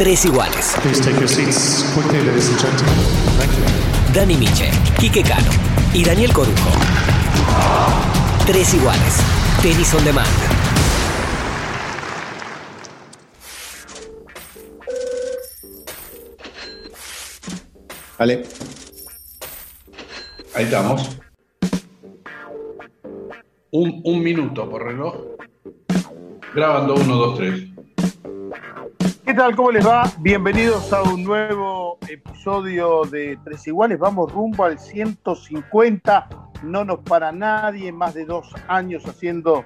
Tres 0.00 0.24
iguales. 0.24 0.76
Please 0.80 0.98
take 0.98 1.18
your 1.18 1.28
seats 1.28 1.84
quickly, 1.92 2.22
ladies 2.24 2.48
and 2.48 2.58
gentlemen. 2.58 2.94
Thank 3.36 3.52
you. 3.52 4.14
Dani 4.14 4.34
Miche, 4.34 4.70
Quique 4.98 5.22
Cano 5.22 5.50
y 5.92 6.02
Daniel 6.02 6.32
Corujo. 6.32 6.70
Tres 8.46 8.72
iguales. 8.72 9.20
Tenis 9.60 9.92
on 9.92 10.02
demand. 10.02 10.26
Vale. 18.18 18.46
Ahí 20.54 20.64
estamos. 20.64 21.18
Un, 23.70 24.00
un 24.02 24.22
minuto 24.22 24.66
por 24.66 24.82
reloj. 24.82 25.14
Grabando 26.54 26.94
uno, 26.94 27.16
dos, 27.16 27.36
tres. 27.36 27.69
¿Qué 29.30 29.36
tal? 29.36 29.54
¿Cómo 29.54 29.70
les 29.70 29.86
va? 29.86 30.10
Bienvenidos 30.18 30.92
a 30.92 31.04
un 31.04 31.22
nuevo 31.22 31.98
episodio 32.08 33.04
de 33.04 33.38
Tres 33.44 33.64
Iguales. 33.68 33.96
Vamos 33.96 34.32
rumbo 34.32 34.64
al 34.64 34.76
150. 34.76 36.28
No 36.64 36.84
nos 36.84 36.98
para 36.98 37.30
nadie. 37.30 37.92
Más 37.92 38.14
de 38.14 38.24
dos 38.24 38.52
años 38.66 39.06
haciendo 39.06 39.64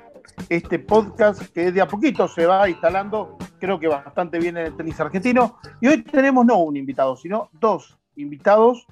este 0.51 0.79
podcast 0.79 1.51
que 1.55 1.73
de 1.73 1.80
a 1.80 1.88
poquito 1.88 2.29
se 2.29 2.45
va 2.45 2.69
instalando. 2.69 3.38
Creo 3.59 3.80
que 3.80 3.88
bastante 3.88 4.38
bien 4.38 4.59
en 4.59 4.66
el 4.66 4.77
tenis 4.77 5.01
argentino. 5.01 5.57
Y 5.80 5.88
hoy 5.88 6.02
tenemos 6.02 6.45
no 6.45 6.59
un 6.59 6.77
invitado, 6.77 7.16
sino 7.16 7.49
dos 7.55 7.96
invitados. 8.16 8.87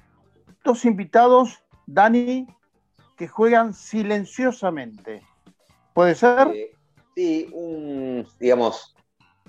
Dos 0.63 0.85
invitados, 0.85 1.63
Dani, 1.85 2.47
que 3.15 3.27
juegan 3.27 3.75
silenciosamente. 3.75 5.21
¿Puede 5.93 6.15
ser? 6.15 6.47
Eh, 6.47 6.71
sí, 7.15 7.47
un, 7.53 8.25
digamos, 8.39 8.92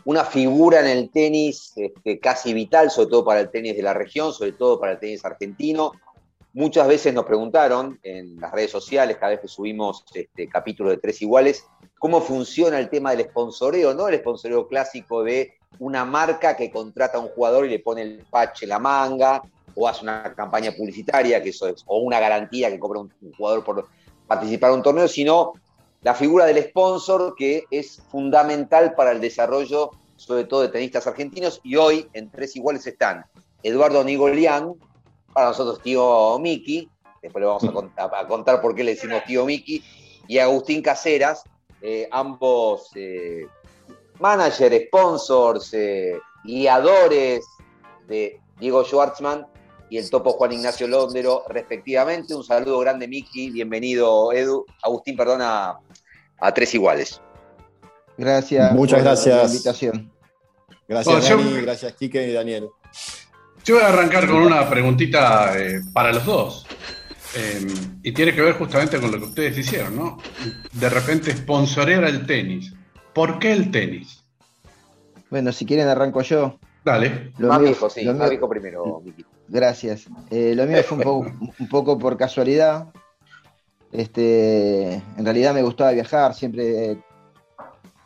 una 0.04 0.24
figura 0.24 0.80
en 0.80 0.86
el 0.86 1.10
tenis 1.10 1.72
este, 1.76 2.18
casi 2.18 2.52
vital, 2.52 2.90
sobre 2.90 3.08
todo 3.08 3.24
para 3.24 3.40
el 3.40 3.50
tenis 3.50 3.76
de 3.76 3.82
la 3.82 3.94
región, 3.94 4.32
sobre 4.32 4.52
todo 4.52 4.78
para 4.78 4.92
el 4.92 4.98
tenis 4.98 5.24
argentino. 5.24 5.92
Muchas 6.52 6.86
veces 6.86 7.12
nos 7.12 7.24
preguntaron 7.24 7.98
en 8.02 8.38
las 8.40 8.52
redes 8.52 8.70
sociales, 8.70 9.16
cada 9.16 9.30
vez 9.30 9.40
que 9.40 9.48
subimos 9.48 10.04
este, 10.14 10.48
capítulos 10.48 10.92
de 10.92 10.98
Tres 10.98 11.20
Iguales, 11.22 11.66
cómo 11.98 12.20
funciona 12.20 12.78
el 12.78 12.90
tema 12.90 13.14
del 13.14 13.26
sponsoreo, 13.28 13.94
¿no? 13.94 14.08
El 14.08 14.18
sponsoreo 14.18 14.68
clásico 14.68 15.24
de 15.24 15.54
una 15.78 16.04
marca 16.04 16.56
que 16.56 16.70
contrata 16.70 17.18
a 17.18 17.20
un 17.20 17.28
jugador 17.28 17.66
y 17.66 17.70
le 17.70 17.80
pone 17.80 18.02
el 18.02 18.24
patch 18.30 18.64
en 18.64 18.68
la 18.68 18.78
manga, 18.78 19.42
o 19.74 19.88
hace 19.88 20.04
una 20.04 20.32
campaña 20.34 20.70
publicitaria, 20.70 21.42
que 21.42 21.48
eso 21.48 21.66
es, 21.66 21.82
o 21.86 21.98
una 21.98 22.20
garantía 22.20 22.70
que 22.70 22.78
cobra 22.78 23.00
un, 23.00 23.12
un 23.20 23.32
jugador 23.32 23.64
por 23.64 23.88
participar 24.28 24.70
en 24.70 24.76
un 24.76 24.82
torneo, 24.82 25.08
sino 25.08 25.54
la 26.02 26.14
figura 26.14 26.44
del 26.44 26.62
sponsor 26.62 27.34
que 27.34 27.64
es 27.70 28.02
fundamental 28.10 28.94
para 28.94 29.10
el 29.10 29.20
desarrollo, 29.20 29.90
sobre 30.24 30.44
todo 30.44 30.62
de 30.62 30.68
tenistas 30.68 31.06
argentinos. 31.06 31.60
Y 31.62 31.76
hoy 31.76 32.08
en 32.14 32.30
Tres 32.30 32.56
Iguales 32.56 32.86
están 32.86 33.26
Eduardo 33.62 34.02
Nigolian, 34.02 34.74
para 35.32 35.48
nosotros 35.48 35.82
tío 35.82 36.38
Miki, 36.38 36.88
después 37.22 37.42
le 37.42 37.46
vamos 37.46 37.64
a 37.64 37.72
contar, 37.72 38.10
a 38.14 38.26
contar 38.26 38.60
por 38.60 38.74
qué 38.74 38.84
le 38.84 38.94
decimos 38.94 39.22
tío 39.24 39.44
Miki, 39.44 39.84
y 40.26 40.38
Agustín 40.38 40.80
Caseras, 40.80 41.42
eh, 41.82 42.08
ambos 42.10 42.90
eh, 42.94 43.46
managers, 44.18 44.86
sponsors, 44.86 45.74
eh, 45.74 46.18
guiadores 46.42 47.44
de 48.08 48.40
Diego 48.58 48.84
Schwartzman 48.84 49.46
y 49.90 49.98
el 49.98 50.08
topo 50.08 50.32
Juan 50.32 50.52
Ignacio 50.52 50.88
Londero, 50.88 51.44
respectivamente. 51.48 52.34
Un 52.34 52.42
saludo 52.42 52.78
grande, 52.78 53.06
Miki. 53.06 53.50
Bienvenido, 53.50 54.32
Edu. 54.32 54.64
Agustín, 54.82 55.16
perdona, 55.16 55.78
a 56.40 56.54
Tres 56.54 56.74
Iguales. 56.74 57.20
Gracias. 58.16 58.72
Muchas 58.72 59.00
por 59.00 59.04
la 59.04 59.10
gracias. 59.10 59.52
invitación. 59.52 60.13
Gracias, 60.88 61.28
Bueno, 61.36 61.50
yo-. 61.50 61.62
Gracias, 61.62 61.92
Quique 61.94 62.28
y 62.28 62.32
Daniel. 62.32 62.68
Yo 63.64 63.76
voy 63.76 63.84
a 63.84 63.88
arrancar 63.88 64.26
con 64.28 64.36
una 64.42 64.68
preguntita 64.68 65.58
eh, 65.58 65.80
para 65.92 66.12
los 66.12 66.24
dos. 66.26 66.66
Eh, 67.36 67.66
y 68.02 68.12
tiene 68.12 68.34
que 68.34 68.42
ver 68.42 68.54
justamente 68.54 69.00
con 69.00 69.10
lo 69.10 69.18
que 69.18 69.24
ustedes 69.24 69.56
hicieron, 69.58 69.96
¿no? 69.96 70.18
De 70.72 70.88
repente 70.88 71.32
sponsorear 71.34 72.04
el 72.04 72.26
tenis. 72.26 72.72
¿Por 73.12 73.38
qué 73.38 73.52
el 73.52 73.70
tenis? 73.70 74.22
Bueno, 75.30 75.50
si 75.50 75.64
quieren 75.64 75.88
arranco 75.88 76.20
yo. 76.22 76.58
Dale. 76.84 77.32
Lo 77.38 77.48
más 77.48 77.58
mío- 77.60 77.68
viejo, 77.70 77.88
sí, 77.90 78.02
lo 78.04 78.12
más 78.12 78.20
mío- 78.20 78.30
viejo 78.30 78.48
primero, 78.48 79.00
Miki. 79.04 79.24
Gracias. 79.48 80.04
Eh, 80.30 80.52
lo 80.54 80.66
mío 80.66 80.82
fue 80.84 80.98
un 80.98 81.02
poco, 81.04 81.32
un 81.58 81.68
poco 81.68 81.98
por 81.98 82.16
casualidad. 82.16 82.88
Este, 83.90 84.94
en 84.94 85.24
realidad 85.24 85.54
me 85.54 85.62
gustaba 85.62 85.92
viajar, 85.92 86.34
siempre 86.34 86.98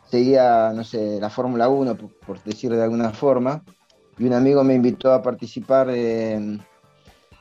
seguía, 0.09 0.71
no 0.73 0.83
sé, 0.83 1.19
la 1.19 1.29
Fórmula 1.29 1.69
1, 1.69 1.95
por, 1.95 2.09
por 2.19 2.43
decirlo 2.43 2.77
de 2.77 2.83
alguna 2.83 3.11
forma. 3.11 3.63
Y 4.17 4.25
un 4.25 4.33
amigo 4.33 4.63
me 4.63 4.75
invitó 4.75 5.13
a 5.13 5.21
participar, 5.21 5.89
eh, 5.91 6.57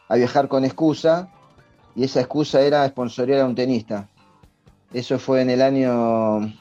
a 0.08 0.16
viajar 0.16 0.48
con 0.48 0.64
excusa. 0.64 1.30
Y 1.94 2.04
esa 2.04 2.20
excusa 2.20 2.60
era 2.60 2.86
sponsorear 2.88 3.40
a 3.40 3.46
un 3.46 3.54
tenista. 3.54 4.08
Eso 4.92 5.18
fue 5.18 5.42
en 5.42 5.50
el 5.50 5.60
año 5.60 6.52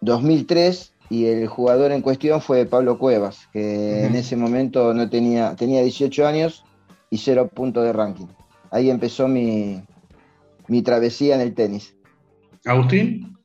2003 0.00 0.92
y 1.10 1.26
el 1.26 1.46
jugador 1.46 1.92
en 1.92 2.02
cuestión 2.02 2.40
fue 2.40 2.66
Pablo 2.66 2.98
Cuevas, 2.98 3.48
que 3.52 4.06
en 4.06 4.16
ese 4.16 4.34
momento 4.36 4.92
no 4.94 5.08
tenía, 5.08 5.54
tenía 5.54 5.82
18 5.82 6.26
años 6.26 6.64
y 7.10 7.18
cero 7.18 7.48
puntos 7.52 7.84
de 7.84 7.92
ranking. 7.92 8.26
Ahí 8.70 8.90
empezó 8.90 9.28
mi, 9.28 9.82
mi 10.66 10.82
travesía 10.82 11.36
en 11.36 11.42
el 11.42 11.54
tenis. 11.54 11.94
Agustín. 12.64 13.35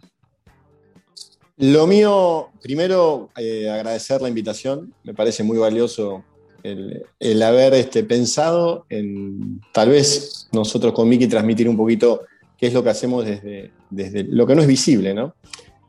Lo 1.61 1.85
mío, 1.85 2.49
primero, 2.59 3.29
eh, 3.37 3.69
agradecer 3.69 4.19
la 4.19 4.29
invitación. 4.29 4.95
Me 5.03 5.13
parece 5.13 5.43
muy 5.43 5.59
valioso 5.59 6.23
el, 6.63 7.03
el 7.19 7.43
haber 7.43 7.75
este, 7.75 8.03
pensado 8.03 8.87
en, 8.89 9.61
tal 9.71 9.89
vez, 9.89 10.49
nosotros 10.51 10.91
con 10.91 11.07
Miki 11.07 11.27
transmitir 11.27 11.69
un 11.69 11.77
poquito 11.77 12.21
qué 12.57 12.65
es 12.65 12.73
lo 12.73 12.83
que 12.83 12.89
hacemos 12.89 13.25
desde, 13.25 13.71
desde 13.91 14.23
lo 14.23 14.47
que 14.47 14.55
no 14.55 14.63
es 14.63 14.67
visible, 14.67 15.13
¿no? 15.13 15.35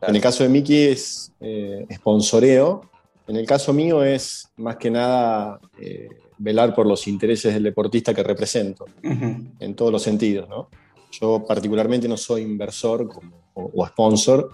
En 0.07 0.15
el 0.15 0.21
caso 0.21 0.43
de 0.43 0.51
Miki 0.51 0.77
es 0.89 1.33
eh, 1.41 1.87
sponsoreo. 1.91 2.91
En 3.27 3.37
el 3.37 3.47
caso 3.47 3.73
mío 3.73 4.05
es 4.05 4.51
más 4.59 4.77
que 4.77 4.91
nada 4.91 5.59
eh, 5.81 6.07
velar 6.37 6.75
por 6.75 6.87
los 6.87 7.09
intereses 7.09 7.55
del 7.55 7.63
deportista 7.63 8.13
que 8.13 8.23
represento. 8.23 8.85
Ujú. 9.03 9.55
en 9.59 9.75
todos 9.75 9.91
los 9.91 10.03
sentidos. 10.03 10.51
¿no? 10.51 10.69
Yo 11.13 11.43
particularmente 11.49 12.09
no 12.09 12.19
soy 12.19 12.43
inversor 12.43 13.09
o, 13.55 13.71
o 13.75 13.87
sponsor, 13.87 14.51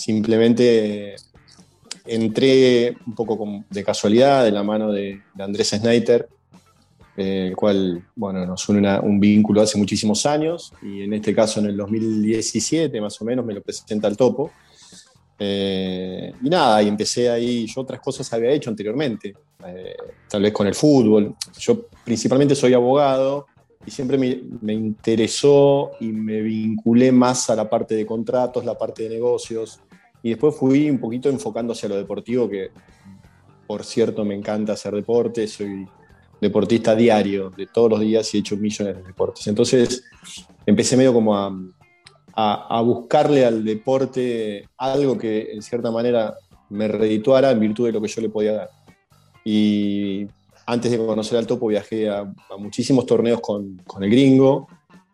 simplemente 0.00 1.14
eh, 1.14 1.16
entré 2.06 2.96
un 3.06 3.14
poco 3.14 3.36
como 3.36 3.64
de 3.68 3.84
casualidad 3.84 4.44
de 4.44 4.50
la 4.50 4.62
mano 4.62 4.90
de, 4.90 5.20
Andrés 5.38 5.68
Snyder, 5.68 6.28
eh, 7.16 7.48
el 7.48 7.56
cual 7.56 8.02
bueno, 8.16 8.46
nos 8.46 8.68
une 8.68 8.98
un 9.00 9.20
vínculo 9.20 9.60
hace 9.60 9.76
muchísimos 9.76 10.24
años 10.26 10.72
y 10.82 11.02
en 11.02 11.12
este 11.12 11.34
caso 11.34 11.60
en 11.60 11.66
el 11.66 11.76
2017 11.76 13.00
más 13.00 13.20
o 13.20 13.24
menos 13.24 13.44
me 13.44 13.54
lo 13.54 13.62
presenta 13.62 14.08
el 14.08 14.16
topo. 14.16 14.50
Eh, 15.38 16.34
y 16.42 16.50
nada, 16.50 16.82
y 16.82 16.88
empecé 16.88 17.30
ahí, 17.30 17.66
yo 17.66 17.80
otras 17.80 18.00
cosas 18.00 18.30
había 18.32 18.50
hecho 18.50 18.68
anteriormente, 18.68 19.34
tal 20.28 20.42
vez 20.42 20.52
con 20.52 20.66
el 20.66 20.74
fútbol. 20.74 21.34
Yo 21.58 21.86
principalmente 22.04 22.54
soy 22.54 22.74
abogado, 22.74 23.46
y 23.86 23.90
siempre 23.90 24.18
me, 24.18 24.42
me 24.60 24.74
interesó 24.74 25.92
y 26.00 26.08
me 26.08 26.42
vinculé 26.42 27.10
más 27.10 27.48
a 27.48 27.56
la 27.56 27.70
parte 27.70 27.94
de 27.94 28.04
contratos, 28.04 28.64
la 28.66 28.76
parte 28.76 29.04
de 29.04 29.08
negocios, 29.08 29.80
y 30.22 30.30
después 30.30 30.54
fui 30.54 30.90
un 30.90 30.98
poquito 30.98 31.28
enfocando 31.28 31.72
hacia 31.72 31.88
lo 31.88 31.96
deportivo, 31.96 32.48
que 32.48 32.70
por 33.66 33.84
cierto 33.84 34.24
me 34.24 34.34
encanta 34.34 34.72
hacer 34.72 34.94
deporte, 34.94 35.46
soy 35.46 35.86
deportista 36.40 36.94
diario, 36.94 37.50
de 37.50 37.66
todos 37.66 37.90
los 37.90 38.00
días 38.00 38.32
y 38.34 38.38
he 38.38 38.40
hecho 38.40 38.56
millones 38.56 38.96
de 38.96 39.02
deportes. 39.02 39.46
Entonces 39.46 40.04
empecé 40.66 40.96
medio 40.96 41.12
como 41.12 41.36
a, 41.36 41.52
a, 42.34 42.80
buscarle 42.82 43.44
al 43.44 43.64
deporte 43.64 44.68
algo 44.76 45.18
que 45.18 45.52
en 45.52 45.62
cierta 45.62 45.90
manera 45.90 46.34
me 46.70 46.88
redituara 46.88 47.50
en 47.50 47.60
virtud 47.60 47.86
de 47.86 47.92
lo 47.92 48.00
que 48.00 48.08
yo 48.08 48.20
le 48.22 48.28
podía 48.28 48.52
dar. 48.52 48.70
Y 49.44 50.26
antes 50.66 50.90
de 50.90 50.98
conocer 50.98 51.38
al 51.38 51.46
topo 51.46 51.66
viajé 51.66 52.08
a, 52.08 52.20
a 52.20 52.56
muchísimos 52.58 53.06
torneos 53.06 53.40
con, 53.40 53.76
con 53.86 54.02
el 54.02 54.10
gringo 54.10 54.68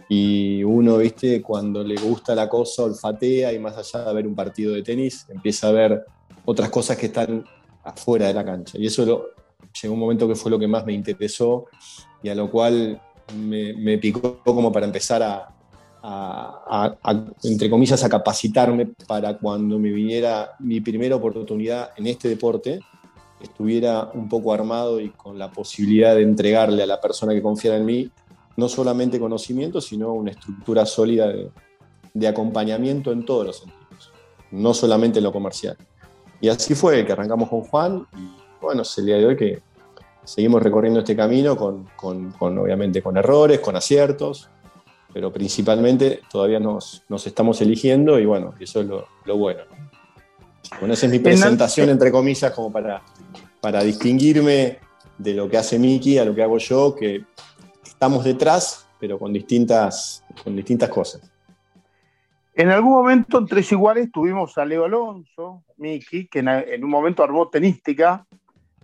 y 0.08 0.62
uno, 0.62 0.98
viste, 0.98 1.42
cuando 1.42 1.82
le 1.82 1.96
gusta 1.96 2.34
la 2.34 2.48
cosa, 2.48 2.84
olfatea 2.84 3.52
y 3.52 3.58
más 3.58 3.76
allá 3.76 4.04
de 4.08 4.14
ver 4.14 4.26
un 4.26 4.34
partido 4.34 4.72
de 4.74 4.82
tenis, 4.82 5.26
empieza 5.28 5.68
a 5.68 5.72
ver 5.72 6.04
otras 6.44 6.70
cosas 6.70 6.96
que 6.96 7.06
están 7.06 7.44
afuera 7.82 8.26
de 8.28 8.34
la 8.34 8.44
cancha. 8.44 8.78
Y 8.78 8.86
eso 8.86 9.04
lo- 9.04 9.24
llegó 9.82 9.94
un 9.94 10.00
momento 10.00 10.28
que 10.28 10.34
fue 10.36 10.50
lo 10.50 10.58
que 10.58 10.68
más 10.68 10.86
me 10.86 10.92
interesó 10.92 11.66
y 12.22 12.28
a 12.28 12.34
lo 12.34 12.50
cual 12.50 13.00
me, 13.36 13.72
me 13.74 13.98
picó 13.98 14.40
como 14.44 14.70
para 14.72 14.86
empezar 14.86 15.22
a, 15.22 15.48
a- 16.02 16.62
a- 16.68 16.98
a, 17.02 17.24
entre 17.42 17.68
comillas, 17.68 18.02
a 18.04 18.08
capacitarme 18.08 18.88
para 19.08 19.36
cuando 19.36 19.78
me 19.78 19.90
viniera 19.90 20.52
mi 20.60 20.80
primera 20.80 21.16
oportunidad 21.16 21.90
en 21.96 22.06
este 22.06 22.28
deporte, 22.28 22.78
estuviera 23.40 24.08
un 24.14 24.28
poco 24.28 24.52
armado 24.52 25.00
y 25.00 25.10
con 25.10 25.36
la 25.38 25.50
posibilidad 25.50 26.14
de 26.14 26.22
entregarle 26.22 26.84
a 26.84 26.86
la 26.86 27.00
persona 27.00 27.34
que 27.34 27.42
confiara 27.42 27.76
en 27.76 27.84
mí 27.84 28.10
no 28.56 28.68
solamente 28.68 29.20
conocimiento, 29.20 29.80
sino 29.80 30.12
una 30.12 30.30
estructura 30.30 30.86
sólida 30.86 31.28
de, 31.28 31.50
de 32.14 32.28
acompañamiento 32.28 33.12
en 33.12 33.24
todos 33.24 33.46
los 33.46 33.56
sentidos, 33.58 34.12
no 34.50 34.72
solamente 34.72 35.18
en 35.18 35.24
lo 35.24 35.32
comercial. 35.32 35.76
Y 36.40 36.48
así 36.48 36.74
fue 36.74 37.04
que 37.04 37.12
arrancamos 37.12 37.48
con 37.48 37.62
Juan 37.62 38.06
bueno, 38.60 38.82
es 38.82 38.98
el 38.98 39.06
día 39.06 39.16
de 39.16 39.26
hoy 39.26 39.36
que 39.36 39.60
seguimos 40.24 40.62
recorriendo 40.62 41.00
este 41.00 41.14
camino 41.14 41.56
con, 41.56 41.86
con, 41.96 42.58
obviamente 42.58 43.02
con 43.02 43.16
errores, 43.16 43.60
con 43.60 43.76
aciertos, 43.76 44.48
pero 45.12 45.32
principalmente 45.32 46.20
todavía 46.30 46.58
nos, 46.58 47.04
nos 47.08 47.26
estamos 47.26 47.60
eligiendo 47.60 48.18
y 48.18 48.26
bueno, 48.26 48.54
eso 48.58 48.80
es 48.80 48.86
lo, 48.86 49.06
lo 49.24 49.36
bueno. 49.36 49.60
Bueno, 50.80 50.94
esa 50.94 51.06
es 51.06 51.12
mi 51.12 51.20
presentación, 51.20 51.90
entre 51.90 52.10
comillas, 52.10 52.50
como 52.52 52.72
para, 52.72 53.02
para 53.60 53.84
distinguirme 53.84 54.78
de 55.16 55.34
lo 55.34 55.48
que 55.48 55.58
hace 55.58 55.78
Miki 55.78 56.18
a 56.18 56.24
lo 56.24 56.34
que 56.34 56.42
hago 56.42 56.58
yo, 56.58 56.94
que 56.94 57.24
estamos 57.96 58.24
detrás, 58.24 58.86
pero 59.00 59.18
con 59.18 59.32
distintas, 59.32 60.22
con 60.44 60.54
distintas 60.54 60.90
cosas. 60.90 61.32
En 62.52 62.68
algún 62.68 62.92
momento 62.92 63.38
en 63.38 63.46
Tres 63.46 63.72
Iguales 63.72 64.12
tuvimos 64.12 64.58
a 64.58 64.66
Leo 64.66 64.84
Alonso, 64.84 65.62
Miki, 65.78 66.26
que 66.26 66.40
en, 66.40 66.84
un 66.84 66.90
momento 66.90 67.22
armó 67.22 67.48
tenística 67.48 68.26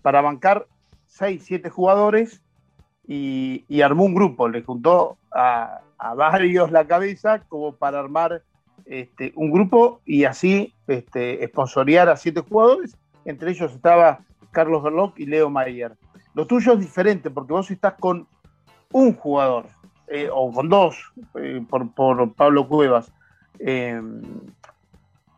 para 0.00 0.22
bancar 0.22 0.66
6, 1.08 1.42
7 1.44 1.68
jugadores 1.68 2.40
y, 3.06 3.82
armó 3.82 4.04
un 4.04 4.14
grupo, 4.14 4.48
le 4.48 4.62
juntó 4.62 5.18
a, 5.30 5.82
varios 6.16 6.70
la 6.70 6.86
cabeza 6.86 7.40
como 7.40 7.76
para 7.76 7.98
armar 7.98 8.42
este, 8.86 9.32
un 9.36 9.50
grupo 9.50 10.00
y 10.06 10.24
así 10.24 10.74
este, 10.86 11.52
a 11.54 12.16
siete 12.16 12.40
jugadores, 12.40 12.96
entre 13.26 13.50
ellos 13.50 13.72
estaba 13.72 14.20
Carlos 14.52 14.82
Berloc 14.82 15.18
y 15.18 15.26
Leo 15.26 15.50
Mayer. 15.50 15.92
Lo 16.34 16.46
tuyo 16.46 16.72
es 16.72 16.80
diferente 16.80 17.30
porque 17.30 17.52
vos 17.52 17.70
estás 17.70 17.94
con 18.00 18.26
un 18.92 19.14
jugador, 19.14 19.66
eh, 20.08 20.28
o 20.32 20.52
con 20.52 20.68
dos, 20.68 20.96
eh, 21.34 21.64
por, 21.68 22.34
Pablo 22.34 22.68
Cuevas. 22.68 23.10
Em, 23.58 24.22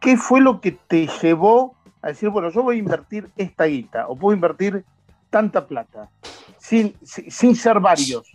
¿Qué 0.01 0.17
fue 0.17 0.41
lo 0.41 0.61
que 0.61 0.73
te 0.73 1.09
llevó 1.23 1.75
a 2.03 2.09
decir, 2.09 2.29
bueno, 2.29 2.51
yo 2.51 2.63
voy 2.63 2.77
a 2.77 2.79
invertir 2.79 3.31
esta 3.37 3.65
guita, 3.65 4.07
o 4.09 4.17
puedo 4.17 4.35
invertir 4.35 4.85
tanta 5.31 5.67
plata, 5.67 6.11
sin, 6.59 6.95
sin, 7.03 7.57
ser 7.57 7.81
varios, 7.81 8.31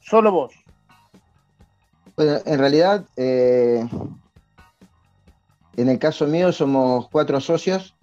solo 0.00 0.30
vos? 0.30 0.52
Bueno, 2.16 2.38
en 2.44 2.58
realidad, 2.58 3.06
eh, 3.16 3.88
en 5.76 5.88
el 5.88 5.98
caso 5.98 6.26
mío 6.26 6.52
somos 6.52 7.08
cuatro 7.08 7.40
socios 7.40 7.94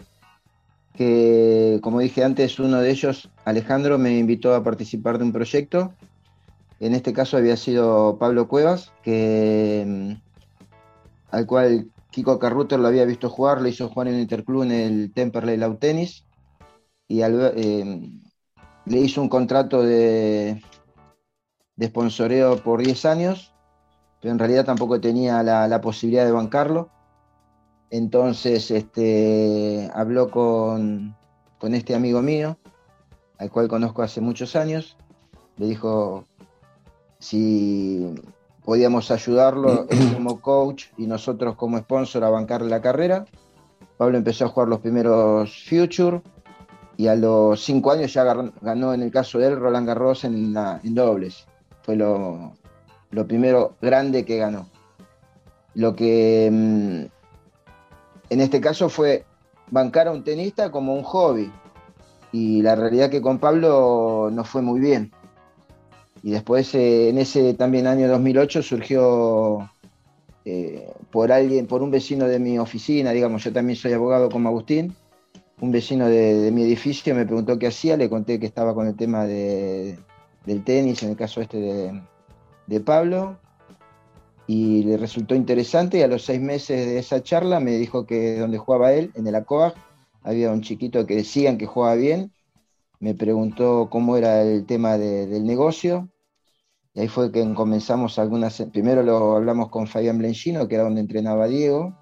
que, 0.96 1.80
como 1.84 2.00
dije 2.00 2.24
antes, 2.24 2.60
uno 2.60 2.82
de 2.82 2.90
ellos, 2.90 3.30
Alejandro, 3.46 4.00
me 4.00 4.18
invitó 4.18 4.56
a 4.56 4.64
participar 4.64 5.20
de 5.20 5.26
un 5.26 5.32
proyecto. 5.32 5.94
En 6.80 6.94
este 6.94 7.14
caso 7.14 7.38
había 7.38 7.58
sido 7.58 8.18
Pablo 8.20 8.48
Cuevas, 8.48 8.92
mm, 9.06 10.14
al 11.32 11.46
cual 11.46 11.92
Kiko 12.12 12.40
Carruter 12.40 12.80
lo 12.80 12.88
había 12.88 13.06
visto 13.06 13.30
jugar, 13.30 13.62
le 13.62 13.70
hizo 13.70 13.90
jugar 13.90 14.08
en 14.10 14.16
el 14.16 14.22
Interclub 14.22 14.64
en 14.64 14.72
el 14.72 15.14
Temperley 15.14 15.58
Law 15.58 15.76
Tennis 15.76 16.26
y 17.08 17.22
eh, 17.22 18.10
le 18.86 18.98
hizo 19.00 19.22
un 19.22 19.30
contrato 19.30 19.82
de, 19.82 20.62
de 21.76 21.88
sponsoreo 21.88 22.64
por 22.64 22.82
10 22.82 23.06
años, 23.06 23.54
pero 24.22 24.32
en 24.32 24.40
realidad 24.40 24.66
tampoco 24.66 25.00
tenía 25.02 25.44
la 25.44 25.82
posibilidad 25.82 26.26
de 26.26 26.32
bancarlo. 26.32 26.90
Entonces 27.90 28.70
este, 28.72 29.90
habló 29.94 30.30
con, 30.30 31.16
este 31.62 31.96
amigo 31.96 32.22
mío, 32.22 32.58
al 33.38 33.50
cual 33.50 33.68
conozco 33.68 34.02
hace 34.02 34.20
muchos 34.20 34.56
años, 34.56 34.98
le 35.58 35.68
dijo 35.68 36.26
si 37.20 38.16
podíamos 38.64 39.12
ayudarlo 39.12 39.88
él 39.90 40.14
como 40.14 40.42
coach 40.42 40.86
y 40.98 41.08
nosotros 41.08 41.56
como 41.56 41.78
sponsor 41.78 42.24
a 42.24 42.30
bancarle 42.30 42.70
la 42.70 42.82
carrera. 42.82 43.26
Pablo 43.98 44.18
empezó 44.18 44.46
a 44.46 44.50
jugar 44.50 44.68
los 44.68 44.80
primeros 44.80 45.66
Future 45.68 46.22
y 46.98 47.08
a 47.08 47.16
los 47.16 47.64
cinco 47.64 47.92
años 47.92 48.14
ya 48.14 48.24
ganó 48.62 48.94
en 48.94 49.04
el 49.04 49.12
caso 49.12 49.40
de 49.40 49.48
él 49.48 49.60
Roland 49.60 49.88
Garros 49.88 50.24
en, 50.24 50.56
en 50.56 50.96
dobles. 50.96 51.48
Fue 51.84 51.96
lo, 51.96 52.54
lo, 53.12 53.28
primero 53.28 53.76
grande 53.82 54.26
que 54.26 54.38
ganó. 54.38 54.68
Lo 55.76 55.96
que 55.96 56.50
mm, 56.52 57.06
en 58.30 58.42
este 58.42 58.60
caso 58.60 58.90
fue 58.90 59.26
bancar 59.72 60.08
a 60.08 60.12
un 60.12 60.24
tenista 60.24 60.72
como 60.72 60.94
un 60.94 61.04
hobby. 61.04 61.52
Y 62.32 62.62
la 62.62 62.76
realidad 62.76 63.10
que 63.10 63.22
con 63.22 63.40
Pablo 63.40 64.30
no 64.32 64.44
fue 64.44 64.62
muy 64.62 64.80
bien. 64.80 65.12
Y 66.28 66.32
después 66.32 66.76
eh, 66.76 67.08
en 67.08 67.20
ese 67.20 67.54
también 67.54 67.88
año 67.88 68.10
2008 68.10 68.62
surgió 68.62 69.72
eh, 70.44 70.92
por 71.10 71.32
alguien, 71.32 71.68
por 71.68 71.82
un 71.82 71.90
vecino 71.90 72.28
de 72.28 72.38
mi 72.38 72.60
oficina, 72.60 73.12
digamos, 73.12 73.46
yo 73.46 73.54
también 73.54 73.78
soy 73.78 73.94
abogado 73.94 74.28
como 74.28 74.50
Agustín, 74.50 74.94
un 75.62 75.72
vecino 75.72 76.10
de, 76.10 76.52
mi 76.52 76.64
edificio 76.64 77.16
me 77.16 77.26
preguntó 77.26 77.58
qué 77.58 77.68
hacía, 77.68 77.96
le 77.96 78.10
conté 78.10 78.42
que 78.42 78.46
estaba 78.46 78.76
con 78.76 78.88
el 78.88 78.98
tema 78.98 79.24
del 79.24 79.96
tenis, 80.66 81.02
en 81.02 81.12
el 81.12 81.16
caso 81.16 81.40
este 81.40 81.62
de, 81.62 82.02
de 82.66 82.80
Pablo, 82.82 83.38
y 84.48 84.84
le 84.84 84.98
resultó 84.98 85.34
interesante 85.34 86.00
y 86.00 86.02
a 86.02 86.10
los 86.10 86.26
seis 86.26 86.42
meses 86.42 86.88
de 86.88 87.00
esa 87.00 87.24
charla 87.24 87.62
me 87.62 87.78
dijo 87.78 88.06
que 88.06 88.38
donde 88.38 88.58
jugaba 88.58 88.92
él, 88.92 89.12
en 89.16 89.28
el 89.28 89.36
ACOAG, 89.36 89.76
había 90.24 90.52
un 90.52 90.60
chiquito 90.60 91.06
que 91.06 91.16
decían 91.16 91.58
que 91.58 91.68
jugaba 91.68 91.96
bien, 91.96 92.34
me 93.00 93.14
preguntó 93.14 93.88
cómo 93.90 94.18
era 94.18 94.42
el 94.42 94.66
tema 94.66 94.98
del 94.98 95.46
negocio 95.46 96.10
y 96.98 97.02
ahí 97.02 97.08
fue 97.08 97.32
que 97.32 97.54
comenzamos 97.54 98.18
algunas, 98.18 98.60
primero 98.74 99.04
lo 99.04 99.36
hablamos 99.36 99.70
con 99.70 99.86
Fabián 99.86 100.18
Blenchino, 100.18 100.68
que 100.68 100.74
era 100.74 100.84
donde 100.84 101.02
entrenaba 101.02 101.46
Diego, 101.46 101.96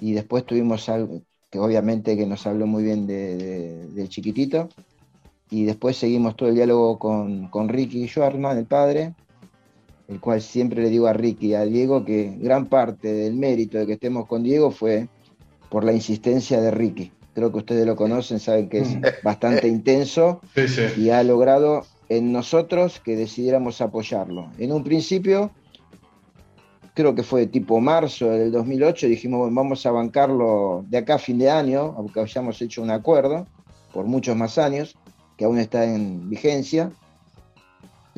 y 0.00 0.12
después 0.14 0.46
tuvimos 0.46 0.88
algo, 0.88 1.20
que 1.50 1.58
obviamente 1.58 2.16
que 2.16 2.24
nos 2.24 2.46
habló 2.46 2.66
muy 2.66 2.84
bien 2.84 3.06
del 3.06 4.08
chiquitito, 4.08 4.70
y 5.50 5.64
después 5.64 5.98
seguimos 5.98 6.36
todo 6.36 6.48
el 6.48 6.54
diálogo 6.54 6.98
con, 6.98 7.48
con 7.48 7.68
Ricky 7.68 8.08
Schwartzman, 8.08 8.56
el 8.56 8.64
padre, 8.64 9.14
el 10.08 10.20
cual 10.20 10.40
siempre 10.40 10.80
le 10.82 10.88
digo 10.88 11.06
a 11.06 11.12
Ricky 11.12 11.48
y 11.48 11.54
a 11.54 11.66
Diego 11.66 12.06
que 12.06 12.34
gran 12.40 12.64
parte 12.64 13.12
del 13.12 13.34
mérito 13.34 13.76
de 13.76 13.86
que 13.86 13.92
estemos 13.92 14.26
con 14.26 14.42
Diego 14.42 14.70
fue 14.70 15.06
por 15.68 15.84
la 15.84 15.92
insistencia 15.92 16.62
de 16.62 16.70
Ricky. 16.70 17.12
Creo 17.34 17.52
que 17.52 17.58
ustedes 17.58 17.84
lo 17.86 17.94
conocen, 17.94 18.40
saben 18.40 18.70
que 18.70 18.78
es 18.78 18.98
bastante 19.22 19.68
intenso 19.68 20.40
y 20.96 21.10
ha 21.10 21.22
logrado 21.22 21.84
en 22.08 22.32
nosotros 22.32 23.00
que 23.00 23.16
decidiéramos 23.16 23.80
apoyarlo. 23.80 24.50
En 24.58 24.72
un 24.72 24.84
principio, 24.84 25.50
creo 26.94 27.14
que 27.14 27.22
fue 27.22 27.46
tipo 27.46 27.80
marzo 27.80 28.30
del 28.30 28.50
2008, 28.52 29.06
dijimos, 29.06 29.40
bueno, 29.40 29.54
vamos 29.54 29.84
a 29.86 29.90
bancarlo 29.90 30.84
de 30.88 30.98
acá 30.98 31.14
a 31.16 31.18
fin 31.18 31.38
de 31.38 31.50
año, 31.50 31.94
aunque 31.96 32.20
hayamos 32.20 32.60
hecho 32.62 32.82
un 32.82 32.90
acuerdo 32.90 33.46
por 33.92 34.06
muchos 34.06 34.36
más 34.36 34.58
años, 34.58 34.96
que 35.36 35.44
aún 35.44 35.58
está 35.58 35.84
en 35.84 36.28
vigencia 36.28 36.92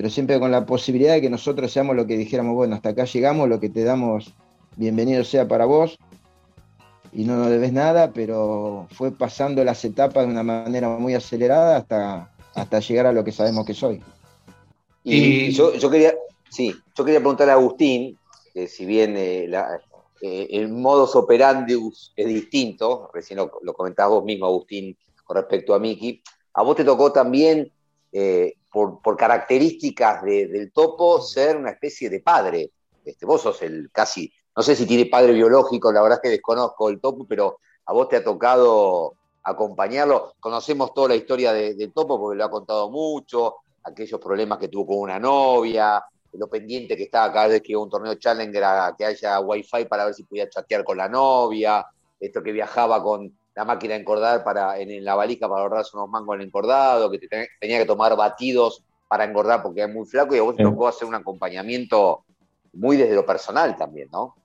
pero 0.01 0.09
siempre 0.09 0.41
con 0.41 0.51
la 0.51 0.65
posibilidad 0.65 1.13
de 1.13 1.21
que 1.21 1.29
nosotros 1.29 1.71
seamos 1.71 1.95
lo 1.95 2.07
que 2.07 2.17
dijéramos, 2.17 2.55
bueno, 2.55 2.75
hasta 2.75 2.89
acá 2.89 3.05
llegamos, 3.05 3.51
lo 3.51 3.61
que 3.61 3.69
te 3.69 3.85
damos, 3.85 4.33
bienvenido 4.77 5.25
sea 5.25 5.47
para 5.47 5.67
vos, 5.67 5.99
y 7.13 7.25
no 7.25 7.37
nos 7.37 7.51
debes 7.51 7.75
nada, 7.75 8.11
pero 8.15 8.87
fue 8.93 9.13
pasando 9.13 9.63
las 9.63 9.85
etapas 9.85 10.25
de 10.25 10.33
una 10.33 10.43
manera 10.43 10.89
muy 10.89 11.13
acelerada 11.13 11.77
hasta, 11.77 12.31
hasta 12.61 12.81
llegar 12.81 13.07
a 13.07 13.13
lo 13.13 13.25
que 13.25 13.33
sabemos 13.33 13.67
que 13.67 13.75
soy. 13.75 14.03
Y, 15.03 15.51
yo, 15.53 15.73
quería, 15.91 16.15
sí, 16.51 16.75
yo 16.95 17.05
quería 17.05 17.21
preguntarle 17.21 17.53
a 17.53 17.57
Agustín, 17.57 18.19
que 18.53 18.69
si 18.69 18.85
bien 18.85 19.17
eh, 19.17 19.51
eh, 20.23 20.49
el 20.51 20.69
modus 20.69 21.17
operandi 21.17 21.75
es 22.17 22.27
distinto, 22.27 23.11
recién 23.13 23.39
lo, 23.39 23.51
lo 23.63 23.73
comentabas 23.73 24.11
vos 24.11 24.25
mismo, 24.25 24.47
Agustín, 24.47 24.97
con 25.25 25.37
respecto 25.37 25.75
a 25.75 25.79
Miki, 25.79 26.23
a 26.55 26.63
vos 26.63 26.77
te 26.77 26.85
tocó 26.85 27.13
también 27.13 27.73
eh, 28.13 28.55
por, 28.71 29.17
características 29.17 30.23
del 30.23 30.73
topo, 30.73 31.21
ser 31.21 31.57
una 31.57 31.71
especie 31.71 32.09
de 32.11 32.21
padre. 32.21 32.71
Este, 33.05 33.27
vos 33.27 33.43
sos 33.43 33.63
el 33.63 33.91
casi, 33.93 34.33
no 34.57 34.63
sé 34.63 34.77
si 34.77 34.87
tiene 34.87 35.07
padre 35.07 35.33
biológico, 35.33 35.93
la 35.93 36.03
verdad 36.03 36.19
es 36.19 36.23
que 36.23 36.37
desconozco 36.37 36.89
el 36.89 37.01
topo, 37.01 37.27
pero 37.27 37.59
a 37.87 37.93
vos 37.93 38.09
te 38.09 38.17
ha 38.17 38.25
tocado 38.25 39.15
acompañarlo. 39.43 40.35
Conocemos 40.41 40.93
toda 40.95 41.09
la 41.09 41.15
historia 41.15 41.53
del 41.53 41.93
topo 41.93 42.19
porque 42.19 42.39
lo 42.39 42.45
ha 42.45 42.51
contado 42.51 42.91
mucho, 42.91 43.57
aquellos 43.85 44.21
problemas 44.21 44.59
que 44.59 44.69
tuvo 44.69 44.87
con 44.87 44.99
una 44.99 45.19
novia, 45.19 46.03
lo 46.33 46.49
pendiente 46.49 46.97
que 46.97 47.05
estaba 47.05 47.33
cada 47.33 47.49
vez 47.49 47.63
que 47.63 47.73
iba 47.73 47.81
a 47.81 47.85
un 47.85 47.91
torneo 47.91 48.15
Challenger 48.15 48.65
a 48.65 48.95
que 48.97 49.05
haya 49.05 49.41
wifi 49.41 49.87
para 49.87 50.05
ver 50.05 50.15
si 50.15 50.25
podía 50.25 50.49
chatear 50.49 50.85
con 50.85 50.97
la 50.97 51.09
novia, 51.09 51.85
esto 52.19 52.43
que 52.43 52.53
viajaba 52.53 53.03
con 53.03 53.33
la 53.55 53.65
máquina 53.65 53.95
de 53.95 54.01
encordar 54.01 54.45
para, 54.45 54.79
en, 54.79 55.05
la 55.05 55.15
valija 55.15 55.49
para 55.49 55.63
ahorrarse 55.63 55.97
unos 55.97 56.09
mangos 56.09 56.37
en 56.37 56.43
el 56.43 56.47
encordado, 56.47 57.11
que 57.11 57.19
tenía 57.19 57.79
que 57.79 57.87
tomar 57.87 58.17
batidos 58.17 58.85
para 59.09 59.25
engordar 59.25 59.63
porque 59.63 59.83
es 59.83 59.93
muy 59.93 60.07
flaco 60.07 60.37
y 60.37 60.39
a 60.39 60.43
vos 60.43 60.55
te 60.55 60.63
tocó 60.63 60.87
hacer 60.87 61.09
un 61.09 61.17
acompañamiento 61.17 62.25
muy 62.75 62.97
desde 62.97 63.15
lo 63.15 63.27
personal 63.27 63.77
también, 63.77 64.09
¿no? 64.13 64.37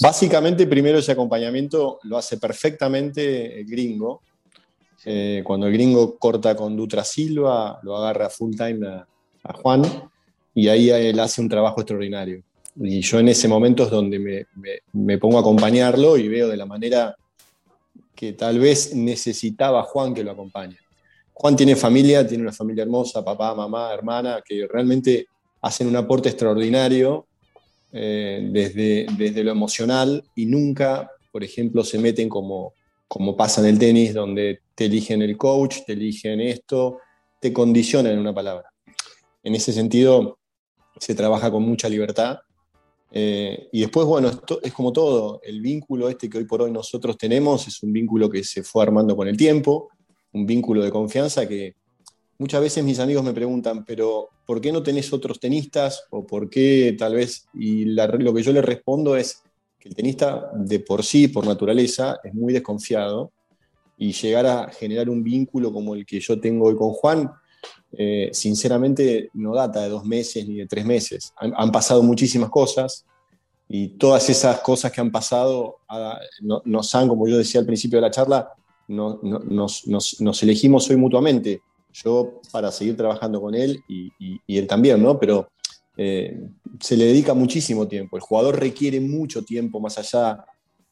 Básicamente, 0.00 0.66
primero 0.66 0.98
ese 0.98 1.12
acompañamiento 1.12 1.98
lo 2.02 2.18
hace 2.18 2.36
perfectamente 2.36 3.60
el 3.60 3.66
gringo. 3.66 4.22
Eh, 5.04 5.42
cuando 5.44 5.66
el 5.66 5.72
gringo 5.72 6.18
corta 6.18 6.54
con 6.54 6.76
Dutra 6.76 7.02
Silva, 7.04 7.80
lo 7.82 7.96
agarra 7.96 8.28
full 8.28 8.54
time 8.54 8.86
a, 8.86 9.06
Juan 9.62 9.82
y 10.52 10.66
ahí 10.66 10.90
él 10.90 11.20
hace 11.20 11.40
un 11.40 11.48
trabajo 11.48 11.80
extraordinario. 11.80 12.42
Y 12.74 13.00
yo 13.00 13.20
en 13.20 13.28
ese 13.28 13.46
momento 13.46 13.84
es 13.84 13.90
donde 13.90 14.18
me, 14.18 14.46
me 14.92 15.18
pongo 15.18 15.38
a 15.38 15.40
acompañarlo 15.40 16.16
y 16.16 16.26
veo 16.26 16.48
de 16.48 16.56
la 16.56 16.66
manera 16.66 17.14
que 18.12 18.32
tal 18.32 18.58
vez 18.58 18.92
necesitaba 18.92 19.84
Juan 19.84 20.12
que 20.12 20.24
lo 20.24 20.32
acompañe. 20.32 20.76
Juan 21.32 21.54
tiene 21.54 21.76
familia, 21.76 22.26
tiene 22.26 22.42
una 22.42 22.52
familia 22.52 22.82
hermosa, 22.82 23.24
papá, 23.24 23.54
mamá, 23.54 23.94
hermana, 23.94 24.42
que 24.44 24.66
realmente 24.66 25.26
hacen 25.62 25.86
un 25.86 25.94
aporte 25.94 26.28
extraordinario 26.28 27.25
eh, 27.98 28.46
desde, 28.52 29.06
desde 29.16 29.42
lo 29.42 29.50
emocional 29.50 30.22
y 30.34 30.44
nunca, 30.44 31.10
por 31.32 31.42
ejemplo, 31.42 31.82
se 31.82 31.98
meten 31.98 32.28
como, 32.28 32.74
como 33.08 33.34
pasa 33.34 33.62
en 33.62 33.68
el 33.68 33.78
tenis, 33.78 34.12
donde 34.12 34.60
te 34.74 34.84
eligen 34.84 35.22
el 35.22 35.38
coach, 35.38 35.78
te 35.86 35.94
eligen 35.94 36.40
esto, 36.40 36.98
te 37.40 37.54
condicionan 37.54 38.12
en 38.12 38.18
una 38.18 38.34
palabra. 38.34 38.70
En 39.42 39.54
ese 39.54 39.72
sentido, 39.72 40.38
se 40.98 41.14
trabaja 41.14 41.50
con 41.50 41.62
mucha 41.62 41.88
libertad. 41.88 42.38
Eh, 43.10 43.68
y 43.72 43.80
después, 43.80 44.06
bueno, 44.06 44.30
es 44.62 44.72
como 44.74 44.92
todo, 44.92 45.40
el 45.42 45.62
vínculo 45.62 46.10
este 46.10 46.28
que 46.28 46.36
hoy 46.36 46.44
por 46.44 46.60
hoy 46.60 46.70
nosotros 46.70 47.16
tenemos 47.16 47.66
es 47.66 47.82
un 47.82 47.92
vínculo 47.92 48.28
que 48.28 48.44
se 48.44 48.62
fue 48.62 48.82
armando 48.82 49.16
con 49.16 49.26
el 49.26 49.38
tiempo, 49.38 49.88
un 50.32 50.44
vínculo 50.44 50.82
de 50.84 50.90
confianza 50.90 51.48
que 51.48 51.76
muchas 52.38 52.60
veces 52.60 52.84
mis 52.84 52.98
amigos 52.98 53.24
me 53.24 53.32
preguntan, 53.32 53.84
pero 53.84 54.28
¿por 54.44 54.60
qué 54.60 54.72
no 54.72 54.82
tenés 54.82 55.12
otros 55.12 55.40
tenistas? 55.40 56.04
O 56.10 56.26
por 56.26 56.50
qué 56.50 56.94
tal 56.98 57.14
vez, 57.14 57.46
y 57.54 57.84
lo 57.86 58.34
que 58.34 58.42
yo 58.42 58.52
les 58.52 58.64
respondo 58.64 59.16
es 59.16 59.42
que 59.78 59.88
el 59.88 59.94
tenista 59.94 60.50
de 60.54 60.80
por 60.80 61.04
sí, 61.04 61.28
por 61.28 61.46
naturaleza, 61.46 62.18
es 62.22 62.34
muy 62.34 62.52
desconfiado 62.52 63.32
y 63.98 64.12
llegar 64.12 64.46
a 64.46 64.70
generar 64.70 65.08
un 65.08 65.22
vínculo 65.24 65.72
como 65.72 65.94
el 65.94 66.04
que 66.04 66.20
yo 66.20 66.38
tengo 66.38 66.66
hoy 66.66 66.76
con 66.76 66.92
Juan, 66.92 67.30
eh, 67.92 68.30
sinceramente 68.32 69.30
no 69.34 69.54
data 69.54 69.82
de 69.82 69.88
dos 69.88 70.04
meses 70.04 70.46
ni 70.46 70.56
de 70.56 70.66
tres 70.66 70.84
meses. 70.84 71.32
Han, 71.36 71.72
pasado 71.72 72.02
muchísimas 72.02 72.50
cosas 72.50 73.06
y 73.68 73.88
todas 73.88 74.28
esas 74.28 74.60
cosas 74.60 74.92
que 74.92 75.00
han 75.00 75.10
pasado 75.10 75.78
ah, 75.88 76.18
nos 76.40 76.94
han, 76.94 77.08
como 77.08 77.26
yo 77.26 77.38
decía 77.38 77.60
al 77.60 77.66
principio 77.66 77.98
de 77.98 78.02
la 78.02 78.10
charla, 78.10 78.52
nos, 78.88 80.42
elegimos 80.42 80.90
hoy 80.90 80.96
mutuamente. 80.96 81.62
Yo 82.04 82.40
para 82.50 82.70
seguir 82.70 82.96
trabajando 82.96 83.40
con 83.40 83.54
él 83.54 83.82
y, 83.88 84.10
él 84.46 84.66
también, 84.66 85.02
¿no? 85.02 85.18
Pero 85.18 85.48
eh, 85.96 86.38
se 86.80 86.96
le 86.96 87.06
dedica 87.06 87.34
muchísimo 87.34 87.88
tiempo. 87.88 88.16
El 88.16 88.22
jugador 88.22 88.58
requiere 88.58 89.00
mucho 89.00 89.42
tiempo 89.42 89.80
más 89.80 89.98
allá 89.98 90.44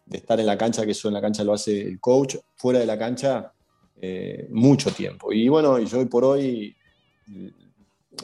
de 0.06 0.18
estar 0.18 0.38
en 0.40 0.46
la 0.46 0.58
cancha, 0.58 0.84
que 0.84 0.92
eso 0.92 1.08
en 1.08 1.14
la 1.14 1.20
cancha 1.20 1.44
lo 1.44 1.52
hace 1.52 1.80
el 1.80 2.00
coach, 2.00 2.36
fuera 2.56 2.78
de 2.78 2.86
la 2.86 2.98
cancha, 2.98 3.52
eh, 4.00 4.48
mucho 4.50 4.90
tiempo. 4.90 5.32
Y 5.32 5.48
bueno, 5.48 5.78
yo 5.78 5.98
hoy 5.98 6.06
por 6.06 6.24
hoy 6.24 6.76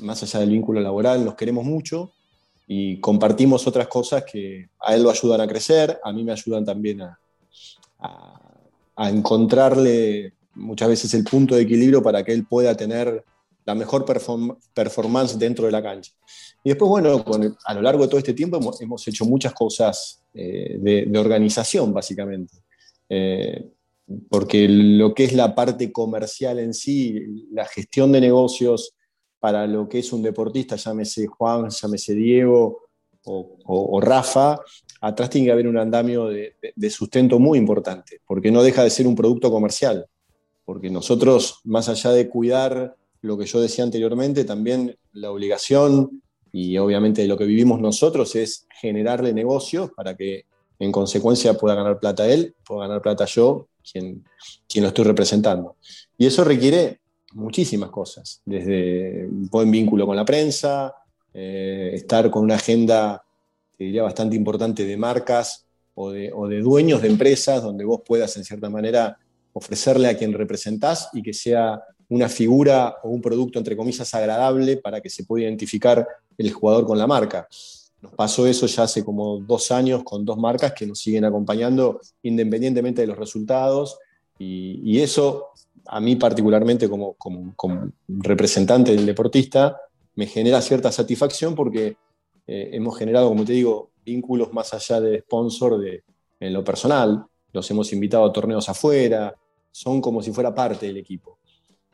más 0.01 0.23
allá 0.23 0.41
del 0.41 0.51
vínculo 0.51 0.81
laboral, 0.81 1.25
nos 1.25 1.35
queremos 1.35 1.65
mucho 1.65 2.13
y 2.67 3.01
compartimos 3.01 3.67
otras 3.67 3.89
cosas 3.89 4.25
que 4.25 4.69
a 4.81 4.95
él 4.95 5.03
lo 5.03 5.11
ayudan 5.11 5.41
a 5.41 5.49
crecer, 5.49 5.99
a 6.03 6.13
mí 6.13 6.23
me 6.25 6.33
ayudan 6.33 6.65
también 6.65 7.03
a, 7.03 7.17
encontrarle 8.97 10.35
muchas 10.55 10.89
veces 10.89 11.15
el 11.15 11.25
punto 11.25 11.55
de 11.55 11.63
equilibrio 11.63 12.03
para 12.03 12.25
que 12.25 12.33
él 12.33 12.47
pueda 12.47 12.77
tener 12.77 13.25
la 13.65 13.75
mejor 13.75 14.05
performance 14.75 15.39
dentro 15.39 15.67
de 15.67 15.73
la 15.73 15.83
cancha. 15.83 16.13
Y 16.65 16.71
después, 16.71 16.89
bueno, 16.89 17.25
a 17.65 17.75
lo 17.75 17.83
largo 17.83 18.03
de 18.03 18.09
todo 18.09 18.19
este 18.19 18.35
tiempo 18.35 18.59
hemos, 18.81 19.09
hecho 19.09 19.25
muchas 19.25 19.53
cosas 19.53 20.23
eh, 20.35 20.79
de, 20.81 21.19
organización, 21.19 21.93
básicamente. 21.93 22.55
Eh, 23.09 23.71
porque 24.29 24.69
lo 24.69 25.15
que 25.15 25.25
es 25.25 25.33
la 25.33 25.55
parte 25.55 25.93
comercial 25.93 26.59
en 26.59 26.75
sí, 26.75 27.47
la 27.53 27.65
gestión 27.65 28.13
de 28.13 28.21
negocios 28.21 28.95
para 29.39 29.67
lo 29.67 29.89
que 29.89 30.01
es 30.01 30.13
un 30.13 30.23
deportista, 30.23 30.77
llámese 30.77 31.27
Juan, 31.27 31.71
llámese 31.71 32.15
Diego 32.15 32.83
o, 33.25 34.01
Rafa, 34.01 34.59
atrás 35.01 35.31
tiene 35.31 35.47
que 35.47 35.53
haber 35.53 35.69
un 35.69 35.79
andamio 35.79 36.27
de, 36.27 36.91
sustento 36.91 37.39
muy 37.39 37.59
importante, 37.59 38.21
porque 38.27 38.51
no 38.51 38.63
deja 38.63 38.83
de 38.83 38.91
ser 38.91 39.07
un 39.07 39.15
producto 39.15 39.51
comercial, 39.51 40.07
porque 40.71 40.89
nosotros, 40.89 41.59
más 41.65 41.89
allá 41.89 42.13
de 42.13 42.29
cuidar 42.29 42.95
lo 43.23 43.37
que 43.37 43.45
yo 43.45 43.61
decía 43.61 43.83
anteriormente, 43.83 44.45
también 44.45 44.97
la 45.13 45.33
obligación 45.33 46.23
y 46.53 46.79
obviamente 46.79 47.27
lo 47.27 47.37
que 47.37 47.45
vivimos 47.45 47.81
nosotros 47.81 48.37
es 48.37 48.69
generarle 48.81 49.33
negocios 49.33 49.91
para 49.97 50.17
que 50.17 50.45
en 50.79 50.93
consecuencia 50.93 51.55
pueda 51.55 51.75
ganar 51.75 51.99
plata 51.99 52.29
él, 52.29 52.55
pueda 52.65 52.87
ganar 52.87 53.03
plata 53.03 53.25
yo 53.25 53.67
quien, 53.83 54.25
quien 54.69 54.85
lo 54.85 54.91
estoy 54.91 55.07
representando. 55.07 55.75
Y 56.17 56.27
eso 56.27 56.45
requiere 56.45 57.01
muchísimas 57.33 57.91
cosas, 57.91 58.41
desde 58.45 59.27
un 59.27 59.49
buen 59.49 59.73
vínculo 59.73 60.07
con 60.07 60.15
la 60.15 60.25
prensa, 60.25 60.95
eh, 61.35 61.91
estar 61.95 62.31
con 62.31 62.45
una 62.45 62.55
agenda, 62.55 63.25
te 63.77 63.87
diría, 63.87 64.05
bastante 64.05 64.37
importante 64.37 64.85
de 64.85 64.97
marcas 64.97 65.67
o 65.97 66.13
de, 66.13 66.33
o 66.33 66.47
de, 66.47 66.61
dueños 66.61 67.03
de 67.03 67.09
empresas, 67.09 67.61
donde 67.61 67.85
vos 67.85 68.03
puedas, 68.07 68.37
en 68.37 68.45
cierta 68.45 68.71
manera, 68.71 69.19
ofrecerle 69.53 70.09
a 70.09 70.17
quien 70.17 70.33
representás 70.33 71.09
y 71.13 71.23
que 71.23 71.33
sea 71.33 71.83
una 72.09 72.29
figura 72.29 72.97
o 73.03 73.09
un 73.09 73.23
producto, 73.23 73.59
entre 73.59 73.77
comillas, 73.77 74.13
agradable 74.15 74.77
para 74.77 75.01
que 75.01 75.09
se 75.09 75.25
pueda 75.25 75.45
identificar 75.45 76.07
el 76.37 76.53
jugador 76.53 76.87
con 76.87 76.99
la 76.99 77.07
marca. 77.07 77.47
Nos 78.03 78.15
pasó 78.15 78.47
eso 78.47 78.67
ya 78.67 78.85
hace 78.85 79.05
como 79.05 79.39
dos 79.41 79.71
años 79.71 80.03
con 80.05 80.25
dos 80.25 80.39
marcas 80.39 80.73
que 80.73 80.87
nos 80.87 80.99
siguen 80.99 81.25
acompañando 81.25 82.01
independientemente 82.23 83.03
de 83.03 83.07
los 83.07 83.19
resultados. 83.19 83.99
Y, 84.39 84.99
eso, 85.01 85.49
a 85.87 86.01
mí 86.01 86.17
particularmente 86.17 86.89
como, 86.89 87.15
como, 87.15 87.93
representante 88.09 88.93
del 88.93 89.05
deportista, 89.05 89.79
me 90.15 90.27
genera 90.27 90.63
cierta 90.63 90.91
satisfacción 90.91 91.55
porque 91.55 91.97
eh, 92.47 92.71
hemos 92.73 92.97
generado, 92.99 93.29
como 93.29 93.45
te 93.45 93.53
digo, 93.53 93.91
vínculos 94.05 94.53
más 94.53 94.73
allá 94.73 94.99
de 95.01 95.21
sponsor 95.21 95.79
de, 95.79 96.03
en 96.41 96.55
lo 96.55 96.65
personal. 96.65 97.27
Los 97.53 97.71
hemos 97.71 97.93
invitado 97.93 98.25
a 98.25 98.33
torneos 98.33 98.69
afuera, 98.71 99.37
son 99.71 100.01
como 100.01 100.23
si 100.23 100.33
fuera 100.33 100.55
parte 100.55 100.87
del 100.87 100.97
equipo. 100.97 101.39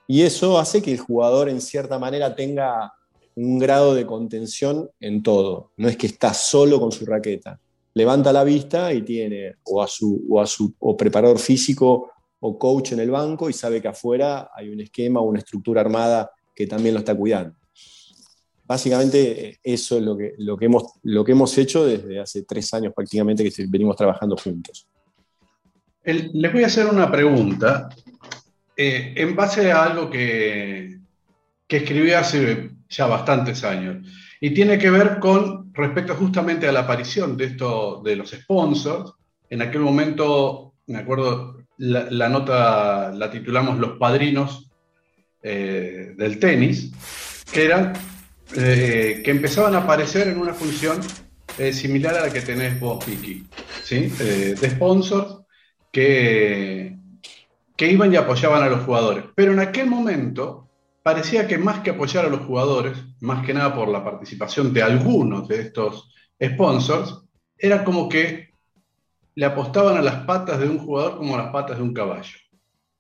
Y 0.08 0.22
eso 0.22 0.58
hace 0.58 0.80
que 0.80 0.92
el 0.92 0.98
jugador 0.98 1.48
en 1.48 1.60
cierta 1.60 1.98
manera 1.98 2.34
tenga 2.34 2.92
un 3.34 3.58
grado 3.58 3.94
de 3.94 4.06
contención 4.06 4.90
en 5.00 5.22
todo. 5.22 5.72
No 5.76 5.88
es 5.88 5.96
que 5.96 6.06
está 6.06 6.32
solo 6.32 6.80
con 6.80 6.92
su 6.92 7.04
raqueta. 7.04 7.60
Levanta 7.94 8.32
la 8.32 8.44
vista 8.44 8.92
y 8.92 9.02
tiene 9.02 9.56
o 9.64 9.82
a 9.82 9.88
su, 9.88 10.24
o 10.28 10.40
a 10.40 10.46
su 10.46 10.74
preparador 10.96 11.38
físico 11.38 12.10
o 12.40 12.58
coach 12.58 12.92
en 12.92 13.00
el 13.00 13.10
banco 13.10 13.48
y 13.48 13.52
sabe 13.52 13.80
que 13.80 13.88
afuera 13.88 14.50
hay 14.54 14.68
un 14.68 14.80
esquema 14.80 15.20
o 15.20 15.24
una 15.24 15.38
estructura 15.38 15.80
armada 15.80 16.30
que 16.54 16.66
también 16.66 16.94
lo 16.94 17.00
está 17.00 17.14
cuidando. 17.14 17.56
Básicamente 18.64 19.58
eso 19.62 19.96
es 19.96 20.02
lo 20.02 20.16
que, 20.16 20.34
lo 20.38 20.56
que, 20.56 20.64
hemos, 20.64 20.84
lo 21.02 21.24
que 21.24 21.32
hemos 21.32 21.56
hecho 21.56 21.86
desde 21.86 22.18
hace 22.18 22.42
tres 22.42 22.72
años 22.74 22.92
prácticamente 22.94 23.48
que 23.48 23.66
venimos 23.68 23.96
trabajando 23.96 24.36
juntos. 24.36 24.88
Les 26.06 26.52
voy 26.52 26.62
a 26.62 26.66
hacer 26.66 26.86
una 26.86 27.10
pregunta 27.10 27.88
eh, 28.76 29.12
en 29.16 29.34
base 29.34 29.72
a 29.72 29.84
algo 29.84 30.08
que, 30.08 30.98
que 31.66 31.78
escribí 31.78 32.12
hace 32.12 32.70
ya 32.88 33.06
bastantes 33.06 33.64
años. 33.64 34.06
Y 34.40 34.50
tiene 34.50 34.78
que 34.78 34.90
ver 34.90 35.18
con 35.18 35.72
respecto 35.74 36.14
justamente 36.14 36.68
a 36.68 36.72
la 36.72 36.80
aparición 36.80 37.36
de 37.36 37.48
de 37.48 38.16
los 38.16 38.30
sponsors. 38.30 39.12
En 39.50 39.62
aquel 39.62 39.80
momento, 39.80 40.74
me 40.86 40.98
acuerdo, 40.98 41.64
la, 41.78 42.28
nota 42.28 43.10
la 43.12 43.30
titulamos 43.30 43.78
Los 43.78 43.98
padrinos 43.98 44.70
eh, 45.42 46.14
del 46.16 46.38
tenis, 46.38 46.92
que 47.50 47.64
eran 47.64 47.94
eh, 48.56 49.22
que 49.24 49.30
empezaban 49.30 49.74
a 49.74 49.78
aparecer 49.78 50.28
en 50.28 50.38
una 50.38 50.54
función 50.54 51.00
similar 51.72 52.14
a 52.16 52.26
la 52.26 52.32
que 52.32 52.42
tenés 52.42 52.78
vos, 52.78 53.04
Vicky, 53.06 53.46
¿sí? 53.82 54.08
de 54.18 54.70
sponsors 54.70 55.45
que, 55.96 56.98
iban 57.78 58.12
y 58.12 58.16
apoyaban 58.16 58.62
a 58.62 58.68
los 58.68 58.84
jugadores. 58.84 59.24
Pero 59.34 59.52
en 59.52 59.60
aquel 59.60 59.88
momento 59.88 60.68
parecía 61.02 61.46
que 61.46 61.56
más 61.56 61.80
que 61.80 61.90
apoyar 61.90 62.26
a 62.26 62.28
los 62.28 62.40
jugadores, 62.40 62.98
más 63.20 63.46
que 63.46 63.54
nada 63.54 63.74
por 63.74 63.88
la 63.88 64.04
participación 64.04 64.74
de 64.74 64.82
algunos 64.82 65.48
de 65.48 65.60
estos 65.62 66.12
sponsors, 66.42 67.22
era 67.56 67.82
como 67.82 68.10
que 68.10 68.50
le 69.36 69.46
apostaban 69.46 69.96
a 69.96 70.02
las 70.02 70.26
patas 70.26 70.58
de 70.60 70.68
un 70.68 70.78
jugador 70.78 71.16
como 71.16 71.34
a 71.34 71.44
las 71.44 71.52
patas 71.52 71.78
de 71.78 71.82
un 71.82 71.94
caballo. 71.94 72.36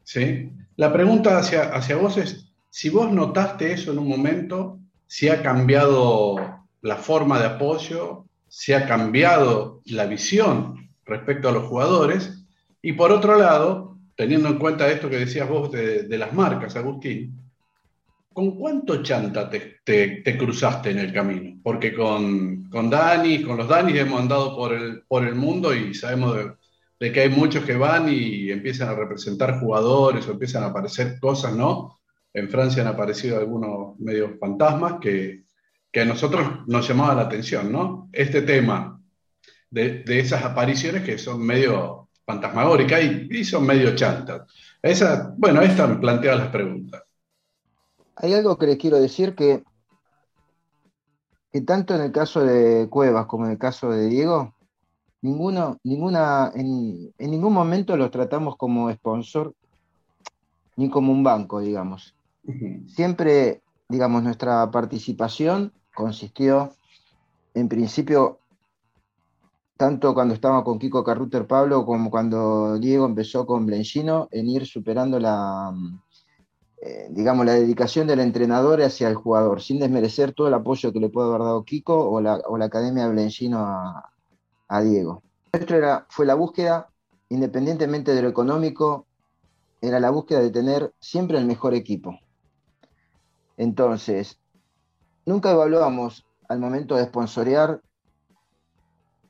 ¿sí? 0.02 0.50
La 0.76 0.90
pregunta 0.90 1.36
hacia, 1.38 1.74
hacia 1.74 1.96
vos 1.96 2.16
es, 2.16 2.50
si 2.70 2.88
vos 2.88 3.12
notaste 3.12 3.72
eso 3.72 3.92
en 3.92 3.98
un 3.98 4.08
momento, 4.08 4.78
si 5.06 5.28
ha 5.28 5.42
cambiado 5.42 6.36
la 6.80 6.96
forma 6.96 7.38
de 7.38 7.46
apoyo, 7.46 8.24
si 8.48 8.72
ha 8.72 8.86
cambiado 8.86 9.82
la 9.84 10.06
visión 10.06 10.90
respecto 11.04 11.48
a 11.48 11.52
los 11.52 11.64
jugadores, 11.64 12.35
y 12.86 12.92
por 12.92 13.10
otro 13.10 13.36
lado, 13.36 13.98
teniendo 14.14 14.48
en 14.48 14.58
cuenta 14.58 14.88
esto 14.88 15.10
que 15.10 15.18
decías 15.18 15.48
vos 15.48 15.72
de, 15.72 16.04
de 16.04 16.18
las 16.18 16.32
marcas, 16.32 16.76
Agustín, 16.76 17.36
¿con 18.32 18.52
cuánto 18.52 19.02
chanta 19.02 19.50
te, 19.50 20.38
cruzaste 20.38 20.90
en 20.90 20.98
el 20.98 21.12
camino? 21.12 21.58
Porque 21.64 21.92
con, 21.92 22.68
con 22.70 22.88
Dani, 22.88 23.42
con 23.42 23.56
los 23.56 23.66
Dani 23.66 23.98
hemos 23.98 24.20
andado 24.20 24.54
por 24.54 24.72
el, 24.72 25.02
por 25.08 25.26
el 25.26 25.34
mundo 25.34 25.74
y 25.74 25.94
sabemos 25.94 26.36
de, 27.00 27.12
que 27.12 27.20
hay 27.22 27.30
muchos 27.30 27.64
que 27.64 27.74
van 27.74 28.08
y 28.08 28.50
empiezan 28.50 28.90
a 28.90 28.94
representar 28.94 29.58
jugadores 29.58 30.28
o 30.28 30.32
empiezan 30.32 30.62
a 30.62 30.66
aparecer 30.66 31.18
cosas, 31.18 31.56
¿no? 31.56 31.98
En 32.32 32.48
Francia 32.48 32.82
han 32.82 32.88
aparecido 32.88 33.38
algunos 33.38 33.98
medios 33.98 34.38
fantasmas 34.38 35.00
que, 35.00 35.44
a 36.00 36.04
nosotros 36.04 36.68
nos 36.68 36.86
llamaba 36.86 37.16
la 37.16 37.22
atención, 37.22 37.72
¿no? 37.72 38.10
Este 38.12 38.42
tema 38.42 39.00
de, 39.70 40.04
esas 40.06 40.44
apariciones 40.44 41.02
que 41.02 41.18
son 41.18 41.44
medio 41.44 42.05
fantasmagóricas 42.26 43.00
y, 43.02 43.28
y 43.30 43.44
son 43.44 43.64
medio 43.64 43.94
chantas. 43.94 44.42
Esa, 44.82 45.32
bueno, 45.36 45.62
esta 45.62 45.86
me 45.86 45.96
plantea 45.96 46.34
las 46.34 46.48
preguntas. 46.48 47.02
hay 48.16 48.34
algo 48.34 48.56
que 48.58 48.66
les 48.66 48.76
quiero 48.78 48.98
decir 48.98 49.34
que, 49.34 49.62
que 51.52 51.60
tanto 51.60 51.94
en 51.94 52.02
el 52.02 52.12
caso 52.12 52.44
de 52.44 52.88
Cuevas 52.88 53.26
como 53.26 53.46
en 53.46 53.52
el 53.52 53.58
caso 53.58 53.90
de 53.90 54.08
Diego, 54.08 54.54
ninguno, 55.22 55.78
ninguna, 55.84 56.50
en, 56.54 57.12
en 57.18 57.30
ningún 57.30 57.52
momento 57.52 57.96
los 57.96 58.10
tratamos 58.10 58.56
como 58.56 58.92
sponsor 58.92 59.54
ni 60.76 60.90
como 60.90 61.12
un 61.12 61.22
banco, 61.22 61.60
digamos. 61.60 62.14
Siempre, 62.86 63.62
digamos, 63.88 64.22
nuestra 64.22 64.70
participación 64.70 65.72
consistió, 65.94 66.74
en 67.54 67.68
principio, 67.68 68.38
tanto 69.76 70.14
cuando 70.14 70.34
estaba 70.34 70.64
con 70.64 70.78
Kiko 70.78 71.04
Carruter 71.04 71.46
Pablo 71.46 71.84
como 71.84 72.10
cuando 72.10 72.78
Diego 72.78 73.06
empezó 73.06 73.46
con 73.46 73.66
Blenchino, 73.66 74.28
en 74.30 74.48
ir 74.48 74.66
superando 74.66 75.20
la, 75.20 75.74
eh, 76.80 77.08
digamos, 77.10 77.44
la 77.44 77.52
dedicación 77.52 78.06
del 78.06 78.20
entrenador 78.20 78.80
hacia 78.82 79.08
el 79.08 79.14
jugador, 79.14 79.60
sin 79.60 79.78
desmerecer 79.78 80.32
todo 80.32 80.48
el 80.48 80.54
apoyo 80.54 80.92
que 80.92 81.00
le 81.00 81.08
puede 81.08 81.28
haber 81.28 81.42
dado 81.42 81.64
Kiko 81.64 82.10
o 82.10 82.20
la, 82.20 82.36
o 82.46 82.56
la 82.56 82.66
Academia 82.66 83.08
Blenchino 83.08 83.58
a, 83.58 84.10
a 84.68 84.80
Diego. 84.80 85.22
Nuestro 85.52 85.76
era, 85.76 86.06
fue 86.08 86.26
la 86.26 86.34
búsqueda, 86.34 86.88
independientemente 87.28 88.14
de 88.14 88.22
lo 88.22 88.28
económico, 88.28 89.06
era 89.80 90.00
la 90.00 90.10
búsqueda 90.10 90.40
de 90.40 90.50
tener 90.50 90.94
siempre 91.00 91.38
el 91.38 91.46
mejor 91.46 91.74
equipo. 91.74 92.18
Entonces, 93.58 94.38
nunca 95.24 95.50
evaluamos 95.50 96.26
al 96.48 96.60
momento 96.60 96.96
de 96.96 97.04
sponsorear 97.04 97.80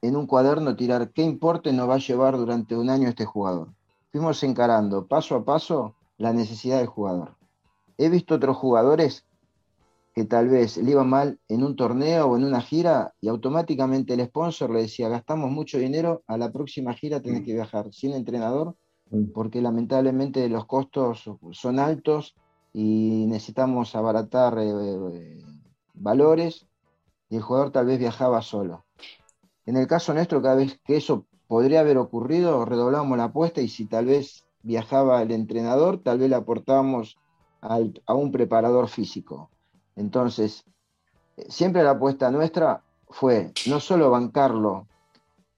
en 0.07 0.17
un 0.17 0.27
cuaderno 0.27 0.77
tirar 0.77 1.11
qué 1.13 1.23
importe 1.23 1.73
nos 1.73 1.89
va 1.89 1.95
a 1.95 1.99
llevar 1.99 2.37
durante 2.37 2.77
un 2.77 2.91
año 2.91 3.09
este 3.09 3.25
jugador. 3.25 3.75
Fuimos 4.13 4.43
encarando 4.43 5.07
paso 5.07 5.35
a 5.35 5.45
paso 5.45 5.95
la 6.17 6.33
necesidad 6.33 6.79
del 6.79 6.87
jugador. 6.87 7.37
He 7.99 8.09
visto 8.09 8.37
otros 8.37 8.57
jugadores 8.57 9.27
que 10.15 10.25
tal 10.25 10.49
vez 10.49 10.79
le 10.79 10.93
iba 10.93 11.05
mal 11.05 11.39
en 11.49 11.63
un 11.63 11.77
torneo 11.77 12.27
o 12.27 12.37
en 12.37 12.45
una 12.45 12.63
gira 12.63 13.15
y 13.21 13.29
automáticamente 13.29 14.15
el 14.15 14.25
sponsor 14.25 14.71
le 14.71 14.83
decía, 14.83 15.11
gastamos 15.11 15.51
mucho 15.51 15.77
dinero, 15.77 16.23
a 16.27 16.39
la 16.39 16.51
próxima 16.51 16.95
gira 16.95 17.21
tenés 17.21 17.45
que 17.45 17.53
viajar 17.53 17.93
sin 17.93 18.15
entrenador 18.15 18.75
porque 19.35 19.61
lamentablemente 19.61 20.49
los 20.49 20.65
costos 20.65 21.31
son 21.53 21.79
altos 21.79 22.35
y 22.73 23.27
necesitamos 23.29 23.95
abaratar 23.95 24.59
eh, 24.59 24.73
eh, 25.13 25.45
valores 25.95 26.67
y 27.29 27.37
el 27.37 27.43
jugador 27.43 27.71
tal 27.71 27.87
vez 27.87 27.99
viajaba 27.99 28.41
solo. 28.41 28.86
En 29.67 29.77
el 29.77 29.87
caso 29.87 30.15
nuestro, 30.15 30.41
cada 30.41 30.57
vez 30.57 30.81
que 30.85 30.97
eso 30.97 31.27
podría 31.49 31.81
haber 31.81 31.99
ocurrido, 31.99 32.65
redoblábamos 32.65 33.19
la 33.19 33.25
apuesta 33.25 33.61
y 33.61 33.69
si 33.69 33.87
tal 33.87 34.07
vez 34.07 34.45
viajaba 34.63 35.23
el 35.23 35.33
entrenador, 35.33 36.03
tal 36.03 36.19
vez 36.19 36.31
le 36.31 36.37
aportábamos 36.37 37.19
a 37.61 38.15
un 38.15 38.31
preparador 38.31 38.89
físico. 38.89 39.51
Entonces, 39.97 40.65
eh, 41.37 41.47
siempre 41.49 41.83
la 41.83 41.93
apuesta 41.93 42.31
nuestra 42.31 42.83
fue 43.09 43.53
no 43.69 43.81
solo 43.81 44.11
bancarlo 44.11 44.87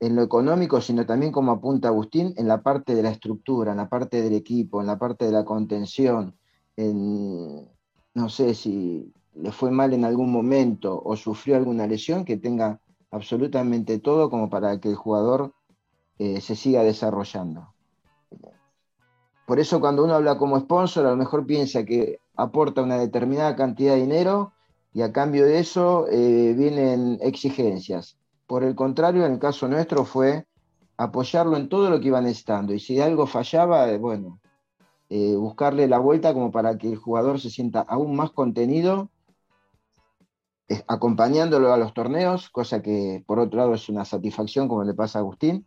en 0.01 0.15
lo 0.15 0.23
económico, 0.23 0.81
sino 0.81 1.05
también 1.05 1.33
como 1.33 1.53
apunta 1.53 1.89
Agustín, 1.89 2.33
en 2.37 2.47
la 2.47 2.63
parte 2.63 2.95
de 2.95 3.03
la 3.03 3.11
estructura, 3.11 3.73
en 3.73 3.79
la 3.79 3.89
parte 3.89 4.23
del 4.23 4.35
equipo, 4.35 4.81
en 4.81 4.87
la 4.87 4.99
parte 4.99 5.27
de 5.27 5.33
la 5.33 5.45
contención, 5.45 6.37
en, 6.77 7.69
no 8.15 8.29
sé 8.29 8.55
si 8.55 9.13
le 9.35 9.51
fue 9.51 9.71
mal 9.71 9.93
en 9.93 10.05
algún 10.05 10.31
momento 10.31 11.01
o 11.05 11.17
sufrió 11.17 11.57
alguna 11.57 11.87
lesión, 11.87 12.25
que 12.25 12.37
tenga 12.37 12.81
absolutamente 13.11 13.99
todo 13.99 14.31
como 14.31 14.51
para 14.51 14.81
que 14.81 14.91
el 14.91 14.97
jugador 14.97 15.53
eh, 16.19 16.41
se 16.41 16.57
siga 16.57 16.83
desarrollando. 16.83 17.75
Por 19.47 19.61
eso 19.61 19.81
cuando 19.81 20.05
uno 20.05 20.15
habla 20.15 20.37
como 20.37 20.61
sponsor, 20.61 21.07
a 21.07 21.11
lo 21.11 21.17
mejor 21.17 21.47
piensa 21.47 21.85
que 21.85 22.21
aporta 22.37 22.83
una 22.83 22.99
determinada 22.99 23.57
cantidad 23.57 23.95
de 23.95 24.03
dinero 24.03 24.53
y 24.93 25.03
a 25.03 25.13
cambio 25.13 25.47
de 25.47 25.59
eso 25.59 26.07
eh, 26.11 26.55
vienen 26.57 27.19
exigencias. 27.23 28.19
Por 28.47 28.65
el 28.65 28.75
contrario, 28.75 29.25
en 29.25 29.33
el 29.33 29.39
caso 29.39 29.69
nuestro 29.69 30.05
fue 30.05 30.47
apoyarlo 30.99 31.57
en 31.57 31.69
todo 31.69 31.89
lo 31.89 32.01
que 32.01 32.09
iba 32.09 32.21
necesitando. 32.21 32.75
Y 32.75 32.81
si 32.81 33.01
algo 33.01 33.27
fallaba, 33.27 33.89
eh, 33.91 33.99
bueno, 33.99 34.41
eh, 35.09 35.35
buscarle 35.37 35.89
la 35.89 35.99
vuelta 35.99 36.35
como 36.35 36.51
para 36.51 36.77
que 36.77 36.89
el 36.89 36.97
jugador 36.97 37.41
se 37.41 37.49
sienta 37.49 37.81
aún 37.81 38.17
más 38.17 38.31
contenido, 38.33 39.09
acompañándolo 40.87 41.73
a 41.73 41.77
los 41.77 41.95
torneos, 41.95 42.51
cosa 42.51 42.83
que 42.83 43.25
por 43.27 43.39
otro 43.39 43.59
lado 43.59 43.75
es 43.75 43.89
una 43.89 44.05
satisfacción, 44.05 44.69
como 44.69 44.85
le 44.85 44.95
pasa 44.95 45.19
a 45.19 45.23
Agustín, 45.23 45.67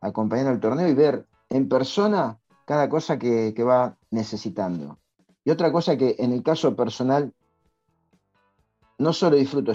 acompañando 0.00 0.50
al 0.50 0.60
torneo 0.60 0.88
y 0.88 0.94
ver 0.94 1.26
en 1.48 1.68
persona 1.68 2.38
cada 2.66 2.88
cosa 2.88 3.18
que, 3.18 3.54
que 3.54 3.64
va 3.64 3.96
necesitando. 4.10 4.98
Y 5.44 5.50
otra 5.50 5.72
cosa 5.72 5.96
que 5.96 6.16
en 6.18 6.32
el 6.32 6.42
caso 6.42 6.76
personal 6.76 7.32
no 9.02 9.12
solo 9.12 9.36
disfruto, 9.36 9.72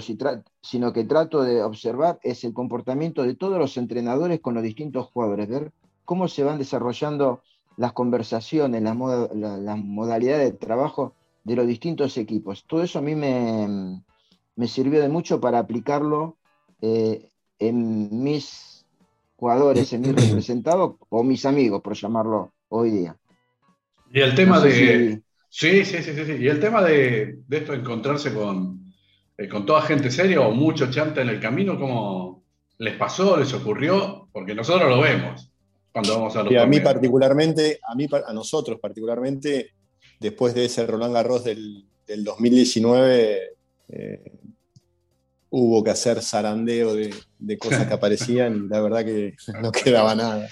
sino 0.62 0.92
que 0.92 1.04
trato 1.04 1.42
de 1.42 1.62
observar 1.62 2.18
es 2.22 2.44
el 2.44 2.54
comportamiento 2.54 3.22
de 3.24 3.34
todos 3.34 3.58
los 3.58 3.76
entrenadores 3.76 4.40
con 4.40 4.54
los 4.54 4.62
distintos 4.62 5.06
jugadores, 5.12 5.48
ver 5.48 5.72
cómo 6.04 6.28
se 6.28 6.44
van 6.44 6.58
desarrollando 6.58 7.42
las 7.76 7.92
conversaciones, 7.92 8.82
las, 8.82 8.96
modalidades 8.96 10.52
de 10.52 10.58
trabajo 10.58 11.14
de 11.44 11.56
los 11.56 11.66
distintos 11.66 12.16
equipos. 12.16 12.64
Todo 12.66 12.82
eso 12.82 12.98
a 12.98 13.02
mí 13.02 13.14
me, 13.14 14.02
sirvió 14.66 15.00
de 15.00 15.08
mucho 15.08 15.40
para 15.40 15.60
aplicarlo 15.60 16.36
eh, 16.80 17.28
en 17.58 18.22
mis 18.24 18.84
jugadores, 19.36 19.92
en 19.92 20.00
mis 20.00 20.14
representados 20.26 20.96
o 21.08 21.22
mis 21.22 21.46
amigos, 21.46 21.80
por 21.82 21.94
llamarlo 21.94 22.52
hoy 22.68 22.90
día. 22.90 23.16
Y 24.12 24.20
el 24.20 24.34
tema 24.34 24.60
de... 24.60 25.22
Sí, 25.50 25.84
sí, 25.84 26.02
sí, 26.02 26.12
sí, 26.12 26.32
Y 26.40 26.48
el 26.48 26.60
tema 26.60 26.82
de, 26.82 27.38
de 27.46 27.56
esto, 27.56 27.72
encontrarse 27.72 28.34
con, 28.34 28.88
eh, 29.38 29.48
con 29.48 29.64
toda 29.64 29.82
gente 29.82 30.10
seria 30.10 30.40
o 30.40 30.50
mucho 30.50 30.90
chanta 30.90 31.22
en 31.22 31.28
el 31.28 31.40
camino, 31.40 31.78
¿cómo 31.78 32.42
les 32.78 32.96
pasó, 32.96 33.36
les 33.36 33.52
ocurrió? 33.54 34.28
Porque 34.32 34.54
nosotros 34.54 34.90
lo 34.90 35.00
vemos 35.00 35.50
cuando 35.92 36.14
vamos 36.14 36.36
a 36.36 36.42
los 36.42 36.52
y 36.52 36.56
a 36.56 36.66
mí 36.66 36.80
particularmente, 36.80 37.78
a 37.88 37.94
mí 37.94 38.06
a 38.26 38.32
nosotros 38.32 38.78
particularmente, 38.80 39.70
después 40.20 40.54
de 40.54 40.64
ese 40.64 40.86
Roland 40.86 41.14
Garros 41.14 41.44
del, 41.44 41.84
2019, 42.06 43.56
eh, 43.90 44.32
hubo 45.50 45.82
que 45.82 45.90
hacer 45.90 46.22
zarandeo 46.22 46.94
de, 46.94 47.14
de, 47.38 47.58
cosas 47.58 47.86
que 47.86 47.94
aparecían 47.94 48.68
la 48.68 48.80
verdad 48.80 49.04
que 49.04 49.34
no 49.62 49.72
quedaba 49.72 50.14
nada. 50.14 50.48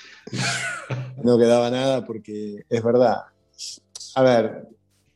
No 1.22 1.38
quedaba 1.38 1.70
nada 1.70 2.04
porque 2.04 2.64
es 2.68 2.82
verdad. 2.82 3.22
A 4.14 4.22
ver, 4.22 4.68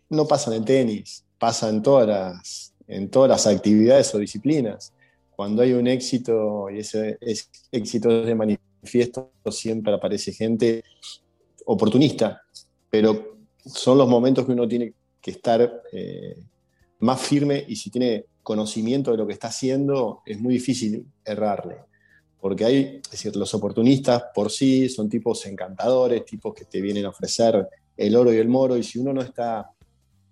no 0.08 0.26
pasa 0.26 0.50
en 0.50 0.58
el 0.58 0.64
tenis, 0.64 1.24
pasa 1.38 1.68
en 1.68 1.82
todas 1.82 2.06
las, 2.06 2.74
en 2.86 3.08
todas 3.08 3.30
las 3.30 3.46
actividades 3.46 4.14
o 4.14 4.18
disciplinas. 4.18 4.92
Cuando 5.34 5.62
hay 5.62 5.72
un 5.72 5.86
éxito 5.86 6.68
y 6.68 6.80
ese 6.80 7.18
éxito 7.72 8.10
es 8.10 8.26
de 8.26 8.34
manifiesto, 8.34 9.32
siempre 9.50 9.94
aparece 9.94 10.32
gente 10.32 10.84
oportunista, 11.64 12.42
pero 12.90 13.38
son 13.64 13.96
los 13.96 14.08
momentos 14.08 14.44
que 14.44 14.52
uno 14.52 14.68
tiene 14.68 14.92
que 15.20 15.30
estar 15.30 15.82
eh, 15.92 16.36
más 16.98 17.20
firme 17.20 17.64
y 17.66 17.76
si 17.76 17.90
tiene 17.90 18.26
conocimiento 18.42 19.10
de 19.10 19.18
lo 19.18 19.26
que 19.26 19.32
está 19.32 19.48
haciendo, 19.48 20.22
es 20.24 20.40
muy 20.40 20.54
difícil 20.54 21.06
errarle. 21.24 21.76
Porque 22.40 22.64
hay, 22.64 23.00
es 23.04 23.10
decir, 23.10 23.36
los 23.36 23.52
oportunistas 23.54 24.24
por 24.34 24.50
sí 24.50 24.88
son 24.88 25.08
tipos 25.08 25.44
encantadores, 25.46 26.24
tipos 26.24 26.54
que 26.54 26.64
te 26.64 26.80
vienen 26.80 27.04
a 27.04 27.10
ofrecer 27.10 27.68
el 27.96 28.16
oro 28.16 28.32
y 28.32 28.38
el 28.38 28.48
moro, 28.48 28.76
y 28.76 28.82
si 28.82 28.98
uno 28.98 29.12
no 29.12 29.20
está 29.20 29.70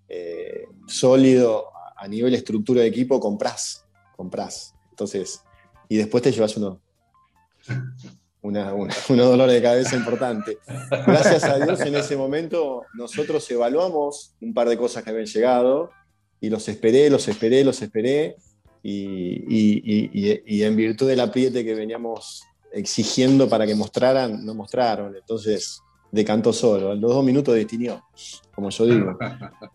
eh, 0.07 0.65
sólido 0.87 1.67
a 1.95 2.07
nivel 2.07 2.33
estructura 2.33 2.81
de 2.81 2.87
equipo 2.87 3.19
compras, 3.19 3.85
compras. 4.15 4.73
Entonces, 4.89 5.43
y 5.87 5.97
después 5.97 6.23
te 6.23 6.31
llevas 6.31 6.57
uno, 6.57 6.81
una, 8.41 8.71
dolor 9.09 9.49
de 9.49 9.61
cabeza 9.61 9.95
importante. 9.95 10.57
Gracias 10.89 11.43
a 11.43 11.59
Dios 11.59 11.79
en 11.81 11.95
ese 11.95 12.15
momento 12.15 12.85
nosotros 12.93 13.49
evaluamos 13.51 14.35
un 14.41 14.53
par 14.53 14.69
de 14.69 14.77
cosas 14.77 15.03
que 15.03 15.09
habían 15.09 15.25
llegado 15.25 15.91
y 16.41 16.49
los 16.49 16.67
esperé, 16.67 17.09
los 17.09 17.27
esperé, 17.27 17.63
los 17.63 17.81
esperé 17.81 18.35
y, 18.83 20.63
en 20.63 20.75
virtud 20.75 21.07
del 21.07 21.19
apriete 21.19 21.65
que 21.65 21.75
veníamos 21.75 22.43
exigiendo 22.71 23.49
para 23.49 23.65
que 23.65 23.75
mostraran, 23.75 24.45
no 24.45 24.53
mostraron. 24.53 25.15
Entonces, 25.15 25.81
decantó 26.11 26.53
solo. 26.53 26.95
Los 26.95 27.11
dos 27.13 27.23
minutos 27.23 27.55
destinió, 27.55 28.03
como 28.53 28.69
yo 28.69 28.85
digo. 28.85 29.17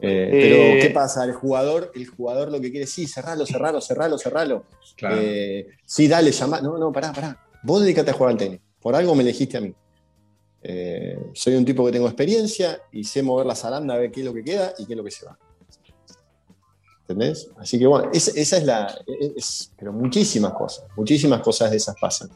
Eh, 0.06 0.28
pero, 0.30 0.82
¿qué 0.82 0.90
pasa? 0.92 1.24
El 1.24 1.32
jugador, 1.32 1.90
el 1.94 2.06
jugador 2.06 2.50
lo 2.50 2.60
que 2.60 2.70
quiere, 2.70 2.86
sí, 2.86 3.06
cerralo, 3.06 3.46
cerralo, 3.46 3.80
cerralo, 3.80 4.18
cerralo. 4.18 4.64
Eh, 5.10 5.66
sí, 5.86 6.08
dale, 6.08 6.30
llama. 6.30 6.60
No, 6.60 6.76
no, 6.76 6.92
pará, 6.92 7.10
pará. 7.10 7.46
Vos 7.62 7.80
dedicate 7.80 8.10
a 8.10 8.14
jugar 8.14 8.32
al 8.32 8.36
tenis. 8.36 8.60
Por 8.80 8.94
algo 8.94 9.14
me 9.14 9.22
elegiste 9.22 9.56
a 9.56 9.60
mí. 9.62 9.72
Eh, 10.62 11.18
soy 11.32 11.54
un 11.54 11.64
tipo 11.64 11.86
que 11.86 11.92
tengo 11.92 12.06
experiencia 12.06 12.82
y 12.92 13.04
sé 13.04 13.22
mover 13.22 13.46
la 13.46 13.54
zaranda 13.54 13.94
a 13.94 13.98
ver 13.98 14.10
qué 14.10 14.20
es 14.20 14.26
lo 14.26 14.34
que 14.34 14.44
queda 14.44 14.74
y 14.78 14.84
qué 14.84 14.92
es 14.92 14.96
lo 14.96 15.04
que 15.04 15.10
se 15.10 15.24
va. 15.24 15.38
¿Entendés? 17.06 17.50
Así 17.58 17.78
que 17.78 17.86
bueno, 17.86 18.10
esa, 18.14 18.56
es 18.56 18.64
la. 18.64 18.94
pero 19.78 19.92
muchísimas 19.92 20.54
cosas, 20.54 20.86
muchísimas 20.96 21.40
cosas 21.42 21.70
de 21.70 21.76
esas 21.76 21.96
pasan. 22.00 22.30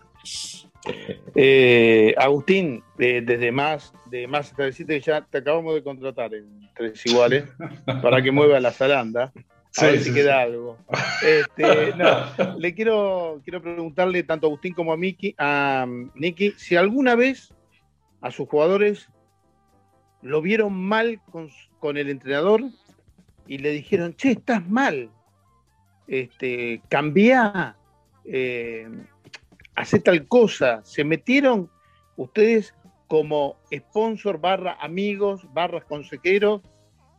Eh, 1.35 2.15
Agustín, 2.19 2.83
eh, 2.99 3.23
desde 3.25 3.51
más 3.51 3.93
de 4.11 4.27
más 4.27 4.53
que 4.53 5.01
ya 5.01 5.23
te 5.23 5.39
acabamos 5.39 5.75
de 5.75 5.83
contratar 5.83 6.35
en 6.35 6.69
Tres 6.75 7.05
Iguales 7.07 7.45
para 8.03 8.23
que 8.23 8.31
mueva 8.31 8.61
la 8.61 8.73
zaranda. 8.73 9.33
A 9.77 9.87
ver 9.87 10.01
si 10.01 10.13
queda 10.13 10.43
algo. 10.43 10.79
Este, 11.21 11.95
no, 11.97 12.59
le 12.59 12.75
quiero, 12.75 13.41
quiero 13.43 13.61
preguntarle 13.61 14.23
tanto 14.23 14.47
a 14.47 14.49
Agustín 14.49 14.73
como 14.73 14.93
a 14.93 14.97
Miki, 14.97 15.35
a 15.37 15.85
Nicky, 16.15 16.53
si 16.53 16.77
alguna 16.77 17.17
vez 17.17 17.53
a 18.21 18.31
sus 18.31 18.49
jugadores 18.49 19.09
lo 20.23 20.41
vieron 20.41 20.75
mal 20.75 21.21
con, 21.33 21.51
con 21.81 21.97
el 21.97 22.09
entrenador 22.09 22.63
y 23.49 23.59
le 23.59 23.71
dijeron, 23.71 24.15
che, 24.15 24.33
estás 24.33 24.69
mal, 24.69 25.11
este, 26.07 26.83
cambia, 26.89 27.77
eh, 28.25 28.87
hace 29.75 29.99
tal 29.99 30.29
cosa. 30.29 30.85
Se 30.85 31.03
metieron 31.03 31.71
ustedes 32.17 32.75
como 33.09 33.57
sponsor 33.75 34.39
barra 34.39 34.77
amigos, 34.81 35.47
barra 35.55 35.81
consejeros 35.81 36.61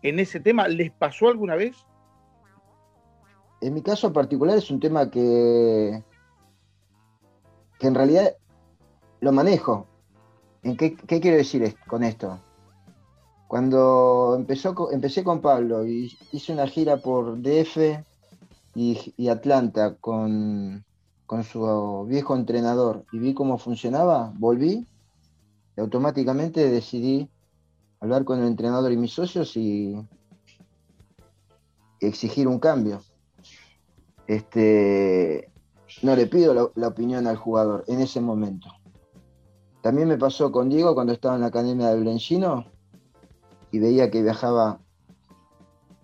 en 0.04 0.20
ese 0.20 0.40
tema. 0.40 0.68
¿Les 0.68 0.92
pasó 0.92 1.28
alguna 1.30 1.56
vez? 1.56 1.76
En 3.62 3.74
mi 3.74 3.82
caso 3.82 4.14
particular 4.14 4.58
es 4.58 4.70
un 4.72 4.80
tema 4.80 5.10
que, 5.10 6.04
que 7.80 7.88
en 7.88 7.96
realidad 7.96 8.36
lo 9.20 9.32
manejo. 9.32 9.88
¿En 10.62 10.78
qué, 10.78 10.96
quiero 10.96 11.38
decir 11.38 11.76
con 11.88 12.04
esto? 12.04 12.40
Cuando 13.50 14.36
empezó, 14.38 14.92
empecé 14.92 15.24
con 15.24 15.42
Pablo 15.42 15.84
y 15.84 16.16
hice 16.32 16.54
una 16.54 16.68
gira 16.68 16.98
por 16.98 17.42
DF 17.42 18.00
y, 18.76 19.28
Atlanta 19.28 19.96
con, 19.96 20.86
su 21.52 22.06
viejo 22.08 22.36
entrenador 22.36 23.06
y 23.12 23.18
vi 23.18 23.34
cómo 23.34 23.58
funcionaba, 23.58 24.32
volví 24.38 24.86
y 25.76 25.82
automáticamente 25.82 26.70
decidí 26.70 27.28
hablar 28.00 28.24
con 28.24 28.40
el 28.40 28.46
entrenador 28.46 28.92
y 28.92 28.98
mis 28.98 29.14
socios 29.14 29.58
y 29.58 29.96
exigir 32.02 32.48
un 32.48 32.60
cambio. 32.60 33.02
Este, 34.28 35.52
no 36.04 36.16
le 36.16 36.28
pido 36.28 36.72
la, 36.76 36.88
opinión 36.88 37.26
al 37.26 37.38
jugador 37.38 37.84
en 37.88 38.00
ese 38.00 38.22
momento. 38.22 38.70
También 39.82 40.08
me 40.08 40.20
pasó 40.20 40.52
con 40.52 40.70
Diego 40.70 40.94
cuando 40.94 41.14
estaba 41.14 41.34
en 41.34 41.42
la 41.42 41.48
academia 41.48 41.88
de 41.88 42.00
Blencino 42.00 42.78
y 43.72 43.80
veía 43.80 44.10
que 44.10 44.22
viajaba 44.22 44.80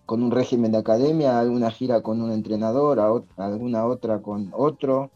con 0.05 0.21
un 0.21 0.31
régimen 0.31 0.71
de 0.71 0.77
academia, 0.77 1.39
alguna 1.39 1.71
gira 1.71 2.01
con 2.01 2.21
un 2.21 2.31
entrenador, 2.31 2.99
alguna 3.37 3.85
otra 3.85 4.21
con 4.21 4.51
otro, 4.53 5.09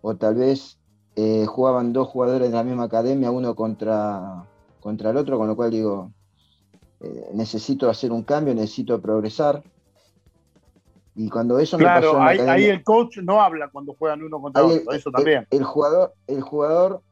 o 0.00 0.14
tal 0.16 0.36
vez 0.36 0.78
eh, 1.16 1.46
jugaban 1.46 1.92
dos 1.92 2.08
jugadores 2.08 2.50
de 2.50 2.56
la 2.56 2.62
misma 2.62 2.84
academia, 2.84 3.30
uno 3.30 3.56
contra, 3.56 4.44
contra 4.80 5.10
el 5.10 5.16
otro, 5.16 5.38
con 5.38 5.48
lo 5.48 5.56
cual 5.56 5.70
digo, 5.70 6.12
eh, 7.00 7.30
necesito 7.34 7.90
hacer 7.90 8.12
un 8.12 8.22
cambio, 8.22 8.54
necesito 8.54 9.00
progresar. 9.00 9.62
Y 11.16 11.28
cuando 11.28 11.58
eso 11.58 11.76
me 11.76 11.84
pasó 11.84 12.20
ahí, 12.20 12.38
ahí 12.38 12.64
el 12.66 12.84
coach 12.84 13.18
no 13.18 13.42
habla 13.42 13.68
cuando 13.70 13.92
juegan 13.94 14.22
uno 14.22 14.40
contra 14.40 14.64
otro, 14.64 14.92
eso 14.92 15.10
también. 15.10 15.48
El, 15.50 15.64
jugador, 15.64 16.14
el 16.28 16.40
jugador 16.42 17.02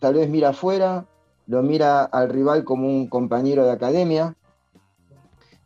tal 0.00 0.14
vez 0.14 0.28
mira 0.28 0.50
afuera, 0.50 1.06
lo 1.46 1.62
mira 1.62 2.04
al 2.04 2.28
rival 2.28 2.64
como 2.64 2.88
un 2.88 3.08
compañero 3.08 3.64
de 3.64 3.72
academia, 3.72 4.36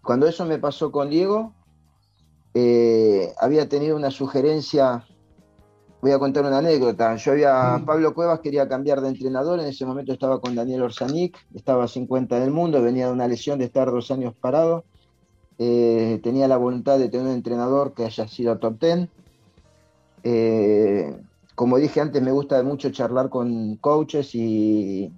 cuando 0.02 0.26
eso 0.26 0.44
me 0.44 0.58
pasó 0.58 0.90
con 0.90 1.10
Diego, 1.10 1.52
eh, 2.54 3.32
había 3.38 3.68
tenido 3.68 3.96
una 3.96 4.10
sugerencia, 4.10 5.04
voy 6.00 6.12
a 6.12 6.18
contar 6.18 6.44
una 6.44 6.58
anécdota, 6.58 7.14
yo 7.16 7.32
había. 7.32 7.82
Pablo 7.86 8.14
Cuevas 8.14 8.40
quería 8.40 8.68
cambiar 8.68 9.00
de 9.00 9.08
entrenador, 9.08 9.60
en 9.60 9.66
ese 9.66 9.86
momento 9.86 10.12
estaba 10.12 10.40
con 10.40 10.54
Daniel 10.54 10.82
Orsanic, 10.82 11.38
estaba 11.54 11.84
a 11.84 11.88
50 11.88 12.40
del 12.40 12.50
mundo, 12.50 12.82
venía 12.82 13.06
de 13.06 13.12
una 13.12 13.28
lesión 13.28 13.58
de 13.58 13.66
estar 13.66 13.90
dos 13.90 14.10
años 14.10 14.34
parado, 14.40 14.84
eh, 15.58 16.18
tenía 16.22 16.48
la 16.48 16.56
voluntad 16.56 16.98
de 16.98 17.08
tener 17.08 17.26
un 17.26 17.32
entrenador 17.32 17.92
que 17.94 18.04
haya 18.04 18.26
sido 18.26 18.58
top 18.58 18.78
ten. 18.78 19.10
Eh, 20.22 21.16
como 21.54 21.76
dije 21.76 22.00
antes, 22.00 22.22
me 22.22 22.32
gusta 22.32 22.62
mucho 22.62 22.90
charlar 22.90 23.28
con 23.28 23.76
coaches 23.76 24.34
y, 24.34 25.12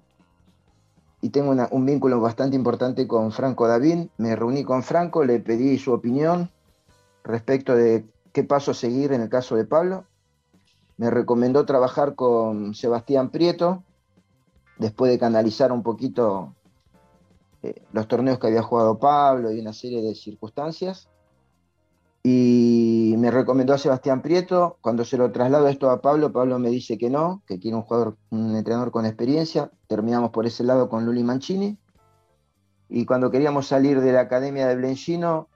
y 1.23 1.31
tengo 1.31 1.55
un 1.71 1.87
vínculo 1.87 2.21
bastante 2.21 2.57
importante 2.57 3.07
con 3.07 3.31
Franco 3.31 3.69
David. 3.69 4.09
Me 4.19 4.35
reuní 4.35 4.65
con 4.65 4.83
Franco, 4.83 5.25
le 5.25 5.39
pedí 5.39 5.79
su 5.79 5.93
opinión 5.93 6.51
respecto 7.23 7.77
de 7.77 8.05
qué 8.33 8.43
paso 8.43 8.75
seguir 8.75 9.13
en 9.13 9.23
el 9.23 9.29
caso 9.29 9.55
de 9.55 9.65
Pablo. 9.65 10.05
Me 10.97 11.11
recomendó 11.11 11.65
trabajar 11.65 12.17
con 12.17 12.75
Sebastián 12.75 13.31
Prieto, 13.31 13.85
después 14.79 15.13
de 15.13 15.19
canalizar 15.21 15.71
un 15.71 15.85
poquito 15.85 16.57
eh, 17.63 17.83
los 17.93 18.09
torneos 18.09 18.41
que 18.41 18.49
había 18.49 18.63
jugado 18.63 18.99
Pablo 18.99 19.53
y 19.53 19.61
una 19.61 19.73
serie 19.73 20.03
de 20.03 20.17
circunstancias 20.17 21.09
y 22.25 23.17
me 23.19 23.31
recomendó 23.31 23.75
a 23.75 23.79
Sebastián 23.79 24.23
Prieto. 24.23 24.79
Cuando 24.81 25.05
se 25.05 25.19
lo 25.19 25.33
traslado 25.33 25.69
esto 25.69 25.91
a 25.91 26.01
Pablo, 26.01 26.33
Pablo 26.33 26.59
me 26.59 26.71
dice 26.71 26.97
que 26.97 27.11
no, 27.11 27.43
que 27.47 27.59
quiere 27.59 27.77
un 27.77 27.83
jugador, 27.83 28.17
un 28.31 28.55
entrenador 28.55 28.93
con 28.93 29.07
experiencia. 29.07 29.71
Terminamos 29.89 30.31
por 30.31 30.47
ese 30.47 30.63
lado 30.63 30.89
con 30.89 31.05
Luli 31.05 31.25
Mancini. 31.25 31.79
Y 32.89 33.07
cuando 33.07 33.31
queríamos 33.31 33.67
salir 33.67 34.01
de 34.01 34.13
la 34.13 34.21
academia 34.21 34.69
de 34.69 34.77
Blencino, 34.77 35.49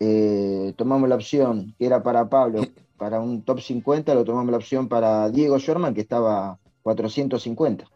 eh, 0.00 0.72
tomamos 0.76 1.08
la 1.08 1.16
opción 1.16 1.74
que 1.78 1.86
era 1.86 2.02
para 2.02 2.28
Pablo, 2.28 2.62
para 2.96 3.20
un 3.20 3.42
top 3.42 3.60
50, 3.60 4.14
lo 4.14 4.24
tomamos 4.24 4.50
la 4.50 4.58
opción 4.58 4.88
para 4.88 5.28
Diego 5.30 5.58
Sherman, 5.58 5.94
que 5.94 6.02
estaba 6.02 6.58
450, 6.82 7.86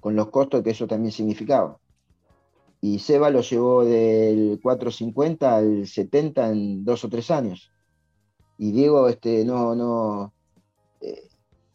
con 0.00 0.16
los 0.16 0.30
costos 0.30 0.62
que 0.62 0.70
eso 0.70 0.86
también 0.86 1.12
significaba 1.12 1.78
y 2.80 2.98
Seba 3.00 3.30
lo 3.30 3.40
llevó 3.40 3.84
del 3.84 4.60
450 4.62 5.56
al 5.56 5.86
70 5.86 6.50
en 6.50 6.84
dos 6.84 7.04
o 7.04 7.08
tres 7.08 7.30
años. 7.30 7.72
Y 8.56 8.72
Diego 8.72 9.08
este, 9.08 9.44
no, 9.44 9.74
no, 9.74 10.32
eh, 11.00 11.28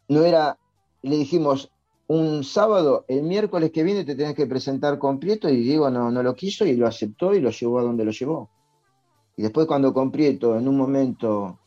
no 0.08 0.22
era, 0.22 0.58
le 1.02 1.16
dijimos, 1.16 1.70
un 2.06 2.44
sábado, 2.44 3.04
el 3.08 3.22
miércoles 3.22 3.70
que 3.70 3.82
viene 3.82 4.04
te 4.04 4.14
tenés 4.14 4.34
que 4.34 4.46
presentar 4.46 4.98
con 4.98 5.18
Prieto 5.18 5.48
y 5.48 5.62
Diego 5.62 5.90
no, 5.90 6.10
no 6.10 6.22
lo 6.22 6.34
quiso 6.34 6.66
y 6.66 6.76
lo 6.76 6.86
aceptó 6.86 7.34
y 7.34 7.40
lo 7.40 7.50
llevó 7.50 7.78
a 7.78 7.82
donde 7.82 8.04
lo 8.04 8.10
llevó. 8.10 8.50
Y 9.36 9.42
después 9.42 9.66
cuando 9.66 9.92
con 9.92 10.10
Prieto 10.10 10.56
en 10.58 10.68
un 10.68 10.76
momento 10.76 11.58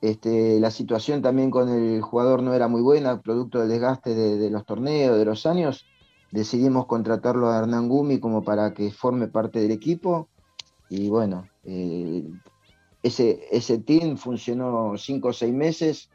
este, 0.00 0.58
la 0.60 0.70
situación 0.70 1.22
también 1.22 1.50
con 1.50 1.68
el 1.68 2.00
jugador 2.02 2.42
no 2.42 2.54
era 2.54 2.68
muy 2.68 2.82
buena, 2.82 3.20
producto 3.20 3.60
del 3.60 3.68
desgaste 3.68 4.14
de, 4.14 4.36
de 4.36 4.50
los 4.50 4.64
torneos, 4.64 5.18
de 5.18 5.24
los 5.24 5.46
años, 5.46 5.86
decidimos 6.34 6.86
contratarlo 6.86 7.48
a 7.48 7.58
Hernán 7.58 7.88
Gumi 7.88 8.18
como 8.18 8.42
para 8.42 8.74
que 8.74 8.90
forme 8.90 9.28
parte 9.28 9.60
del 9.60 9.70
equipo 9.70 10.28
y 10.88 11.08
bueno, 11.08 11.46
eh, 11.62 12.28
ese, 13.04 13.46
ese 13.52 13.78
team 13.78 14.16
funcionó 14.16 14.98
cinco 14.98 15.28
o 15.28 15.32
seis 15.32 15.54
meses 15.54 16.10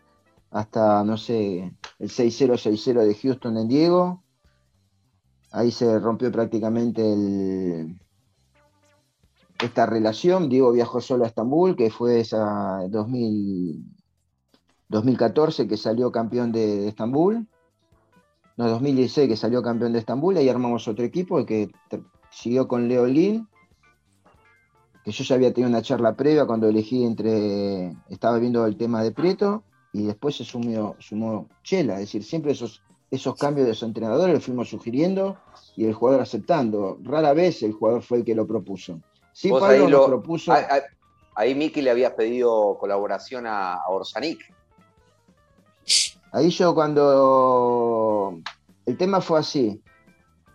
hasta, 0.51 1.05
no 1.05 1.15
sé, 1.15 1.73
el 1.99 2.09
6-0-6-0 2.09 3.05
de 3.05 3.15
Houston 3.15 3.57
en 3.57 3.67
Diego. 3.69 4.21
Ahí 5.51 5.71
se 5.71 5.97
rompió 5.99 6.31
prácticamente 6.31 7.95
esta 9.63 9.85
relación. 9.85 10.49
Diego 10.49 10.73
viajó 10.73 10.99
solo 10.99 11.23
a 11.23 11.27
Estambul, 11.27 11.77
que 11.77 11.89
fue 11.91 12.19
esa 12.19 12.81
2014 14.89 15.67
que 15.67 15.77
salió 15.77 16.11
campeón 16.11 16.51
de 16.51 16.89
Estambul 16.89 17.47
no, 18.59 18.67
2016 18.67 19.29
que 19.29 19.37
salió 19.37 19.63
campeón 19.63 19.93
de 19.93 19.99
Estambul, 19.99 20.35
ahí 20.35 20.49
armamos 20.49 20.85
otro 20.89 21.05
equipo 21.05 21.45
que 21.45 21.71
siguió 22.29 22.67
con 22.67 22.89
Leo 22.89 23.05
Lin, 23.05 23.47
que 25.05 25.11
yo 25.11 25.23
ya 25.23 25.35
había 25.35 25.53
tenido 25.53 25.69
una 25.69 25.81
charla 25.81 26.17
previa 26.17 26.45
cuando 26.45 26.67
elegí 26.67 27.05
entre, 27.05 27.95
estaba 28.09 28.37
viendo 28.37 28.65
el 28.65 28.75
tema 28.75 29.01
de 29.01 29.13
Prieto, 29.13 29.63
y 29.93 30.03
después 30.03 30.35
se 30.35 30.43
sumió, 30.43 30.97
sumó 30.99 31.47
Chela, 31.63 31.93
es 31.93 32.01
decir, 32.01 32.21
siempre 32.25 32.51
esos, 32.51 32.83
esos 33.09 33.33
cambios 33.35 33.65
de 33.65 33.71
los 33.71 33.81
entrenadores 33.81 34.35
los 34.35 34.43
fuimos 34.43 34.67
sugiriendo 34.67 35.37
y 35.77 35.85
el 35.85 35.93
jugador 35.93 36.19
aceptando. 36.19 36.99
Rara 37.01 37.31
vez 37.31 37.63
el 37.63 37.71
jugador 37.71 38.01
fue 38.01 38.17
el 38.17 38.25
que 38.25 38.35
lo 38.35 38.45
propuso. 38.45 38.99
Sí, 39.31 39.53
ahí 39.61 39.87
lo, 39.87 40.05
propuso. 40.05 40.53
Ahí, 41.33 41.55
Miki 41.55 41.81
le 41.81 41.91
habías 41.91 42.11
pedido 42.11 42.77
colaboración 42.77 43.47
a, 43.47 43.75
a 43.75 43.89
Orsanic. 43.89 44.53
Ahí 46.31 46.49
yo 46.49 46.75
cuando 46.75 48.39
el 48.85 48.97
tema 48.97 49.21
fue 49.21 49.39
así, 49.39 49.81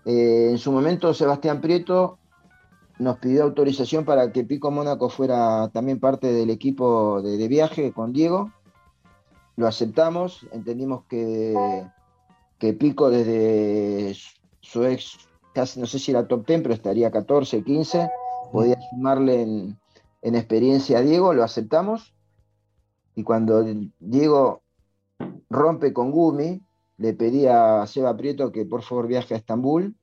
eh, 0.04 0.48
en 0.50 0.58
su 0.58 0.70
momento 0.70 1.14
Sebastián 1.14 1.60
Prieto 1.60 2.18
nos 2.98 3.18
pidió 3.18 3.42
autorización 3.42 4.04
para 4.04 4.30
que 4.30 4.44
Pico 4.44 4.70
Mónaco 4.70 5.08
fuera 5.08 5.68
también 5.72 5.98
parte 5.98 6.32
del 6.32 6.50
equipo 6.50 7.22
de, 7.22 7.48
viaje 7.48 7.92
con 7.92 8.12
Diego. 8.12 8.52
Lo 9.56 9.66
aceptamos, 9.66 10.46
entendimos 10.52 11.04
que, 11.08 11.54
que 12.58 12.72
Pico 12.72 13.10
desde 13.10 14.16
su 14.60 14.84
ex, 14.84 15.28
casi 15.54 15.80
no 15.80 15.86
sé 15.86 15.98
si 15.98 16.12
era 16.12 16.28
top 16.28 16.46
10, 16.46 16.62
pero 16.62 16.74
estaría 16.74 17.10
14, 17.10 17.64
15, 17.64 18.10
podía 18.52 18.78
sumarle 18.90 19.42
en, 19.42 19.78
en 20.22 20.34
experiencia 20.36 20.98
a 20.98 21.02
Diego, 21.02 21.34
lo 21.34 21.42
aceptamos. 21.42 22.14
Y 23.16 23.22
cuando 23.22 23.64
Diego 24.00 24.63
rompe 25.50 25.92
con 25.92 26.10
Gumi, 26.10 26.62
le 26.98 27.14
pedí 27.14 27.46
a 27.46 27.86
Seba 27.86 28.16
Prieto 28.16 28.52
que 28.52 28.64
por 28.64 28.82
favor 28.82 29.06
viaje 29.06 29.34
a 29.34 29.36
Estambul 29.36 29.96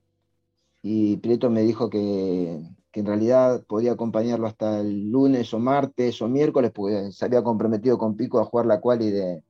y 0.82 1.18
Prieto 1.18 1.48
me 1.48 1.62
dijo 1.62 1.88
que, 1.88 2.60
en 2.94 3.06
realidad 3.06 3.64
podía 3.66 3.92
acompañarlo 3.92 4.46
hasta 4.46 4.80
el 4.80 5.10
lunes 5.10 5.54
o 5.54 5.58
martes 5.58 6.20
o 6.20 6.28
miércoles, 6.28 6.72
porque 6.74 7.12
se 7.12 7.24
había 7.24 7.42
comprometido 7.42 7.96
con 7.96 8.16
Pico 8.16 8.40
a 8.40 8.44
jugar 8.44 8.66
la 8.66 8.80
quali 8.80 9.10
de 9.10 9.42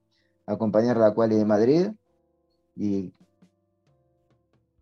acompañar 0.47 0.97
la 0.99 1.15
quali 1.15 1.37
de 1.37 1.45
Madrid. 1.45 1.89
Y 2.77 3.13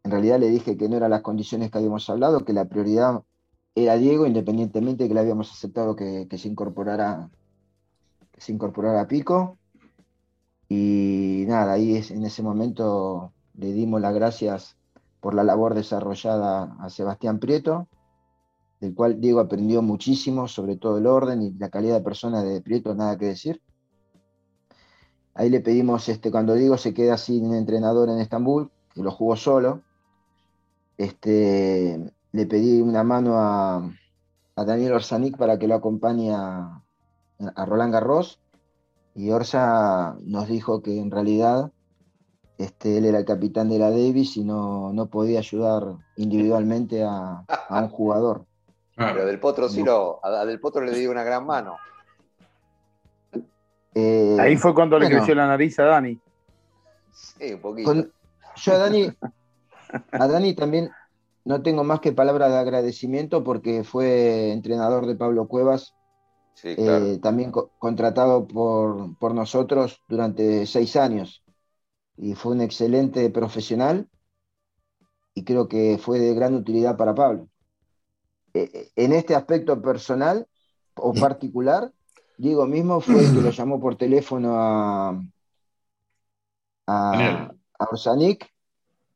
en 0.02 0.10
realidad 0.10 0.40
le 0.40 0.48
dije 0.50 0.76
que 0.76 0.88
no 0.88 0.96
eran 0.96 1.10
las 1.10 1.22
condiciones 1.22 1.70
que 1.70 1.78
habíamos 1.78 2.10
hablado, 2.10 2.44
que 2.44 2.52
la 2.52 2.66
prioridad 2.66 3.22
era 3.74 3.96
Diego, 3.96 4.26
independientemente 4.26 5.04
de 5.04 5.08
que 5.08 5.14
le 5.14 5.20
habíamos 5.20 5.52
aceptado 5.52 5.96
que, 5.96 6.26
que 6.28 6.36
se 6.36 6.48
incorporara 6.48 7.30
que 8.32 8.40
se 8.40 8.52
incorporara 8.52 9.02
a 9.02 9.08
Pico. 9.08 9.59
Y 10.72 11.46
nada, 11.48 11.72
ahí 11.72 11.96
es, 11.96 12.12
en 12.12 12.24
ese 12.24 12.44
momento 12.44 13.32
le 13.54 13.72
dimos 13.72 14.00
las 14.00 14.14
gracias 14.14 14.76
por 15.18 15.34
la 15.34 15.42
labor 15.42 15.74
desarrollada 15.74 16.76
a 16.78 16.88
Sebastián 16.90 17.40
Prieto, 17.40 17.88
del 18.78 18.94
cual 18.94 19.20
Diego 19.20 19.40
aprendió 19.40 19.82
muchísimo, 19.82 20.46
sobre 20.46 20.76
todo 20.76 20.98
el 20.98 21.08
orden 21.08 21.42
y 21.42 21.50
la 21.54 21.70
calidad 21.70 21.96
de 21.96 22.04
persona 22.04 22.44
de 22.44 22.60
Prieto, 22.60 22.94
nada 22.94 23.18
que 23.18 23.26
decir. 23.26 23.60
Ahí 25.34 25.50
le 25.50 25.58
pedimos, 25.58 26.08
este, 26.08 26.30
cuando 26.30 26.54
Diego 26.54 26.78
se 26.78 26.94
queda 26.94 27.18
sin 27.18 27.52
entrenador 27.52 28.08
en 28.08 28.20
Estambul, 28.20 28.70
que 28.94 29.02
lo 29.02 29.10
jugó 29.10 29.34
solo, 29.34 29.82
este, 30.98 32.14
le 32.30 32.46
pedí 32.46 32.80
una 32.80 33.02
mano 33.02 33.40
a, 33.40 33.90
a 34.54 34.64
Daniel 34.64 34.92
Orsanic 34.92 35.36
para 35.36 35.58
que 35.58 35.66
lo 35.66 35.74
acompañe 35.74 36.32
a, 36.32 36.84
a 37.56 37.64
Roland 37.66 37.92
Garros, 37.92 38.38
y 39.14 39.30
Orsa 39.30 40.16
nos 40.22 40.48
dijo 40.48 40.82
que 40.82 40.98
en 40.98 41.10
realidad 41.10 41.70
este, 42.58 42.98
él 42.98 43.04
era 43.06 43.18
el 43.18 43.24
capitán 43.24 43.68
de 43.68 43.78
la 43.78 43.90
Davis 43.90 44.36
y 44.36 44.44
no, 44.44 44.92
no 44.92 45.06
podía 45.06 45.38
ayudar 45.38 45.82
individualmente 46.16 47.02
a, 47.02 47.44
a 47.48 47.80
un 47.80 47.88
jugador. 47.88 48.44
Pero 48.96 49.24
Del 49.24 49.40
Potro 49.40 49.68
sí 49.68 49.82
lo. 49.82 50.20
A 50.24 50.44
Del 50.44 50.60
Potro 50.60 50.82
le 50.84 50.92
dio 50.92 51.10
una 51.10 51.24
gran 51.24 51.46
mano. 51.46 51.76
Eh, 53.94 54.36
Ahí 54.38 54.56
fue 54.56 54.74
cuando 54.74 54.98
le 54.98 55.08
creció 55.08 55.34
la 55.34 55.46
nariz 55.46 55.78
a 55.78 55.84
Dani. 55.84 56.18
Sí, 57.12 57.54
un 57.54 57.60
poquito. 57.60 57.90
con- 57.90 58.12
yo 58.56 58.72
a 58.74 58.78
Dani, 58.78 59.10
a 60.12 60.26
Dani 60.28 60.54
también 60.54 60.90
no 61.44 61.62
tengo 61.62 61.82
más 61.82 62.00
que 62.00 62.12
palabras 62.12 62.50
de 62.50 62.58
agradecimiento 62.58 63.42
porque 63.42 63.84
fue 63.84 64.52
entrenador 64.52 65.06
de 65.06 65.14
Pablo 65.16 65.48
Cuevas, 65.48 65.94
Sí, 66.62 66.78
claro. 66.78 67.12
eh, 67.12 67.18
también 67.22 67.50
co- 67.52 67.72
contratado 67.78 68.46
por, 68.46 69.16
por 69.18 69.34
nosotros 69.34 70.02
durante 70.08 70.66
seis 70.66 70.96
años. 70.96 71.44
Y 72.16 72.34
fue 72.34 72.52
un 72.52 72.62
excelente 72.62 73.30
profesional 73.30 74.08
y 75.34 75.42
creo 75.44 75.66
que 75.68 75.98
fue 75.98 76.20
de 76.20 76.34
gran 76.34 76.54
utilidad 76.54 76.96
para 76.96 77.14
Pablo. 77.14 77.48
Eh, 78.54 78.70
eh, 78.74 78.90
en 78.96 79.12
este 79.12 79.34
aspecto 79.34 79.80
personal 79.80 80.46
o 80.96 81.14
particular, 81.18 81.92
Diego 82.36 82.66
mismo 82.66 83.00
fue 83.00 83.22
el 83.22 83.32
que 83.32 83.42
lo 83.42 83.50
llamó 83.50 83.80
por 83.80 83.96
teléfono 83.96 84.54
a, 84.58 85.22
a, 86.86 87.50
a 87.78 87.84
Orsanic 87.90 88.52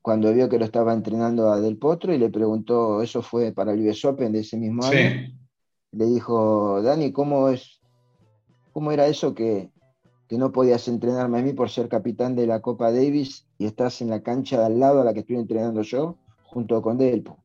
cuando 0.02 0.32
vio 0.34 0.48
que 0.48 0.58
lo 0.58 0.64
estaba 0.66 0.94
entrenando 0.94 1.50
a 1.52 1.60
Del 1.60 1.78
Potro 1.78 2.12
y 2.14 2.18
le 2.18 2.30
preguntó, 2.30 3.02
eso 3.02 3.22
fue 3.22 3.52
para 3.52 3.72
el 3.74 3.80
US 3.88 4.06
Open 4.08 4.32
de 4.32 4.40
ese 4.40 4.56
mismo 4.56 4.86
año, 4.86 5.12
Sí. 5.12 5.43
Le 5.96 6.06
dijo, 6.06 6.82
Dani, 6.82 7.12
¿cómo 7.12 7.48
es, 7.48 7.80
cómo 8.72 8.92
era 8.92 9.06
eso 9.06 9.34
que, 9.34 9.70
que 10.28 10.38
no 10.38 10.52
podías 10.52 10.88
entrenarme 10.88 11.38
a 11.38 11.42
mí 11.42 11.52
por 11.52 11.70
ser 11.70 11.88
capitán 11.88 12.34
de 12.34 12.46
la 12.46 12.60
Copa 12.60 12.90
Davis 12.92 13.46
y 13.58 13.66
estás 13.66 14.00
en 14.00 14.10
la 14.10 14.22
cancha 14.22 14.58
de 14.58 14.66
al 14.66 14.80
lado 14.80 15.00
a 15.00 15.04
la 15.04 15.14
que 15.14 15.20
estoy 15.20 15.36
entrenando 15.36 15.82
yo, 15.82 16.16
junto 16.44 16.80
con 16.82 16.98
Delpo? 16.98 17.38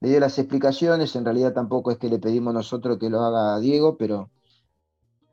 Le 0.00 0.10
dio 0.10 0.20
las 0.20 0.38
explicaciones, 0.38 1.16
en 1.16 1.24
realidad 1.24 1.54
tampoco 1.54 1.90
es 1.90 1.98
que 1.98 2.08
le 2.08 2.18
pedimos 2.18 2.52
nosotros 2.52 2.98
que 2.98 3.08
lo 3.08 3.20
haga 3.20 3.58
Diego, 3.60 3.96
pero 3.96 4.30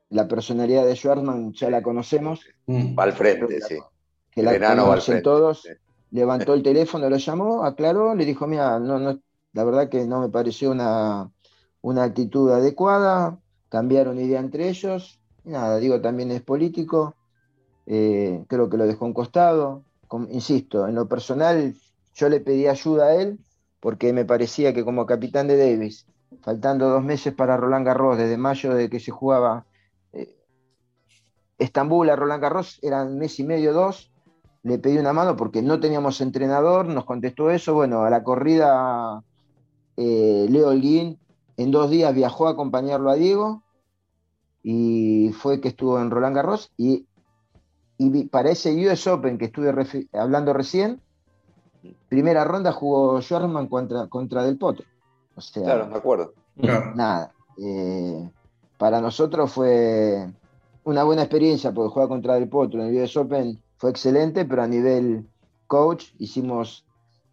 la 0.08 0.28
personalidad 0.28 0.86
de 0.86 0.94
Schwarzman 0.96 1.52
ya 1.52 1.70
la 1.70 1.82
conocemos, 1.82 2.40
Mm. 2.66 2.96
Va 2.96 3.02
al 3.04 3.12
frente, 3.12 3.60
sí. 3.60 3.76
que 4.30 4.40
El 4.40 4.46
la 4.46 4.54
enano 4.54 4.82
va 4.82 4.88
al 4.88 4.88
conocen 4.90 5.12
frente, 5.14 5.22
todos. 5.24 5.62
sí. 5.62 5.68
Levantó 6.12 6.54
el 6.54 6.62
teléfono, 6.62 7.08
lo 7.10 7.16
llamó, 7.16 7.64
aclaró, 7.64 8.14
le 8.14 8.24
dijo, 8.24 8.46
mira, 8.46 8.78
no, 8.78 8.98
no, 8.98 9.18
la 9.52 9.64
verdad 9.64 9.88
que 9.88 10.06
no 10.06 10.20
me 10.20 10.28
pareció 10.28 10.70
una, 10.70 11.30
una 11.82 12.04
actitud 12.04 12.50
adecuada, 12.50 13.38
cambiaron 13.68 14.18
idea 14.18 14.40
entre 14.40 14.68
ellos, 14.68 15.20
nada, 15.44 15.78
digo, 15.78 16.00
también 16.00 16.30
es 16.30 16.42
político, 16.42 17.14
eh, 17.86 18.44
creo 18.48 18.70
que 18.70 18.76
lo 18.76 18.86
dejó 18.86 19.04
un 19.04 19.12
costado, 19.12 19.84
insisto, 20.30 20.86
en 20.86 20.94
lo 20.94 21.08
personal 21.08 21.74
yo 22.14 22.28
le 22.28 22.40
pedí 22.40 22.66
ayuda 22.66 23.06
a 23.06 23.14
él, 23.14 23.38
porque 23.80 24.12
me 24.12 24.24
parecía 24.24 24.72
que 24.72 24.84
como 24.84 25.06
capitán 25.06 25.48
de 25.48 25.56
Davis, 25.56 26.06
faltando 26.42 26.88
dos 26.88 27.02
meses 27.02 27.34
para 27.34 27.56
Roland 27.56 27.86
Garros, 27.86 28.16
desde 28.16 28.36
mayo 28.36 28.74
de 28.74 28.88
que 28.88 29.00
se 29.00 29.10
jugaba 29.10 29.66
eh, 30.12 30.36
Estambul 31.58 32.10
a 32.10 32.16
Roland 32.16 32.42
Garros, 32.42 32.78
eran 32.82 33.18
mes 33.18 33.40
y 33.40 33.44
medio, 33.44 33.72
dos, 33.72 34.12
le 34.62 34.78
pedí 34.78 34.98
una 34.98 35.12
mano 35.12 35.36
porque 35.36 35.62
no 35.62 35.80
teníamos 35.80 36.20
entrenador, 36.20 36.86
nos 36.86 37.04
contestó 37.04 37.50
eso, 37.50 37.74
bueno, 37.74 38.02
a 38.02 38.10
la 38.10 38.22
corrida 38.22 39.22
eh, 39.96 40.46
Leo 40.48 40.68
Holguín 40.68 41.18
en 41.56 41.70
dos 41.70 41.90
días 41.90 42.14
viajó 42.14 42.46
a 42.46 42.52
acompañarlo 42.52 43.10
a 43.10 43.14
Diego 43.14 43.62
y 44.62 45.32
fue 45.32 45.60
que 45.60 45.68
estuvo 45.68 46.00
en 46.00 46.10
Roland 46.10 46.36
Garros 46.36 46.72
y, 46.76 47.06
y 47.98 48.24
para 48.24 48.50
ese 48.50 48.72
US 48.86 49.06
Open 49.06 49.38
que 49.38 49.46
estuve 49.46 49.72
hablando 50.12 50.52
recién, 50.52 51.00
primera 52.08 52.44
ronda 52.44 52.72
jugó 52.72 53.20
Schwarzman 53.20 53.68
contra, 53.68 54.06
contra 54.06 54.44
Del 54.44 54.58
Potro. 54.58 54.86
O 55.34 55.40
sea, 55.40 55.62
Claro, 55.62 55.86
me 55.88 55.96
acuerdo. 55.96 56.32
Nada. 56.56 57.32
eh, 57.58 58.30
para 58.78 59.00
nosotros 59.00 59.52
fue 59.52 60.30
una 60.84 61.04
buena 61.04 61.22
experiencia 61.22 61.72
porque 61.72 61.92
jugar 61.92 62.08
contra 62.08 62.34
Del 62.34 62.48
Potro 62.48 62.82
en 62.82 62.88
el 62.94 63.02
US 63.02 63.16
Open 63.16 63.60
fue 63.76 63.90
excelente, 63.90 64.44
pero 64.44 64.62
a 64.62 64.66
nivel 64.66 65.26
coach 65.66 66.06
hicimos 66.18 66.84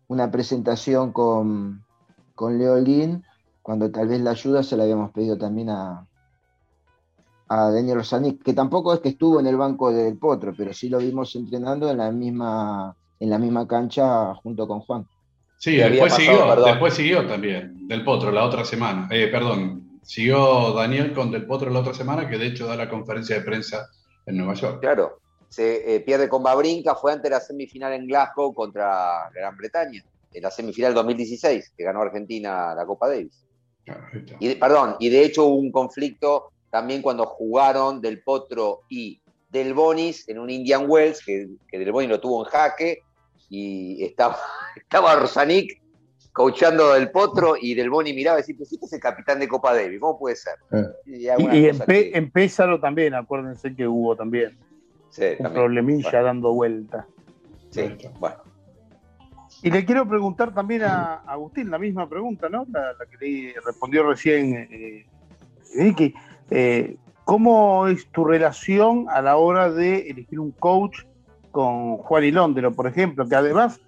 una 0.07 0.31
presentación 0.31 1.11
con, 1.11 1.83
con 2.35 2.57
Leo 2.57 2.73
Holguín, 2.73 3.23
cuando 3.69 3.91
tal 3.91 4.07
vez 4.07 4.19
la 4.21 4.31
ayuda 4.31 4.63
se 4.63 4.75
la 4.75 4.81
habíamos 4.81 5.11
pedido 5.11 5.37
también 5.37 5.69
a, 5.69 6.03
a 7.49 7.69
Daniel 7.69 7.97
Rosanic, 7.97 8.41
que 8.41 8.53
tampoco 8.53 8.95
es 8.95 8.99
que 8.99 9.09
estuvo 9.09 9.39
en 9.39 9.45
el 9.45 9.57
banco 9.57 9.91
de 9.91 10.05
Del 10.05 10.17
Potro, 10.17 10.55
pero 10.57 10.73
sí 10.73 10.89
lo 10.89 10.97
vimos 10.97 11.35
entrenando 11.35 11.87
en 11.91 11.99
la 11.99 12.11
misma, 12.11 12.95
en 13.19 13.29
la 13.29 13.37
misma 13.37 13.67
cancha 13.67 14.33
junto 14.33 14.67
con 14.67 14.79
Juan. 14.79 15.05
Sí, 15.59 15.75
después 15.75 16.13
pasado, 16.13 16.17
siguió, 16.17 16.65
después 16.65 16.93
siguió 16.95 17.27
también, 17.27 17.87
Del 17.87 18.03
Potro 18.03 18.31
la 18.31 18.43
otra 18.43 18.65
semana. 18.65 19.07
Eh, 19.11 19.27
perdón, 19.27 19.99
siguió 20.01 20.73
Daniel 20.73 21.13
con 21.13 21.29
Del 21.29 21.45
Potro 21.45 21.69
la 21.69 21.81
otra 21.81 21.93
semana, 21.93 22.27
que 22.27 22.39
de 22.39 22.47
hecho 22.47 22.65
da 22.65 22.75
la 22.75 22.89
conferencia 22.89 23.35
de 23.35 23.43
prensa 23.43 23.87
en 24.25 24.35
Nueva 24.35 24.55
York. 24.55 24.79
Claro. 24.79 25.19
Se 25.47 25.93
eh, 25.93 25.99
pierde 25.99 26.27
con 26.27 26.41
Babrinka, 26.41 26.95
fue 26.95 27.13
ante 27.13 27.29
la 27.29 27.39
semifinal 27.39 27.93
en 27.93 28.07
Glasgow 28.07 28.51
contra 28.51 29.29
Gran 29.31 29.55
Bretaña, 29.55 30.03
en 30.33 30.41
la 30.41 30.49
semifinal 30.49 30.95
2016, 30.95 31.73
que 31.77 31.83
ganó 31.83 32.01
Argentina 32.01 32.73
la 32.73 32.83
Copa 32.87 33.07
Davis. 33.09 33.45
Y 34.39 34.47
de- 34.49 34.55
perdón, 34.55 34.95
y 34.99 35.09
de 35.09 35.23
hecho 35.23 35.45
hubo 35.45 35.55
un 35.55 35.71
conflicto 35.71 36.51
también 36.69 37.01
cuando 37.01 37.25
jugaron 37.25 37.99
Del 38.01 38.21
Potro 38.21 38.81
y 38.89 39.19
Del 39.49 39.73
Bonis 39.73 40.27
en 40.29 40.39
un 40.39 40.49
Indian 40.49 40.85
Wells, 40.87 41.23
que, 41.25 41.47
que 41.67 41.79
Del 41.79 41.91
Bonis 41.91 42.09
lo 42.09 42.19
tuvo 42.19 42.45
en 42.45 42.51
jaque, 42.51 42.99
y 43.49 44.03
estaba, 44.03 44.37
estaba 44.75 45.15
Rosanic 45.15 45.81
coachando 46.31 46.93
Del 46.93 47.09
Potro 47.11 47.55
y 47.59 47.73
Del 47.73 47.89
Boni 47.89 48.13
miraba 48.13 48.37
y 48.37 48.41
decía, 48.41 48.55
pues 48.57 48.71
este 48.71 48.85
es 48.85 48.93
el 48.93 48.99
capitán 48.99 49.39
de 49.39 49.47
Copa 49.47 49.73
Davis, 49.73 49.99
¿cómo 49.99 50.17
puede 50.19 50.35
ser? 50.35 50.53
Eh. 50.71 50.83
Y, 51.05 51.25
Y, 51.57 51.65
en, 51.67 51.79
que- 51.79 52.11
en 52.13 52.31
Pésaro 52.31 52.79
también, 52.79 53.15
acuérdense 53.15 53.75
que 53.75 53.87
hubo 53.87 54.15
también 54.15 54.55
sí, 55.09 55.23
un 55.23 55.37
también. 55.37 55.53
problemilla 55.53 56.09
Bueno, 56.11 56.25
dando 56.25 56.53
vuelta. 56.53 57.07
sí, 57.71 57.81
bueno. 58.19 58.37
Y 59.61 59.69
le 59.71 59.83
quiero 59.83 60.07
preguntar 60.07 60.53
también 60.53 60.83
a 60.83 61.15
Agustín 61.25 61.69
la 61.69 61.77
misma 61.77 62.07
pregunta, 62.07 62.47
¿no? 62.47 62.65
La, 62.71 62.93
que 63.09 63.17
le 63.25 63.53
respondió 63.65 64.07
recién 64.07 64.67
eh, 64.71 65.05
Vicky. 65.75 66.13
Eh, 66.49 66.95
¿Cómo 67.25 67.87
es 67.87 68.07
tu 68.07 68.23
relación 68.23 69.05
a 69.09 69.21
la 69.21 69.37
hora 69.37 69.69
de 69.69 70.09
elegir 70.09 70.39
un 70.39 70.51
coach 70.51 71.01
con 71.51 71.97
Juan 71.97 72.23
y 72.23 72.31
Londero, 72.31 72.71
por 72.73 72.87
ejemplo, 72.87 73.27
que 73.27 73.35
además 73.35 73.79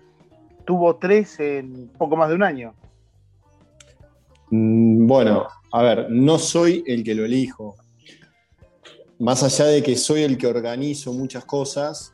tuvo 0.66 0.98
tres 0.98 1.40
en 1.40 1.90
poco 1.98 2.18
más 2.18 2.30
de 2.30 2.36
un 2.36 2.44
año? 2.44 2.74
Mm, 4.50 5.08
Bueno, 5.08 5.48
a 5.72 5.82
ver, 5.82 6.08
no 6.10 6.38
soy 6.38 6.84
el 6.86 7.04
que 7.04 7.16
lo 7.16 7.24
elijo. 7.24 7.78
Más 9.20 9.42
allá 9.44 9.66
de 9.66 9.82
que 9.82 9.96
soy 9.96 10.24
el 10.24 10.38
que 10.38 10.48
organizo 10.48 11.14
muchas 11.14 11.46
cosas, 11.46 12.14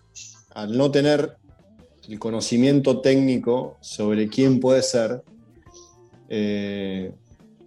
al 0.53 0.77
no 0.77 0.91
tener 0.91 1.37
el 2.07 2.19
conocimiento 2.19 3.01
técnico 3.01 3.77
sobre 3.81 4.27
quién 4.27 4.59
puede 4.59 4.81
ser, 4.81 5.23
eh, 6.29 7.11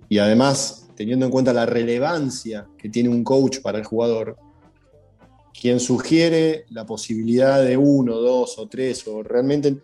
y 0.08 0.18
además 0.18 0.88
teniendo 0.94 1.24
en 1.24 1.32
cuenta 1.32 1.52
la 1.52 1.66
relevancia 1.66 2.68
que 2.76 2.88
tiene 2.88 3.08
un 3.08 3.24
coach 3.24 3.60
para 3.60 3.78
el 3.78 3.84
jugador, 3.84 4.36
quien 5.58 5.80
sugiere 5.80 6.64
la 6.70 6.84
posibilidad 6.84 7.62
de 7.62 7.76
uno, 7.76 8.16
dos 8.16 8.58
o 8.58 8.68
tres, 8.68 9.06
o 9.08 9.22
realmente 9.22 9.80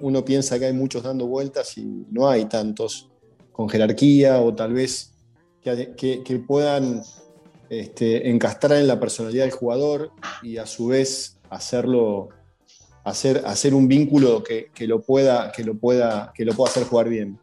uno 0.00 0.24
piensa 0.24 0.58
que 0.58 0.66
hay 0.66 0.72
muchos 0.72 1.02
dando 1.02 1.26
vueltas 1.26 1.76
y 1.78 1.84
no 2.10 2.28
hay 2.28 2.46
tantos 2.46 3.08
con 3.52 3.68
jerarquía 3.68 4.40
o 4.40 4.54
tal 4.54 4.72
vez 4.72 5.12
que, 5.62 6.44
puedan 6.46 7.02
este, 7.68 8.30
encastrar 8.30 8.78
en 8.78 8.86
la 8.86 8.98
personalidad 8.98 9.44
del 9.44 9.52
jugador 9.52 10.10
y 10.42 10.56
a 10.56 10.66
su 10.66 10.88
vez 10.88 11.38
hacerlo, 11.50 12.30
hacer, 13.08 13.42
hacer 13.46 13.74
un 13.74 13.88
vínculo 13.88 14.42
que, 14.42 14.70
lo 14.86 15.00
pueda, 15.00 15.50
que, 15.52 15.64
lo 15.64 15.74
pueda, 15.76 16.32
que 16.34 16.44
lo 16.44 16.52
pueda 16.54 16.70
hacer 16.70 16.84
jugar 16.84 17.08
bien. 17.08 17.38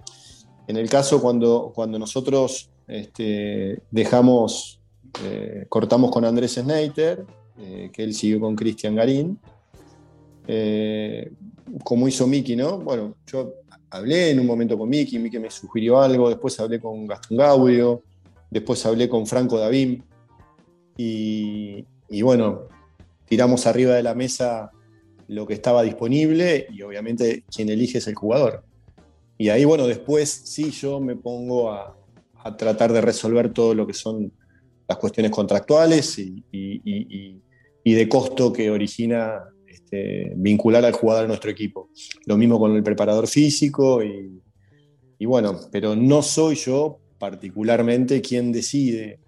En 0.67 0.78
el 0.78 0.89
caso 0.89 1.21
cuando, 1.21 1.71
cuando 1.73 1.99
nosotros 1.99 2.69
este, 2.88 3.82
dejamos, 3.91 4.80
eh, 5.23 5.65
cortamos 5.69 6.12
con 6.12 6.25
Andrés 6.25 6.54
Sneiter, 6.54 7.25
eh, 7.60 7.89
que 7.91 8.04
él 8.04 8.13
siguió 8.13 8.39
con 8.39 8.56
Cristian 8.56 8.95
Garín, 8.95 9.39
eh, 10.47 11.32
como 11.84 12.08
hizo 12.08 12.28
Miki, 12.28 12.56
¿no? 12.56 12.80
Bueno, 12.80 13.15
yo 13.25 13.54
hablé 13.89 14.32
en 14.32 14.39
un 14.39 14.45
momento 14.45 14.78
con 14.78 14.89
Miki, 14.89 15.19
Miki 15.19 15.39
me 15.39 15.49
sugirió 15.49 15.99
algo, 15.99 16.30
después 16.30 16.60
hablé 16.60 16.80
con 16.80 17.08
Gastón 17.08 17.38
Gaudio, 17.38 18.04
después 18.49 18.86
hablé 18.86 19.10
con 19.10 19.25
Franco 19.25 19.58
Davín, 19.58 20.04
y, 20.97 21.86
y 22.10 22.21
bueno, 22.21 22.67
tiramos 23.25 23.65
arriba 23.67 23.95
de 23.95 24.04
la 24.04 24.13
mesa 24.13 24.71
lo 25.28 25.46
que 25.48 25.54
estaba 25.54 25.84
disponible 25.84 26.68
y 26.72 26.82
obviamente 26.82 27.44
quien 27.54 27.70
elige 27.70 27.98
es 27.98 28.08
el 28.08 28.16
jugador. 28.16 28.64
Y 29.38 29.50
ahí, 29.50 29.66
bueno, 29.66 29.88
después 29.88 30.30
sí 30.30 30.72
yo 30.72 31.00
me 31.00 31.16
pongo 31.16 31.72
a, 31.72 31.98
tratar 32.58 32.94
de 32.94 33.02
resolver 33.02 33.52
todo 33.52 33.74
lo 33.74 33.88
que 33.88 33.96
son 33.96 34.32
las 34.88 35.00
cuestiones 35.00 35.32
contractuales 35.32 36.20
y, 36.20 37.42
de 37.84 38.10
costo 38.10 38.54
que 38.54 38.70
origina 38.70 39.44
este, 39.68 40.32
vincular 40.36 40.86
al 40.86 40.94
jugador 40.94 41.26
a 41.26 41.28
nuestro 41.28 41.50
equipo. 41.50 41.90
Lo 42.28 42.38
mismo 42.38 42.60
con 42.60 42.76
el 42.76 42.84
preparador 42.84 43.28
físico 43.28 44.04
y, 44.04 45.26
bueno, 45.26 45.60
pero 45.72 45.96
no 45.96 46.22
soy 46.22 46.56
yo 46.56 47.00
particularmente 47.18 48.22
quien 48.22 48.52
decide. 48.52 49.20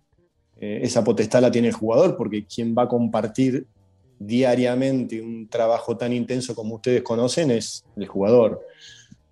Eh, 0.60 0.82
esa 0.84 1.04
potestad 1.04 1.42
la 1.42 1.52
tiene 1.52 1.70
el 1.70 1.74
jugador 1.74 2.18
porque 2.18 2.46
quien 2.46 2.76
va 2.78 2.84
a 2.84 2.88
compartir 2.88 3.66
diariamente 4.20 5.22
un 5.22 5.48
trabajo 5.48 5.98
tan 5.98 6.14
intenso 6.14 6.56
como 6.56 6.76
ustedes 6.76 7.04
conocen 7.04 7.52
es 7.52 7.84
el 7.96 8.08
jugador. 8.08 8.62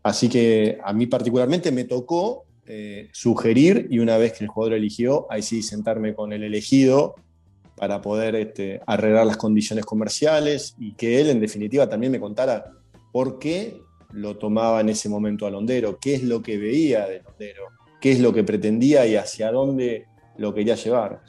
Así 0.04 0.30
que 0.30 0.78
a 0.84 0.94
mí 0.94 1.08
particularmente 1.08 1.72
me 1.72 1.86
tocó 1.86 2.46
eh, 2.68 3.10
sugerir 3.12 3.88
y 3.90 4.00
una 4.00 4.18
vez 4.18 4.34
que 4.34 4.44
el 4.44 4.50
jugador 4.50 4.74
eligió, 4.74 5.28
ahí 5.30 5.42
sí 5.42 5.64
sentarme 5.64 6.14
con 6.14 6.34
el 6.34 6.44
elegido 6.44 7.16
para 7.76 8.02
poder 8.02 8.36
este, 8.36 8.82
arreglar 8.86 9.26
las 9.26 9.38
condiciones 9.38 9.86
comerciales 9.86 10.76
y 10.80 10.94
que 10.94 11.20
él 11.20 11.30
en 11.30 11.40
definitiva 11.40 11.90
también 11.90 12.12
me 12.12 12.20
contara 12.20 12.72
por 13.12 13.40
qué 13.40 13.82
lo 14.12 14.38
tomaba 14.38 14.82
en 14.82 14.90
ese 14.90 15.10
momento 15.10 15.46
a 15.46 15.52
Londero, 15.52 16.00
qué 16.00 16.16
es 16.16 16.24
lo 16.24 16.42
que 16.42 16.58
veía 16.58 17.06
de 17.08 17.22
Londero, 17.22 17.68
qué 18.00 18.12
es 18.12 18.20
lo 18.20 18.34
que 18.34 18.44
pretendía 18.44 19.06
y 19.06 19.16
hacia 19.16 19.52
dónde 19.52 20.06
lo 20.38 20.54
quería 20.54 20.76
llevar. 20.76 21.22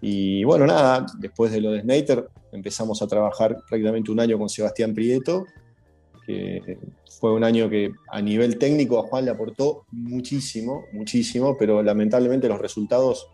Y 0.00 0.44
bueno, 0.44 0.66
nada, 0.66 1.06
después 1.18 1.52
de 1.52 1.60
lo 1.60 1.72
de 1.72 1.80
Snater 1.80 2.28
empezamos 2.52 3.02
a 3.02 3.06
trabajar 3.06 3.58
prácticamente 3.68 4.10
un 4.10 4.20
año 4.20 4.38
con 4.38 4.48
Sebastián 4.48 4.94
Prieto, 4.94 5.46
que 6.24 6.78
fue 7.18 7.32
un 7.32 7.42
año 7.42 7.68
que 7.68 7.92
a 8.10 8.20
nivel 8.20 8.58
técnico 8.58 8.98
a 8.98 9.02
Juan 9.02 9.24
le 9.24 9.30
aportó 9.30 9.86
muchísimo, 9.90 10.84
muchísimo, 10.92 11.56
pero 11.58 11.82
lamentablemente 11.82 12.48
los 12.48 12.60
resultados 12.60 13.28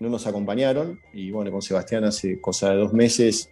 no 0.00 0.08
nos 0.08 0.26
acompañaron. 0.26 1.00
Y 1.12 1.30
bueno, 1.30 1.50
con 1.50 1.62
Sebastián 1.62 2.04
hace 2.04 2.40
cosa 2.40 2.70
de 2.70 2.76
dos 2.76 2.92
meses 2.92 3.50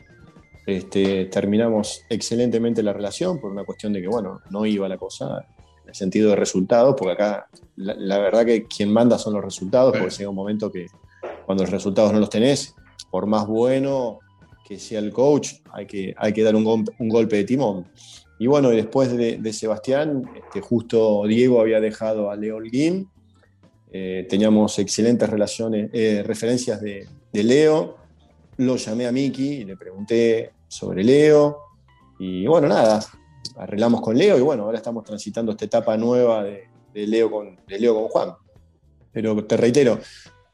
este, 0.66 1.26
terminamos 1.26 2.02
excelentemente 2.10 2.82
la 2.82 2.92
relación 2.92 3.40
por 3.40 3.50
una 3.50 3.64
cuestión 3.64 3.92
de 3.92 4.02
que 4.02 4.08
bueno, 4.08 4.42
no 4.50 4.66
iba 4.66 4.86
la 4.86 4.98
cosa 4.98 5.46
en 5.82 5.88
el 5.88 5.94
sentido 5.94 6.30
de 6.30 6.36
resultados, 6.36 6.94
porque 6.96 7.14
acá 7.14 7.48
la, 7.76 7.94
la 7.94 8.18
verdad 8.18 8.44
que 8.44 8.66
quien 8.66 8.92
manda 8.92 9.18
son 9.18 9.32
los 9.32 9.42
resultados, 9.42 9.96
porque 9.96 10.14
llega 10.14 10.28
un 10.28 10.36
momento 10.36 10.70
que 10.70 10.86
cuando 11.48 11.64
los 11.64 11.70
resultados 11.70 12.12
no 12.12 12.20
los 12.20 12.28
tenés, 12.28 12.74
por 13.10 13.24
más 13.24 13.46
bueno 13.46 14.18
que 14.66 14.78
sea 14.78 14.98
el 14.98 15.10
coach, 15.14 15.54
hay 15.72 15.86
que, 15.86 16.14
hay 16.18 16.34
que 16.34 16.42
dar 16.42 16.54
un, 16.54 16.84
golpe 17.08 17.36
de 17.36 17.44
timón. 17.44 17.86
Y 18.38 18.46
bueno, 18.46 18.68
después 18.68 19.16
de, 19.16 19.52
Sebastián, 19.54 20.30
este, 20.36 20.60
justo 20.60 21.24
Diego 21.26 21.62
había 21.62 21.80
dejado 21.80 22.30
a 22.30 22.36
Leo 22.36 22.56
Holguín, 22.56 23.08
eh, 23.90 24.26
teníamos 24.28 24.78
excelentes 24.78 25.26
relaciones, 25.26 25.88
eh, 25.94 26.22
referencias 26.22 26.82
de, 26.82 27.08
Leo, 27.32 27.96
lo 28.58 28.76
llamé 28.76 29.06
a 29.06 29.12
Miki 29.12 29.48
y 29.48 29.64
le 29.64 29.78
pregunté 29.78 30.50
sobre 30.68 31.02
Leo, 31.02 31.60
y 32.18 32.46
bueno, 32.46 32.68
nada, 32.68 33.02
arreglamos 33.56 34.02
con 34.02 34.18
Leo 34.18 34.36
y 34.36 34.42
bueno, 34.42 34.64
ahora 34.64 34.76
estamos 34.76 35.02
transitando 35.02 35.52
esta 35.52 35.64
etapa 35.64 35.96
nueva 35.96 36.44
de, 36.44 36.68
Leo, 37.06 37.30
con, 37.30 37.58
de 37.66 37.78
Leo 37.78 37.94
con 37.94 38.08
Juan. 38.08 38.34
Pero 39.10 39.42
te 39.46 39.56
reitero, 39.56 39.98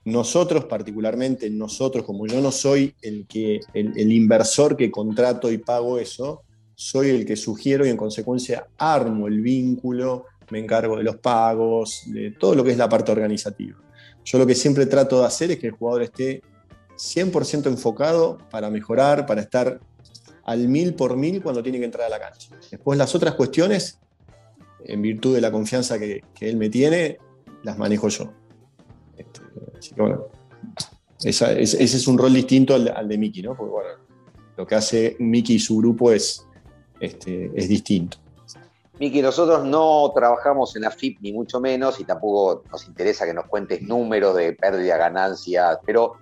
nosotros 0.05 0.67
particularmente, 0.67 1.49
nosotros, 1.49 2.05
como 2.05 2.27
yo 2.27 2.41
no 2.41 2.53
soy 2.53 2.95
el, 3.01 3.27
que, 3.27 3.61
el, 3.73 4.13
inversor 4.13 4.77
que 4.77 4.91
contrato 4.91 5.51
y 5.51 5.59
pago 5.59 5.99
eso, 5.99 6.43
soy 6.75 7.09
el 7.11 7.25
que 7.25 7.37
sugiero 7.37 7.87
y 7.87 7.89
en 7.89 7.97
consecuencia 7.97 8.67
armo 8.77 9.29
el 9.29 9.41
vínculo, 9.41 10.27
me 10.51 10.59
encargo 10.59 10.99
de 10.99 11.05
los 11.05 11.17
pagos, 11.17 12.03
de 12.07 12.33
todo 12.33 12.55
lo 12.55 12.63
que 12.63 12.73
es 12.73 12.77
la 12.77 12.89
parte 12.89 13.13
organizativa. 13.13 13.79
Yo 14.25 14.39
lo 14.39 14.47
que 14.47 14.55
siempre 14.55 14.85
trato 14.87 15.21
de 15.21 15.27
hacer 15.27 15.51
es 15.53 15.59
que 15.59 15.69
el 15.69 15.73
jugador 15.73 16.03
esté 16.03 16.43
100% 16.97 17.67
enfocado 17.67 18.39
para 18.51 18.69
mejorar, 18.71 19.25
para 19.25 19.41
estar 19.41 19.81
al 20.45 20.69
mil 20.69 20.95
por 20.95 21.17
mil 21.17 21.43
cuando 21.43 21.63
tiene 21.63 21.79
que 21.79 21.87
entrar 21.87 22.07
a 22.07 22.11
la 22.11 22.21
cancha. 22.21 22.51
Después 22.71 22.99
las 22.99 23.15
otras 23.15 23.35
cuestiones, 23.35 23.99
en 24.85 25.01
virtud 25.01 25.35
de 25.35 25.41
la 25.41 25.51
confianza 25.51 25.99
que, 25.99 26.23
que 26.35 26.51
él 26.51 26.59
me 26.59 26.69
tiene, 26.69 27.17
las 27.63 27.79
manejo 27.79 28.09
yo. 28.09 28.44
Ese, 31.23 31.63
es 31.63 32.07
un 32.07 32.19
rol 32.19 32.33
distinto 32.33 32.75
al, 32.75 33.09
de 33.09 33.19
Miki, 33.19 33.43
¿no? 33.43 33.57
Porque 33.57 33.73
bueno, 33.73 33.91
lo 34.57 34.67
que 34.67 34.75
hace 34.75 35.17
Miki 35.19 35.55
y 35.55 35.59
su 35.59 35.79
grupo 35.79 36.13
es, 36.13 36.47
este, 37.01 37.51
es 37.55 37.69
distinto. 37.69 38.19
Miki, 38.99 39.23
nosotros 39.23 39.65
no 39.65 40.13
trabajamos 40.15 40.77
en 40.77 40.83
la 40.83 40.91
FIP 40.91 41.19
ni 41.21 41.33
mucho 41.33 41.61
menos 41.61 41.99
y 41.99 42.05
tampoco 42.05 42.63
nos 42.71 42.87
interesa 42.87 43.27
que 43.27 43.35
nos 43.35 43.47
cuentes 43.47 43.83
números 43.83 44.37
de 44.37 44.53
pérdida, 44.53 44.97
ganancias, 44.97 45.79
pero 45.85 46.15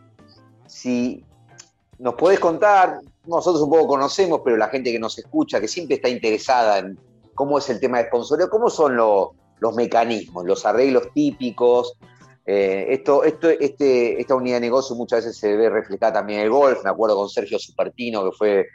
si 0.66 1.23
nos 1.99 2.14
podés 2.14 2.40
contar, 2.40 3.01
nosotros 3.27 3.62
un 3.62 3.71
poco 3.71 3.87
conocemos, 3.88 4.40
pero 4.45 4.57
la 4.57 4.68
gente 4.68 4.90
que 4.90 4.99
nos 4.99 5.18
escucha, 5.18 5.61
que 5.61 5.68
siempre 5.68 5.97
está 5.97 6.09
interesada 6.09 6.79
en 6.79 6.99
cómo 7.35 7.59
es 7.59 7.68
el 7.68 7.79
tema 7.79 7.99
de 7.99 8.09
sponsorio, 8.09 8.49
cómo 8.49 8.71
son 8.71 8.97
los 8.97 9.75
mecanismos, 9.77 10.45
los 10.45 10.64
arreglos 10.64 11.09
típicos, 11.14 11.95
eh, 12.45 12.87
esto, 12.89 13.23
este, 13.25 14.21
esta 14.21 14.35
unidad 14.35 14.57
de 14.57 14.63
negocio 14.63 14.97
muchas 14.97 15.25
veces 15.25 15.39
se 15.39 15.57
ve 15.57 15.71
reflejada 15.71 16.15
también 16.15 16.41
en 16.41 16.47
el 16.47 16.51
golf. 16.51 16.83
Me 16.83 16.91
acuerdo 16.91 17.17
con 17.17 17.29
Sergio 17.29 17.59
Supertino, 17.59 18.25
que 18.25 18.37
fue 18.37 18.67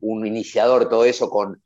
un 0.00 0.26
iniciador 0.26 0.84
de 0.84 0.90
todo 0.90 1.04
eso, 1.04 1.28
con, 1.28 1.60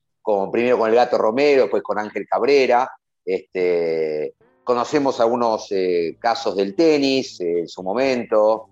primero 0.51 0.79
con 0.79 0.89
el 0.89 0.97
Gato 0.97 1.19
Romero, 1.19 1.63
después 1.63 1.83
con 1.83 1.99
Ángel 1.99 2.27
Cabrera. 2.29 2.91
Este, 3.25 4.35
conocemos 4.65 5.21
algunos 5.21 5.71
eh, 5.73 6.17
casos 6.19 6.57
del 6.57 6.75
tenis 6.75 7.41
eh, 7.41 7.61
en 7.61 7.69
su 7.69 7.83
momento, 7.83 8.67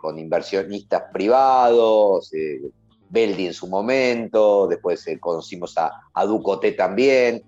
con 0.00 0.18
inversionistas 0.18 1.04
privados, 1.12 2.32
Beldi 3.08 3.46
en 3.46 3.54
su 3.54 3.68
momento, 3.68 4.66
después 4.66 5.06
conocimos 5.20 5.78
a, 5.78 5.92
a 6.12 6.26
Ducoté 6.26 6.72
también 6.72 7.40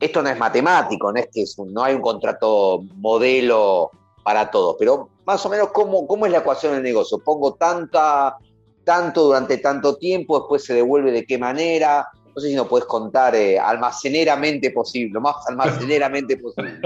esto 0.00 0.22
no 0.22 0.28
es 0.28 0.38
matemático, 0.38 1.12
no 1.12 1.18
es 1.18 1.28
que 1.32 1.44
no 1.66 1.82
hay 1.82 1.94
un 1.94 2.02
contrato 2.02 2.84
modelo 2.96 3.90
para 4.22 4.50
todos, 4.50 4.76
pero 4.78 5.08
más 5.24 5.44
o 5.44 5.48
menos 5.48 5.68
cómo, 5.72 6.06
cómo 6.06 6.26
es 6.26 6.32
la 6.32 6.38
ecuación 6.38 6.74
del 6.74 6.82
negocio. 6.82 7.18
Pongo 7.18 7.54
tanta, 7.54 8.36
tanto 8.84 9.24
durante 9.24 9.58
tanto 9.58 9.96
tiempo, 9.96 10.38
después 10.38 10.64
se 10.64 10.74
devuelve 10.74 11.12
de 11.12 11.26
qué 11.26 11.38
manera. 11.38 12.08
No 12.34 12.40
sé 12.40 12.48
si 12.48 12.54
nos 12.54 12.68
puedes 12.68 12.86
contar 12.86 13.34
eh, 13.34 13.58
almaceneramente 13.58 14.70
posible, 14.70 15.14
lo 15.14 15.20
más 15.20 15.36
almaceneramente 15.48 16.36
posible. 16.36 16.80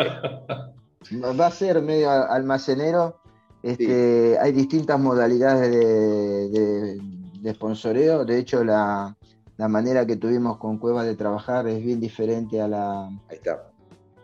Va 1.39 1.47
a 1.47 1.51
ser 1.51 1.83
medio 1.83 2.11
almacenero. 2.11 3.17
Este, 3.63 4.39
Hay 4.41 4.53
distintas 4.53 4.99
modalidades 4.99 5.71
de, 5.71 6.49
de, 6.49 7.01
de 7.41 7.55
sponsoreo. 7.55 8.25
De 8.25 8.39
hecho, 8.39 8.65
la, 8.65 9.15
la 9.63 9.69
manera 9.69 10.05
que 10.05 10.17
tuvimos 10.17 10.57
con 10.57 10.79
Cueva 10.79 11.05
de 11.05 11.15
trabajar 11.15 11.69
es 11.69 11.85
bien 11.85 12.01
diferente 12.01 12.61
a 12.61 12.67
la, 12.67 13.09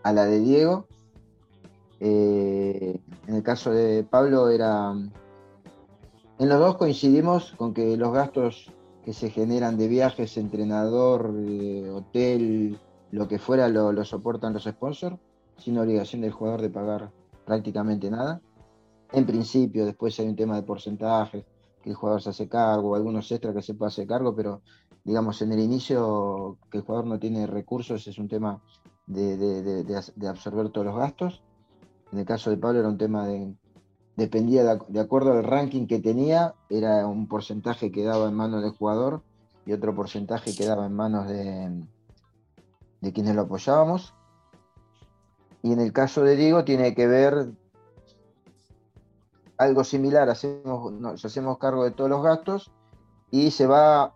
A 0.02 0.12
la 0.12 0.24
de 0.24 0.40
Diego. 0.40 0.88
Eh, 2.00 2.98
en 3.28 3.34
el 3.36 3.44
caso 3.44 3.70
de 3.70 4.02
Pablo 4.02 4.48
era... 4.48 4.90
En 6.40 6.48
los 6.48 6.58
dos 6.58 6.76
coincidimos 6.76 7.52
con 7.56 7.72
que 7.72 7.96
los 7.96 8.12
gastos 8.12 8.72
que 9.04 9.12
se 9.12 9.30
generan 9.30 9.78
de 9.78 9.86
viajes, 9.86 10.36
entrenador, 10.38 11.32
eh, 11.46 11.88
hotel, 11.88 12.76
lo 13.12 13.28
que 13.28 13.38
fuera, 13.38 13.68
lo, 13.68 14.04
soportan 14.04 14.54
los 14.54 14.64
sponsors, 14.64 15.18
sin 15.56 15.78
obligación 15.78 16.22
del 16.22 16.32
jugador 16.32 16.62
de 16.62 16.70
pagar 16.70 17.12
prácticamente 17.46 18.10
nada. 18.10 18.40
En 19.12 19.24
principio, 19.24 19.86
después 19.86 20.18
hay 20.18 20.26
un 20.26 20.34
tema 20.34 20.56
de 20.56 20.64
porcentajes, 20.64 21.44
que 21.80 21.90
el 21.90 21.94
jugador 21.94 22.22
se 22.22 22.30
hace 22.30 22.48
cargo, 22.48 22.96
algunos 22.96 23.30
extras 23.30 23.54
que 23.54 23.62
se 23.62 23.74
puede 23.74 23.90
hacer 23.90 24.08
cargo, 24.08 24.34
pero 24.34 24.62
digamos 25.08 25.40
en 25.40 25.52
el 25.52 25.60
inicio 25.60 26.58
que 26.70 26.76
el 26.78 26.84
jugador 26.84 27.06
no 27.06 27.18
tiene 27.18 27.46
recursos 27.46 28.06
es 28.06 28.18
un 28.18 28.28
tema 28.28 28.60
de, 29.06 30.02
absorber 30.28 30.68
todos 30.68 30.86
los 30.86 30.96
gastos. 30.96 31.42
En 32.12 32.18
el 32.18 32.26
caso 32.26 32.50
de 32.50 32.58
Pablo 32.58 32.80
era 32.80 32.88
un 32.90 32.98
tema 32.98 33.26
de, 33.26 33.54
dependía 34.16 34.64
de, 34.64 35.00
acuerdo 35.00 35.32
al 35.32 35.44
ranking 35.44 35.86
que 35.86 35.98
tenía, 35.98 36.54
era 36.68 37.06
un 37.06 37.26
porcentaje 37.26 37.90
que 37.90 38.04
daba 38.04 38.28
en 38.28 38.34
manos 38.34 38.62
del 38.62 38.72
jugador 38.72 39.22
y 39.64 39.72
otro 39.72 39.94
porcentaje 39.94 40.54
que 40.54 40.66
daba 40.66 40.84
en 40.84 40.92
manos 40.94 41.26
de, 41.26 41.84
de 43.00 43.12
quienes 43.14 43.34
lo 43.34 43.42
apoyábamos. 43.42 44.12
Y 45.62 45.72
en 45.72 45.80
el 45.80 45.94
caso 45.94 46.22
de 46.22 46.36
Diego 46.36 46.64
tiene 46.64 46.94
que 46.94 47.06
ver 47.06 47.52
algo 49.56 49.84
similar, 49.84 50.28
hacemos, 50.28 50.92
nos 50.92 51.24
hacemos 51.24 51.56
cargo 51.56 51.84
de 51.84 51.92
todos 51.92 52.10
los 52.10 52.22
gastos 52.22 52.70
y 53.30 53.52
se 53.52 53.66
va 53.66 54.12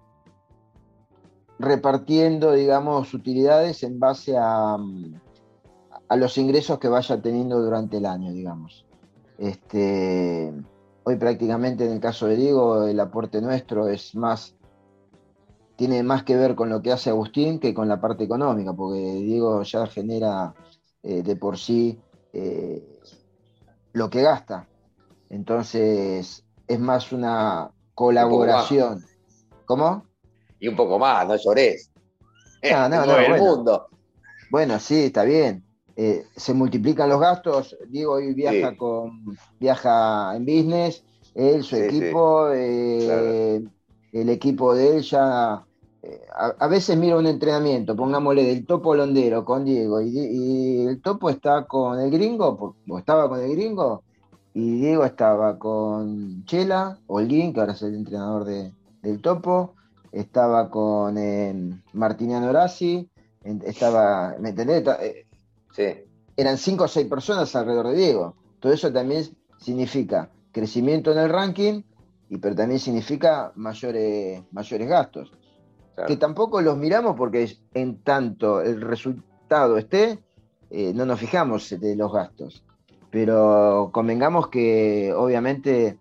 repartiendo, 1.63 2.53
digamos, 2.53 3.15
utilidades 3.15 3.83
en 3.83 3.99
base 3.99 4.37
a, 4.37 4.77
a 6.09 6.17
los 6.17 6.37
ingresos 6.37 6.79
que 6.79 6.89
vaya 6.89 7.23
teniendo 7.23 7.61
durante 7.63 7.97
el 7.97 8.07
año, 8.07 8.33
digamos. 8.33 8.85
Este, 9.39 10.53
hoy 11.05 11.17
prácticamente 11.17 11.87
en 11.87 11.93
el 11.93 12.01
caso 12.01 12.27
de 12.27 12.37
Diego 12.37 12.87
el 12.87 13.01
aporte 13.01 13.41
nuestro 13.41 13.89
es 13.89 14.15
más, 14.15 14.55
tiene 15.77 16.03
más 16.03 16.23
que 16.25 16.37
ver 16.37 16.55
con 16.55 16.69
lo 16.69 16.83
que 16.83 16.93
hace 16.93 17.11
Agustín 17.11 17.59
que 17.59 17.73
con 17.73 17.89
la 17.89 18.01
parte 18.01 18.25
económica, 18.25 18.73
porque 18.75 19.01
Diego 19.01 19.63
ya 19.63 19.87
genera 19.87 20.55
eh, 21.03 21.23
de 21.23 21.37
por 21.37 21.57
sí 21.57 21.99
eh, 22.33 23.01
lo 23.93 24.11
que 24.11 24.23
gasta. 24.23 24.69
Entonces, 25.31 26.45
es 26.69 26.81
más 26.81 27.11
una 27.13 27.71
colaboración. 27.95 29.03
¿Cómo? 29.65 30.05
Y 30.63 30.69
un 30.69 30.77
poco 30.77 30.97
más, 30.97 31.27
no 31.27 31.35
llores. 31.35 31.91
No, 32.63 32.89
no, 32.89 33.05
no, 33.07 33.13
bueno. 33.15 33.37
mundo. 33.37 33.87
Bueno, 34.49 34.79
sí, 34.79 35.07
está 35.07 35.25
bien. 35.25 35.65
Eh, 35.97 36.25
se 36.37 36.55
multiplican 36.55 37.09
los 37.09 37.21
gastos. 37.21 37.77
Diego 37.89 38.13
hoy 38.13 38.33
viaja 38.33 38.77
con 38.77 39.25
viaja 39.59 40.37
en 40.37 40.47
business, 40.47 41.03
él, 41.35 41.65
su 41.65 41.75
equipo, 41.75 42.49
eh, 42.53 43.61
el 44.13 44.29
equipo 44.29 44.73
de 44.75 44.99
él 44.99 45.03
ya. 45.03 45.67
Eh, 46.01 46.21
a, 46.33 46.67
veces 46.69 46.97
mira 46.97 47.17
un 47.17 47.27
entrenamiento, 47.27 47.97
pongámosle 47.97 48.45
del 48.45 48.65
topo 48.65 48.95
londero 48.95 49.45
con 49.45 49.65
Diego, 49.65 50.01
y, 50.01 50.87
el 50.87 51.01
topo 51.03 51.29
está 51.29 51.67
con 51.67 51.99
el 51.99 52.11
gringo, 52.11 52.77
o 52.89 52.99
estaba 52.99 53.29
con 53.29 53.41
el 53.41 53.51
gringo, 53.57 54.05
y 54.55 54.81
Diego 54.81 55.05
estaba 55.05 55.59
con 55.59 56.45
Chela, 56.45 56.99
Holguín, 57.09 57.53
que 57.53 57.61
ahora 57.61 57.73
es 57.73 57.83
el 57.83 57.95
entrenador 57.95 58.45
del 58.45 59.21
Topo, 59.21 59.75
estaba 60.13 60.71
con 60.71 61.17
eh, 61.19 61.55
Martiniano 61.95 62.51
Horaci, 62.51 63.09
estaba, 63.65 64.37
¿me 64.39 64.51
entendés? 64.51 64.87
Eh, 65.01 65.27
sí. 65.73 65.85
Eran 66.37 66.57
cinco 66.59 66.85
o 66.85 66.89
seis 66.89 67.07
personas 67.09 67.55
alrededor 67.57 67.89
de 67.89 67.97
Diego. 67.97 68.37
Todo 68.61 68.73
eso 68.73 68.93
también 68.93 69.25
significa 69.59 70.31
crecimiento 70.53 71.13
en 71.13 71.19
el 71.19 71.29
ranking, 71.29 71.83
y, 72.29 72.39
pero 72.39 72.55
también 72.55 72.79
significa 72.79 73.53
mayores, 73.57 74.43
mayores 74.53 74.89
gastos. 74.89 75.33
Que 76.07 76.17
tampoco 76.17 76.63
los 76.63 76.77
miramos 76.79 77.17
porque 77.17 77.55
en 77.75 78.03
tanto 78.03 78.63
el 78.63 78.81
resultado 78.81 79.77
esté, 79.77 80.19
eh, 80.71 80.93
no 80.95 81.05
nos 81.05 81.21
fijamos 81.21 81.69
de 81.79 81.97
los 81.97 82.11
gastos 82.13 82.65
pero 83.13 83.91
convengamos 83.93 84.49
que 84.49 85.13
obviamente 85.15 85.99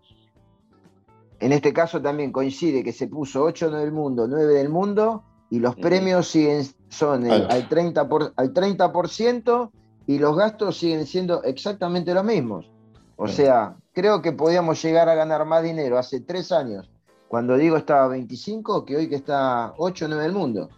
en 1.41 1.51
este 1.51 1.73
caso 1.73 2.01
también 2.01 2.31
coincide 2.31 2.83
que 2.83 2.93
se 2.93 3.07
puso 3.07 3.43
8 3.43 3.71
del 3.71 3.91
mundo, 3.91 4.27
9 4.27 4.53
del 4.53 4.69
mundo, 4.69 5.23
y 5.49 5.59
los 5.59 5.75
premios 5.75 6.27
siguen, 6.27 6.65
son 6.87 7.29
al, 7.29 7.67
30 7.67 8.01
al 8.35 8.53
30% 8.53 9.71
y 10.07 10.19
los 10.19 10.37
gastos 10.37 10.77
siguen 10.77 11.05
siendo 11.05 11.43
exactamente 11.43 12.13
los 12.13 12.23
mismos. 12.23 12.71
O 13.17 13.27
sea, 13.27 13.75
creo 13.91 14.21
que 14.21 14.31
podíamos 14.31 14.81
llegar 14.81 15.09
a 15.09 15.15
ganar 15.15 15.45
más 15.45 15.63
dinero 15.63 15.97
hace 15.97 16.21
tres 16.21 16.51
años, 16.51 16.89
cuando 17.27 17.57
digo 17.57 17.75
estaba 17.75 18.07
25, 18.07 18.85
que 18.85 18.95
hoy 18.97 19.09
que 19.09 19.15
está 19.15 19.73
8 19.77 20.05
o 20.05 20.07
9 20.07 20.23
del 20.23 20.33
mundo. 20.33 20.69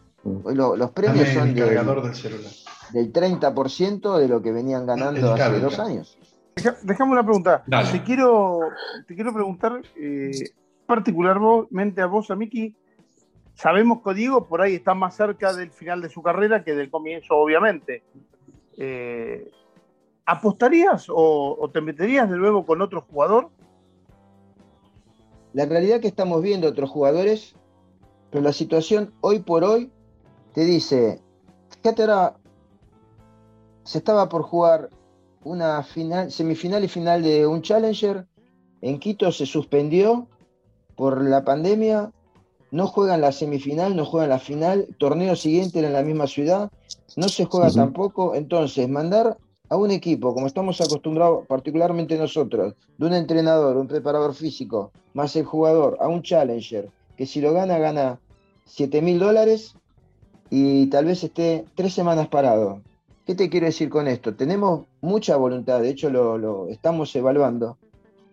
Hoy 0.44 0.56
los 0.56 0.92
premios 0.92 1.28
son 1.30 1.54
del, 1.54 1.76
del 2.94 3.14
30% 3.14 4.18
de 4.18 4.28
lo 4.30 4.42
que 4.42 4.52
venían 4.54 4.86
ganando 4.86 5.34
hace 5.34 5.60
dos 5.60 5.78
años. 5.80 6.18
Dejame 6.84 7.12
una 7.12 7.24
pregunta. 7.24 7.64
Te 7.92 8.04
quiero, 8.04 8.60
te 9.08 9.16
quiero 9.16 9.34
preguntar 9.34 9.82
eh, 9.96 10.32
particularmente 10.86 12.02
a 12.02 12.06
vos, 12.06 12.30
a 12.32 12.36
Miki. 12.36 12.76
Sabemos 13.56 14.02
que 14.04 14.14
Diego 14.14 14.46
por 14.46 14.62
ahí 14.62 14.76
está 14.76 14.94
más 14.94 15.16
cerca 15.16 15.54
del 15.54 15.72
final 15.72 16.02
de 16.02 16.10
su 16.10 16.22
carrera 16.22 16.64
que 16.64 16.76
del 16.76 16.90
comienzo, 16.90 17.36
obviamente. 17.36 18.04
Eh, 18.78 19.52
¿Apostarías 20.26 21.08
o, 21.10 21.70
te 21.74 21.82
meterías 21.82 22.30
de 22.30 22.38
nuevo 22.38 22.66
con 22.66 22.82
otro 22.82 23.02
jugador? 23.02 23.50
La 25.54 25.66
realidad 25.66 26.00
que 26.00 26.08
estamos 26.08 26.42
viendo 26.42 26.68
otros 26.70 26.90
jugadores, 26.90 27.56
pero 28.32 28.44
la 28.44 28.54
situación 28.54 29.14
hoy 29.22 29.40
por 29.40 29.64
hoy 29.64 29.92
te 30.54 30.64
dice, 30.66 31.22
fíjate 31.70 32.04
ahora, 32.04 32.38
se 33.84 33.98
estaba 33.98 34.30
por 34.30 34.44
jugar 34.44 34.90
una 35.44 35.84
final, 35.84 36.32
semifinal 36.32 36.84
y 36.84 36.88
final 36.88 37.24
de 37.24 37.46
un 37.48 37.62
Challenger. 37.62 38.26
En 38.82 39.00
Quito 39.00 39.32
se 39.32 39.46
suspendió 39.46 40.28
por 40.96 41.24
la 41.24 41.44
pandemia. 41.44 42.12
No 42.72 42.88
juegan 42.88 43.22
la 43.22 43.32
semifinal, 43.32 43.96
no 43.96 44.06
juegan 44.06 44.30
la 44.30 44.40
final. 44.40 44.88
Torneo 44.98 45.36
siguiente 45.36 45.80
en 45.80 45.94
la 45.94 46.04
misma 46.04 46.28
ciudad. 46.28 46.72
No 47.16 47.30
se 47.30 47.46
juega 47.46 47.72
tampoco. 47.72 48.36
Entonces, 48.36 48.90
mandar 48.90 49.38
a 49.70 49.76
un 49.76 49.92
equipo, 49.92 50.34
como 50.34 50.48
estamos 50.48 50.82
acostumbrados, 50.82 51.48
particularmente 51.48 52.18
nosotros, 52.18 52.76
de 52.98 53.06
un 53.06 53.14
entrenador, 53.14 53.78
un 53.78 53.88
preparador 53.88 54.34
físico, 54.34 54.92
más 55.14 55.36
el 55.36 55.46
jugador, 55.46 55.98
a 56.00 56.08
un 56.08 56.22
Challenger, 56.22 56.90
que 57.18 57.26
si 57.26 57.42
lo 57.42 57.54
gana, 57.54 57.78
gana 57.78 58.20
7 58.66 59.02
mil 59.02 59.20
dólares 59.20 59.76
y 60.50 60.88
tal 60.88 61.06
vez 61.06 61.24
esté 61.24 61.66
tres 61.76 61.94
semanas 61.94 62.28
parado. 62.28 62.82
¿Qué 63.26 63.36
te 63.36 63.50
quiero 63.50 63.68
decir 63.68 63.90
con 63.90 64.08
esto? 64.08 64.36
Tenemos 64.36 64.86
mucha 65.00 65.38
voluntad, 65.38 65.80
de 65.82 65.90
hecho 65.90 66.10
lo, 66.10 66.68
estamos 66.68 67.16
evaluando, 67.16 67.78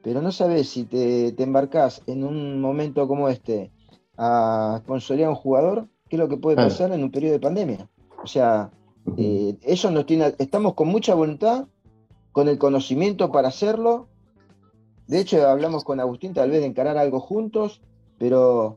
pero 0.03 0.21
no 0.21 0.33
sabes 0.33 0.69
si 0.69 0.85
te, 0.85 1.31
te, 1.33 1.43
embarcás 1.45 2.03
en 2.07 2.25
un 2.25 2.61
momento 2.61 3.07
como 3.07 3.29
este 3.29 3.71
a 4.17 4.81
sponsorear 4.83 5.29
a 5.29 5.31
un 5.31 5.37
jugador, 5.37 5.89
qué 6.09 6.17
es 6.17 6.21
lo 6.21 6.29
que 6.29 6.37
puede 6.37 6.57
pasar 6.57 6.91
en 6.93 7.05
un 7.05 7.11
periodo 7.13 7.35
de 7.35 7.41
pandemia. 7.41 7.89
O 8.23 8.27
sea, 8.27 8.71
eh, 9.17 9.57
eso 9.63 9.91
nos 9.93 10.07
tiene, 10.07 10.35
estamos 10.39 10.75
con 10.75 10.89
mucha 10.89 11.15
voluntad, 11.15 11.67
con 12.33 12.49
el 12.49 12.59
conocimiento 12.59 13.31
para 13.31 13.49
hacerlo. 13.49 14.09
De 15.07 15.21
hecho, 15.21 15.47
hablamos 15.49 15.85
con 15.85 16.01
Agustín 16.01 16.35
tal 16.35 16.51
vez 16.51 16.61
de 16.61 16.67
encarar 16.67 16.99
algo 16.99 17.21
juntos, 17.21 17.81
pero 18.19 18.77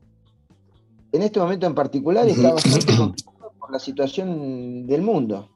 en 1.11 1.23
este 1.23 1.39
momento 1.39 1.65
en 1.65 1.75
particular 1.75 2.27
está 2.27 2.53
bastante 2.53 2.95
complicado 2.95 3.51
por 3.59 3.71
la 3.71 3.79
situación 3.79 4.85
del 4.85 5.01
mundo. 5.01 5.49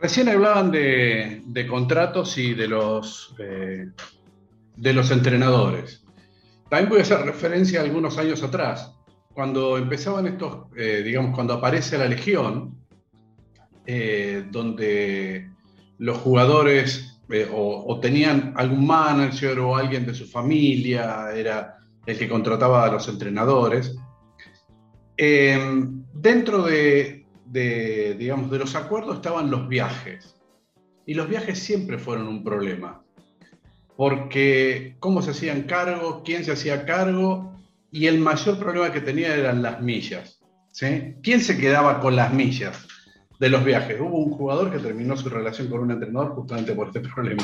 Recién 0.00 0.30
hablaban 0.30 0.70
de, 0.70 1.66
contratos 1.68 2.38
y 2.38 2.54
de 2.54 2.68
los, 2.68 3.34
eh, 3.38 3.90
de 4.76 4.92
los 4.94 5.10
entrenadores. 5.10 6.02
También 6.70 6.88
voy 6.88 7.00
a 7.00 7.02
hacer 7.02 7.20
referencia 7.20 7.80
a 7.80 7.84
algunos 7.84 8.16
años 8.16 8.42
atrás, 8.42 8.94
cuando 9.34 9.76
empezaban 9.76 10.26
estos, 10.26 10.68
eh, 10.74 11.02
digamos, 11.04 11.34
cuando 11.34 11.54
aparece 11.54 11.98
la 11.98 12.06
Legión, 12.06 12.78
eh, 13.86 14.44
donde 14.50 15.50
los 15.98 16.16
jugadores 16.18 17.20
o, 17.52 18.00
tenían 18.00 18.54
algún 18.56 18.86
manager 18.86 19.58
o 19.60 19.76
alguien 19.76 20.06
de 20.06 20.14
su 20.14 20.26
familia, 20.26 21.30
era 21.32 21.76
el 22.06 22.18
que 22.18 22.28
contrataba 22.28 22.86
a 22.86 22.90
los 22.90 23.06
entrenadores. 23.06 23.94
dentro 25.16 26.62
de, 26.62 27.19
de, 27.50 28.14
digamos, 28.14 28.50
de 28.50 28.58
los 28.58 28.74
acuerdos 28.76 29.16
estaban 29.16 29.50
los 29.50 29.68
viajes. 29.68 30.36
Y 31.04 31.14
los 31.14 31.28
viajes 31.28 31.58
siempre 31.58 31.98
fueron 31.98 32.28
un 32.28 32.44
problema. 32.44 33.02
Porque 33.96 34.96
cómo 35.00 35.20
se 35.20 35.32
hacían 35.32 35.62
cargo, 35.62 36.22
quién 36.24 36.44
se 36.44 36.52
hacía 36.52 36.86
cargo, 36.86 37.52
y 37.90 38.06
el 38.06 38.20
mayor 38.20 38.58
problema 38.58 38.92
que 38.92 39.00
tenía 39.00 39.34
eran 39.34 39.62
las 39.62 39.82
millas. 39.82 40.40
¿sí? 40.70 41.16
¿Quién 41.22 41.40
se 41.40 41.58
quedaba 41.58 42.00
con 42.00 42.14
las 42.14 42.32
millas 42.32 42.86
de 43.40 43.48
los 43.48 43.64
viajes? 43.64 44.00
Hubo 44.00 44.18
un 44.18 44.30
jugador 44.30 44.70
que 44.70 44.78
terminó 44.78 45.16
su 45.16 45.28
relación 45.28 45.68
con 45.68 45.80
un 45.80 45.90
entrenador 45.90 46.34
justamente 46.34 46.72
por 46.72 46.86
este 46.86 47.00
problema. 47.14 47.42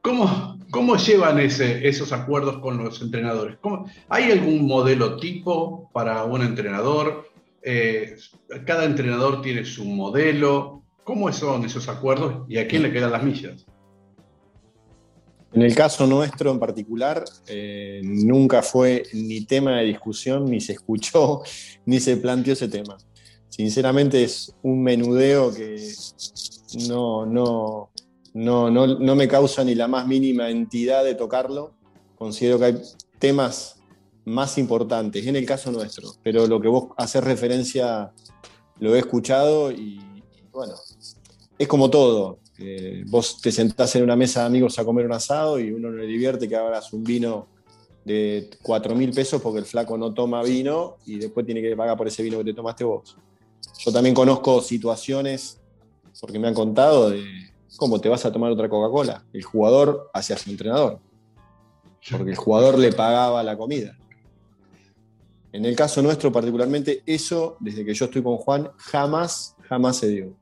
¿Cómo, 0.00 0.58
cómo 0.70 0.96
llevan 0.96 1.40
ese, 1.40 1.86
esos 1.86 2.12
acuerdos 2.12 2.58
con 2.60 2.82
los 2.82 3.02
entrenadores? 3.02 3.58
¿Hay 4.08 4.30
algún 4.30 4.66
modelo 4.66 5.16
tipo 5.16 5.90
para 5.92 6.24
un 6.24 6.40
entrenador? 6.42 7.29
Eh, 7.62 8.16
cada 8.66 8.84
entrenador 8.84 9.42
tiene 9.42 9.64
su 9.64 9.84
modelo. 9.84 10.82
¿Cómo 11.04 11.32
son 11.32 11.64
esos 11.64 11.88
acuerdos 11.88 12.44
y 12.48 12.58
a 12.58 12.68
quién 12.68 12.82
le 12.82 12.92
quedan 12.92 13.12
las 13.12 13.22
millas? 13.22 13.66
En 15.52 15.62
el 15.62 15.74
caso 15.74 16.06
nuestro 16.06 16.52
en 16.52 16.60
particular, 16.60 17.24
eh, 17.48 18.00
nunca 18.04 18.62
fue 18.62 19.02
ni 19.12 19.44
tema 19.44 19.78
de 19.78 19.86
discusión, 19.86 20.44
ni 20.44 20.60
se 20.60 20.74
escuchó, 20.74 21.42
ni 21.86 21.98
se 21.98 22.16
planteó 22.16 22.52
ese 22.52 22.68
tema. 22.68 22.96
Sinceramente 23.48 24.22
es 24.22 24.54
un 24.62 24.82
menudeo 24.82 25.52
que 25.52 25.92
no, 26.88 27.26
no, 27.26 27.90
no, 28.32 28.70
no, 28.70 28.86
no 28.86 29.14
me 29.16 29.26
causa 29.26 29.64
ni 29.64 29.74
la 29.74 29.88
más 29.88 30.06
mínima 30.06 30.50
entidad 30.50 31.04
de 31.04 31.16
tocarlo. 31.16 31.74
Considero 32.14 32.60
que 32.60 32.64
hay 32.66 32.82
temas 33.18 33.79
más 34.24 34.58
importantes 34.58 35.26
en 35.26 35.36
el 35.36 35.46
caso 35.46 35.70
nuestro, 35.72 36.12
pero 36.22 36.46
lo 36.46 36.60
que 36.60 36.68
vos 36.68 36.88
haces 36.96 37.22
referencia 37.24 38.12
lo 38.78 38.94
he 38.94 38.98
escuchado 38.98 39.70
y, 39.72 40.00
y 40.00 40.22
bueno, 40.52 40.74
es 41.58 41.68
como 41.68 41.90
todo. 41.90 42.38
Eh, 42.62 43.04
vos 43.06 43.40
te 43.40 43.50
sentás 43.50 43.96
en 43.96 44.02
una 44.02 44.16
mesa 44.16 44.40
de 44.40 44.46
amigos 44.46 44.78
a 44.78 44.84
comer 44.84 45.06
un 45.06 45.12
asado 45.12 45.58
y 45.58 45.70
uno 45.70 45.90
le 45.90 46.06
divierte 46.06 46.46
que 46.46 46.56
hagas 46.56 46.92
un 46.92 47.02
vino 47.02 47.46
de 48.04 48.50
4 48.62 48.94
mil 48.94 49.12
pesos 49.12 49.40
porque 49.40 49.60
el 49.60 49.64
flaco 49.64 49.96
no 49.96 50.12
toma 50.12 50.42
vino 50.42 50.96
y 51.06 51.18
después 51.18 51.46
tiene 51.46 51.62
que 51.62 51.74
pagar 51.74 51.96
por 51.96 52.06
ese 52.06 52.22
vino 52.22 52.38
que 52.38 52.44
te 52.44 52.54
tomaste 52.54 52.84
vos. 52.84 53.16
Yo 53.78 53.92
también 53.92 54.14
conozco 54.14 54.60
situaciones, 54.60 55.58
porque 56.20 56.38
me 56.38 56.48
han 56.48 56.54
contado, 56.54 57.10
de 57.10 57.24
cómo 57.76 57.98
te 57.98 58.10
vas 58.10 58.26
a 58.26 58.32
tomar 58.32 58.50
otra 58.52 58.68
Coca-Cola. 58.68 59.24
El 59.32 59.42
jugador 59.42 60.10
hacia 60.12 60.36
su 60.36 60.50
entrenador, 60.50 60.98
porque 62.10 62.30
el 62.30 62.36
jugador 62.36 62.78
le 62.78 62.92
pagaba 62.92 63.42
la 63.42 63.56
comida. 63.56 63.96
En 65.52 65.64
el 65.64 65.74
caso 65.74 66.00
nuestro 66.02 66.30
particularmente, 66.30 67.02
eso, 67.06 67.56
desde 67.60 67.84
que 67.84 67.94
yo 67.94 68.04
estoy 68.06 68.22
con 68.22 68.36
Juan, 68.36 68.70
jamás, 68.76 69.56
jamás 69.68 69.96
se 69.96 70.08
dio 70.08 70.40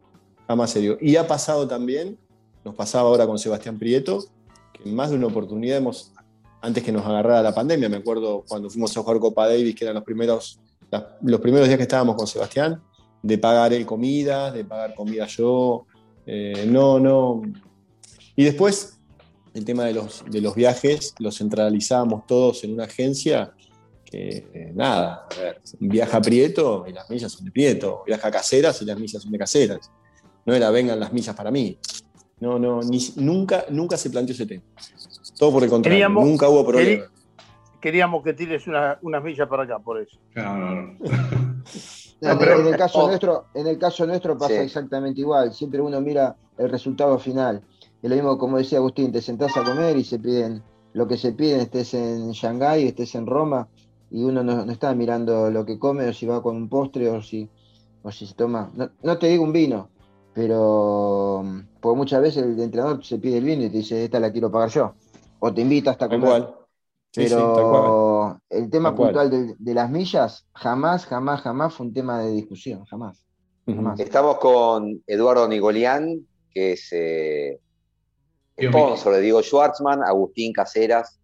jamás 0.48 0.70
se 0.70 0.80
dio. 0.80 0.96
Y 1.00 1.16
ha 1.16 1.28
pasado 1.28 1.68
también, 1.68 2.18
nos 2.64 2.74
pasaba 2.74 3.08
ahora 3.08 3.26
con 3.26 3.38
Sebastián 3.38 3.78
Prieto, 3.78 4.24
que 4.72 4.88
en 4.88 4.96
más 4.96 5.10
de 5.10 5.16
una 5.16 5.26
oportunidad 5.26 5.76
hemos, 5.76 6.12
antes 6.62 6.82
que 6.82 6.90
nos 6.90 7.04
agarrara 7.04 7.42
la 7.42 7.54
pandemia, 7.54 7.88
me 7.88 7.98
acuerdo 7.98 8.44
cuando 8.48 8.70
fuimos 8.70 8.96
a 8.96 9.02
jugar 9.02 9.20
Copa 9.20 9.46
Davis, 9.46 9.74
que 9.74 9.84
eran 9.84 9.96
los 9.96 10.04
primeros, 10.04 10.58
los 11.20 11.40
primeros 11.40 11.68
días 11.68 11.76
que 11.76 11.82
estábamos 11.82 12.16
con 12.16 12.26
Sebastián, 12.26 12.82
de 13.22 13.36
pagar 13.36 13.74
él 13.74 13.84
comida, 13.84 14.50
de 14.50 14.64
pagar 14.64 14.94
comida 14.94 15.26
yo, 15.26 15.86
eh, 16.24 16.66
no, 16.66 16.98
no. 16.98 17.42
Y 18.34 18.44
después, 18.44 18.98
el 19.52 19.64
tema 19.66 19.84
de 19.84 19.92
los, 19.92 20.24
de 20.30 20.40
los 20.40 20.54
viajes, 20.54 21.14
los 21.18 21.36
centralizábamos 21.36 22.26
todos 22.26 22.64
en 22.64 22.72
una 22.72 22.84
agencia 22.84 23.52
que 24.10 24.46
eh, 24.54 24.72
nada, 24.74 25.26
a 25.30 25.40
ver, 25.40 25.60
viaja 25.80 26.20
Prieto 26.20 26.84
y 26.88 26.92
las 26.92 27.10
millas 27.10 27.32
son 27.32 27.44
de 27.44 27.50
Prieto, 27.50 28.02
viaja 28.06 28.30
Caseras 28.30 28.80
y 28.82 28.84
las 28.84 28.98
millas 28.98 29.22
son 29.22 29.32
de 29.32 29.38
Caseras 29.38 29.90
no 30.48 30.54
era 30.54 30.70
vengan 30.70 30.98
las 30.98 31.12
millas 31.12 31.36
para 31.36 31.50
mí. 31.50 31.78
No, 32.40 32.58
no, 32.58 32.80
nunca, 33.16 33.66
nunca 33.68 33.98
se 33.98 34.08
planteó 34.08 34.32
ese 34.32 34.46
tema. 34.46 34.62
Todo 35.38 35.52
por 35.52 35.62
el 35.62 35.68
contrario, 35.68 36.08
nunca 36.08 36.48
hubo 36.48 36.66
problema. 36.66 37.04
Queríamos 37.82 38.24
que 38.24 38.32
tires 38.32 38.66
unas 38.66 39.22
millas 39.22 39.46
para 39.46 39.64
acá, 39.64 39.78
por 39.78 40.00
eso. 40.00 40.16
en, 40.34 40.96
el 42.66 42.76
caso 42.78 43.06
nuestro, 43.08 43.44
en 43.54 43.66
el 43.66 43.78
caso 43.78 44.06
nuestro 44.06 44.38
pasa 44.38 44.62
exactamente 44.62 45.20
igual. 45.20 45.52
Siempre 45.52 45.82
uno 45.82 46.00
mira 46.00 46.34
el 46.56 46.70
resultado 46.70 47.18
final. 47.18 47.62
Es 48.02 48.08
lo 48.08 48.16
mismo 48.16 48.38
como 48.38 48.56
decía 48.56 48.78
Agustín, 48.78 49.12
te 49.12 49.20
sentás 49.20 49.54
a 49.54 49.62
comer 49.62 49.98
y 49.98 50.04
se 50.04 50.18
piden 50.18 50.62
lo 50.94 51.06
que 51.06 51.18
se 51.18 51.32
piden, 51.32 51.60
estés 51.60 51.92
en 51.92 52.30
Shanghái, 52.30 52.86
estés 52.86 53.14
en 53.14 53.26
Roma, 53.26 53.68
y 54.10 54.24
uno 54.24 54.42
no, 54.42 54.70
está 54.70 54.94
mirando 54.94 55.50
lo 55.50 55.64
que 55.64 55.78
come 55.78 56.08
o 56.08 56.12
si 56.12 56.26
va 56.26 56.42
con 56.42 56.56
un 56.56 56.68
postre 56.68 57.08
o 57.10 57.22
si, 57.22 57.48
o 58.02 58.10
si 58.10 58.26
se 58.26 58.34
toma. 58.34 58.70
no 59.02 59.18
te 59.18 59.26
digo 59.28 59.44
un 59.44 59.52
vino, 59.52 59.90
pero 60.34 61.44
porque 61.80 61.96
muchas 61.96 62.22
veces 62.22 62.44
el 62.44 62.60
entrenador 62.60 63.04
se 63.04 63.18
pide 63.18 63.38
el 63.38 63.44
vino 63.44 63.64
y 63.64 63.70
te 63.70 63.78
dice, 63.78 64.04
esta 64.04 64.20
la 64.20 64.32
quiero 64.32 64.50
pagar 64.50 64.70
yo, 64.70 64.94
o 65.40 65.52
te 65.52 65.60
invita 65.60 65.92
hasta 65.92 66.08
comer. 66.08 66.48
pero 67.14 68.40
el 68.48 68.70
tema 68.70 68.94
puntual 68.94 69.56
de, 69.58 69.74
las 69.74 69.90
millas 69.90 70.46
jamás, 70.54 71.06
jamás, 71.06 71.40
jamás 71.42 71.74
fue 71.74 71.86
un 71.86 71.92
tema 71.92 72.20
de 72.20 72.32
discusión, 72.32 72.84
jamás. 72.84 73.24
Estamos 73.98 74.38
con 74.38 75.02
Eduardo 75.06 75.46
Nigolián, 75.46 76.26
que 76.50 76.72
es 76.72 76.88
eh, 76.92 77.60
sponsor 78.58 79.14
de 79.14 79.20
Diego 79.20 79.42
Schwartzman, 79.42 80.02
Agustín 80.02 80.52
Caseras, 80.52 81.20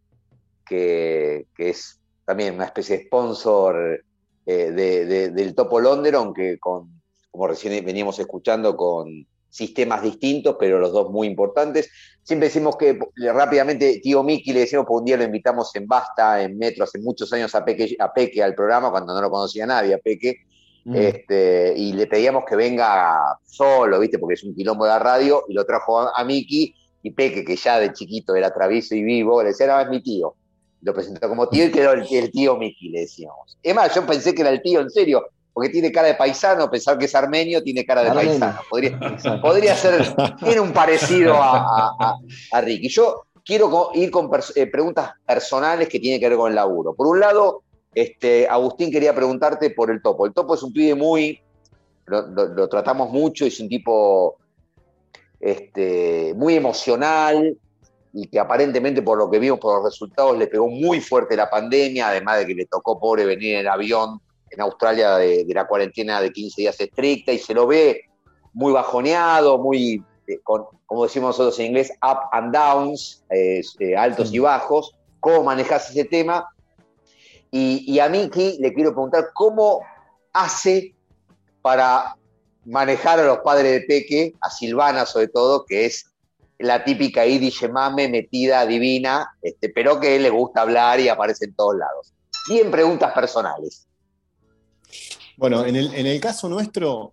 que, 0.66 1.46
es 1.56 2.00
también 2.24 2.54
una 2.54 2.66
especie 2.66 2.98
de 2.98 3.04
sponsor 3.04 4.04
eh, 4.46 5.30
del 5.30 5.54
Topo 5.54 5.80
Londeron, 5.80 6.32
que 6.32 6.58
con 6.58 6.94
como 7.34 7.48
recién 7.48 7.84
veníamos 7.84 8.16
escuchando, 8.20 8.76
con 8.76 9.26
sistemas 9.48 10.04
distintos, 10.04 10.54
pero 10.56 10.78
los 10.78 10.92
dos 10.92 11.10
muy 11.10 11.26
importantes. 11.26 11.90
Siempre 12.22 12.46
decimos 12.46 12.76
que 12.76 12.96
rápidamente, 13.16 13.98
tío 14.00 14.22
Miki, 14.22 14.52
le 14.52 14.60
decimos, 14.60 14.86
porque 14.86 14.98
un 15.00 15.04
día 15.04 15.16
lo 15.16 15.24
invitamos 15.24 15.74
en 15.74 15.88
Basta, 15.88 16.40
en 16.40 16.56
Metro, 16.56 16.84
hace 16.84 17.00
muchos 17.00 17.32
años 17.32 17.52
a 17.56 17.64
Peque, 17.64 17.96
a 17.98 18.12
Peque 18.12 18.40
al 18.40 18.54
programa, 18.54 18.92
cuando 18.92 19.12
no 19.12 19.20
lo 19.20 19.30
conocía 19.30 19.66
nadie, 19.66 19.94
a 19.94 19.98
Peque, 19.98 20.42
mm. 20.84 20.94
este, 20.94 21.74
y 21.76 21.92
le 21.92 22.06
pedíamos 22.06 22.44
que 22.44 22.54
venga 22.54 23.18
solo, 23.44 23.98
¿viste? 23.98 24.20
Porque 24.20 24.34
es 24.34 24.44
un 24.44 24.54
quilombo 24.54 24.84
de 24.84 24.90
la 24.90 25.00
radio, 25.00 25.42
y 25.48 25.54
lo 25.54 25.64
trajo 25.66 26.00
a, 26.00 26.24
Miki, 26.24 26.72
y 27.02 27.10
Peque, 27.10 27.44
que 27.44 27.56
ya 27.56 27.80
de 27.80 27.92
chiquito 27.92 28.36
era 28.36 28.54
travieso 28.54 28.94
y 28.94 29.02
vivo, 29.02 29.42
le 29.42 29.48
decía, 29.48 29.66
era 29.66 29.82
es 29.82 29.88
mi 29.88 30.00
tío. 30.00 30.36
Lo 30.84 30.94
presentó 30.94 31.28
como 31.28 31.48
tío 31.48 31.64
y 31.64 31.70
quedó 31.72 31.92
el, 31.92 32.06
el 32.08 32.30
tío 32.30 32.56
Miki, 32.56 32.90
le 32.90 33.00
decíamos. 33.00 33.58
Es 33.62 33.74
más, 33.74 33.94
yo 33.94 34.06
pensé 34.06 34.34
que 34.34 34.42
era 34.42 34.50
el 34.50 34.62
tío, 34.62 34.80
en 34.80 34.90
serio, 34.90 35.26
porque 35.54 35.70
tiene 35.70 35.92
cara 35.92 36.08
de 36.08 36.14
paisano, 36.14 36.68
pensar 36.68 36.98
que 36.98 37.04
es 37.06 37.14
armenio, 37.14 37.62
tiene 37.62 37.86
cara 37.86 38.02
de 38.02 38.12
paisano. 38.12 38.58
Podría, 38.68 39.76
ser, 39.76 40.14
tiene 40.44 40.60
un 40.60 40.72
parecido 40.72 41.34
a, 41.36 42.18
Ricky. 42.60 42.88
Yo 42.88 43.26
quiero 43.44 43.90
ir 43.94 44.10
con 44.10 44.28
eh, 44.56 44.66
preguntas 44.66 45.12
personales 45.24 45.88
que 45.88 46.00
tienen 46.00 46.20
que 46.20 46.28
ver 46.28 46.36
con 46.36 46.50
el 46.50 46.56
laburo. 46.56 46.92
Por 46.94 47.06
un 47.06 47.20
lado, 47.20 47.62
este, 47.94 48.48
Agustín 48.48 48.90
quería 48.90 49.14
preguntarte 49.14 49.70
por 49.70 49.92
el 49.92 50.02
topo. 50.02 50.26
El 50.26 50.34
topo 50.34 50.56
es 50.56 50.62
un 50.64 50.72
pibe 50.72 50.96
muy, 50.96 51.40
lo, 52.06 52.68
tratamos 52.68 53.10
mucho, 53.10 53.46
es 53.46 53.60
un 53.60 53.68
tipo 53.68 54.36
este, 55.38 56.34
muy 56.34 56.56
emocional 56.56 57.56
y 58.14 58.28
que 58.28 58.38
aparentemente 58.38 59.02
por 59.02 59.18
lo 59.18 59.28
que 59.28 59.40
vimos 59.40 59.58
por 59.58 59.76
los 59.76 59.92
resultados 59.92 60.38
le 60.38 60.46
pegó 60.46 60.68
muy 60.68 61.00
fuerte 61.00 61.36
la 61.36 61.50
pandemia, 61.50 62.08
además 62.08 62.38
de 62.38 62.46
que 62.46 62.54
le 62.54 62.66
tocó 62.66 62.98
pobre 62.98 63.26
venir 63.26 63.54
en 63.54 63.60
el 63.60 63.68
avión 63.68 64.20
en 64.50 64.60
Australia 64.60 65.16
de, 65.16 65.44
la 65.48 65.66
cuarentena 65.66 66.20
de 66.20 66.32
15 66.32 66.62
días 66.62 66.80
estricta 66.80 67.32
y 67.32 67.38
se 67.38 67.52
lo 67.54 67.66
ve 67.66 68.02
muy 68.52 68.72
bajoneado, 68.72 69.58
muy, 69.58 70.04
eh, 70.28 70.38
como 70.44 71.02
decimos 71.02 71.30
nosotros 71.30 71.58
en 71.58 71.66
inglés, 71.66 71.92
up 72.02 72.18
and 72.30 72.54
downs, 72.54 73.24
eh, 73.30 73.62
altos 73.96 74.32
y 74.32 74.38
bajos. 74.38 74.94
¿Cómo 75.18 75.42
manejas 75.42 75.90
ese 75.90 76.04
tema? 76.04 76.48
Y, 77.50 77.98
a 78.00 78.08
Miki 78.08 78.58
le 78.58 78.74
quiero 78.74 78.90
preguntar 78.90 79.30
cómo 79.32 79.80
hace 80.32 80.94
para 81.62 82.16
manejar 82.64 83.20
a 83.20 83.24
los 83.24 83.38
padres 83.38 83.72
de 83.72 83.80
Peque, 83.82 84.34
a 84.40 84.50
Silvana 84.50 85.06
sobre 85.06 85.28
todo, 85.28 85.64
que 85.64 85.86
es 85.86 86.13
la 86.58 86.84
típica 86.84 87.26
Idi 87.26 87.50
Yemame 87.50 88.08
metida 88.08 88.64
divina, 88.66 89.28
este, 89.42 89.68
pero 89.70 89.98
que 90.00 90.18
le 90.18 90.30
gusta 90.30 90.62
hablar 90.62 91.00
y 91.00 91.08
aparece 91.08 91.46
en 91.46 91.54
todos 91.54 91.76
lados. 91.76 92.12
Bien 92.48 92.70
preguntas 92.70 93.12
personales. 93.12 93.86
Bueno, 95.36 95.66
en 95.66 95.76
el, 95.76 96.20
caso 96.20 96.48
nuestro, 96.48 97.12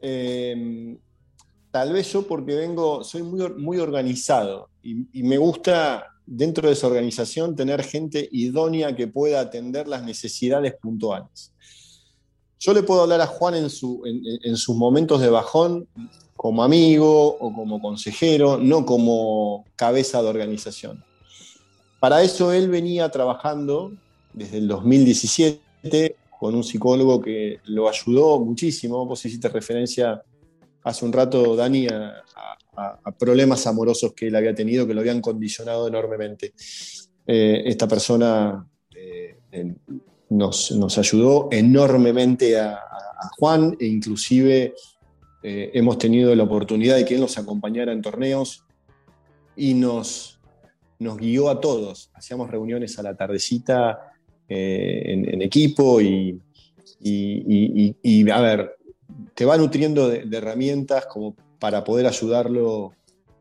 em, 0.00 0.96
tal 1.70 1.92
vez 1.92 2.12
yo 2.12 2.26
porque 2.26 2.54
vengo, 2.54 3.02
soy 3.02 3.22
muy, 3.22 3.48
muy 3.54 3.78
organizado 3.78 4.70
y, 4.82 5.22
me 5.22 5.36
gusta 5.36 6.06
dentro 6.24 6.68
de 6.68 6.74
esa 6.74 6.86
organización 6.86 7.56
tener 7.56 7.82
gente 7.82 8.28
idónea 8.30 8.94
que 8.94 9.08
pueda 9.08 9.40
atender 9.40 9.88
las 9.88 10.04
necesidades 10.04 10.74
puntuales. 10.80 11.52
Yo 12.58 12.72
le 12.72 12.82
puedo 12.82 13.02
hablar 13.02 13.20
a 13.20 13.26
Juan 13.26 13.54
en, 13.54 13.64
en, 13.64 14.56
sus 14.56 14.76
momentos 14.76 15.20
de 15.20 15.28
bajón 15.28 15.86
como 16.36 16.64
amigo 16.64 17.36
o 17.38 17.52
como 17.52 17.80
consejero, 17.80 18.56
no 18.58 18.86
como 18.86 19.64
cabeza 19.76 20.22
de 20.22 20.28
organización. 20.28 21.04
Para 22.00 22.22
eso 22.22 22.52
él 22.52 22.68
venía 22.68 23.10
trabajando 23.10 23.92
desde 24.32 24.58
el 24.58 24.68
2017 24.68 26.16
con 26.38 26.54
un 26.54 26.64
psicólogo 26.64 27.20
que 27.20 27.60
lo 27.64 27.88
ayudó 27.88 28.38
muchísimo. 28.40 29.06
Vos 29.06 29.24
hiciste 29.24 29.48
referencia 29.48 30.22
hace 30.82 31.04
un 31.04 31.12
rato, 31.12 31.56
Dani, 31.56 31.88
a, 31.88 32.22
problemas 33.18 33.66
amorosos 33.66 34.12
que 34.12 34.26
él 34.26 34.36
había 34.36 34.54
tenido 34.54 34.86
que 34.86 34.92
lo 34.92 35.00
habían 35.00 35.22
condicionado 35.22 35.88
enormemente. 35.88 36.52
Eh, 37.26 37.62
esta 37.64 37.88
persona 37.88 38.68
eh, 38.94 39.38
nos, 40.28 40.98
ayudó 40.98 41.48
enormemente 41.50 42.58
a, 42.58 42.80
Juan 43.38 43.76
e 43.80 43.86
inclusive 43.86 44.74
eh, 45.42 45.70
hemos 45.72 45.98
tenido 45.98 46.34
la 46.34 46.42
oportunidad 46.44 46.96
de 46.96 47.04
que 47.04 47.14
él 47.14 47.20
nos 47.20 47.38
acompañara 47.38 47.92
en 47.92 48.02
torneos 48.02 48.62
y 49.56 49.74
nos, 49.74 50.38
guió 50.98 51.48
a 51.48 51.60
todos. 51.60 52.10
Hacíamos 52.14 52.50
reuniones 52.50 52.98
a 52.98 53.02
la 53.02 53.16
tardecita 53.16 54.12
eh, 54.48 55.02
en, 55.06 55.42
equipo 55.42 56.00
y, 56.00 56.40
a 58.30 58.40
ver, 58.40 58.76
te 59.34 59.44
va 59.44 59.56
nutriendo 59.56 60.08
de, 60.08 60.28
herramientas 60.30 61.06
como 61.06 61.34
para 61.58 61.82
poder 61.84 62.06
ayudarlo 62.06 62.92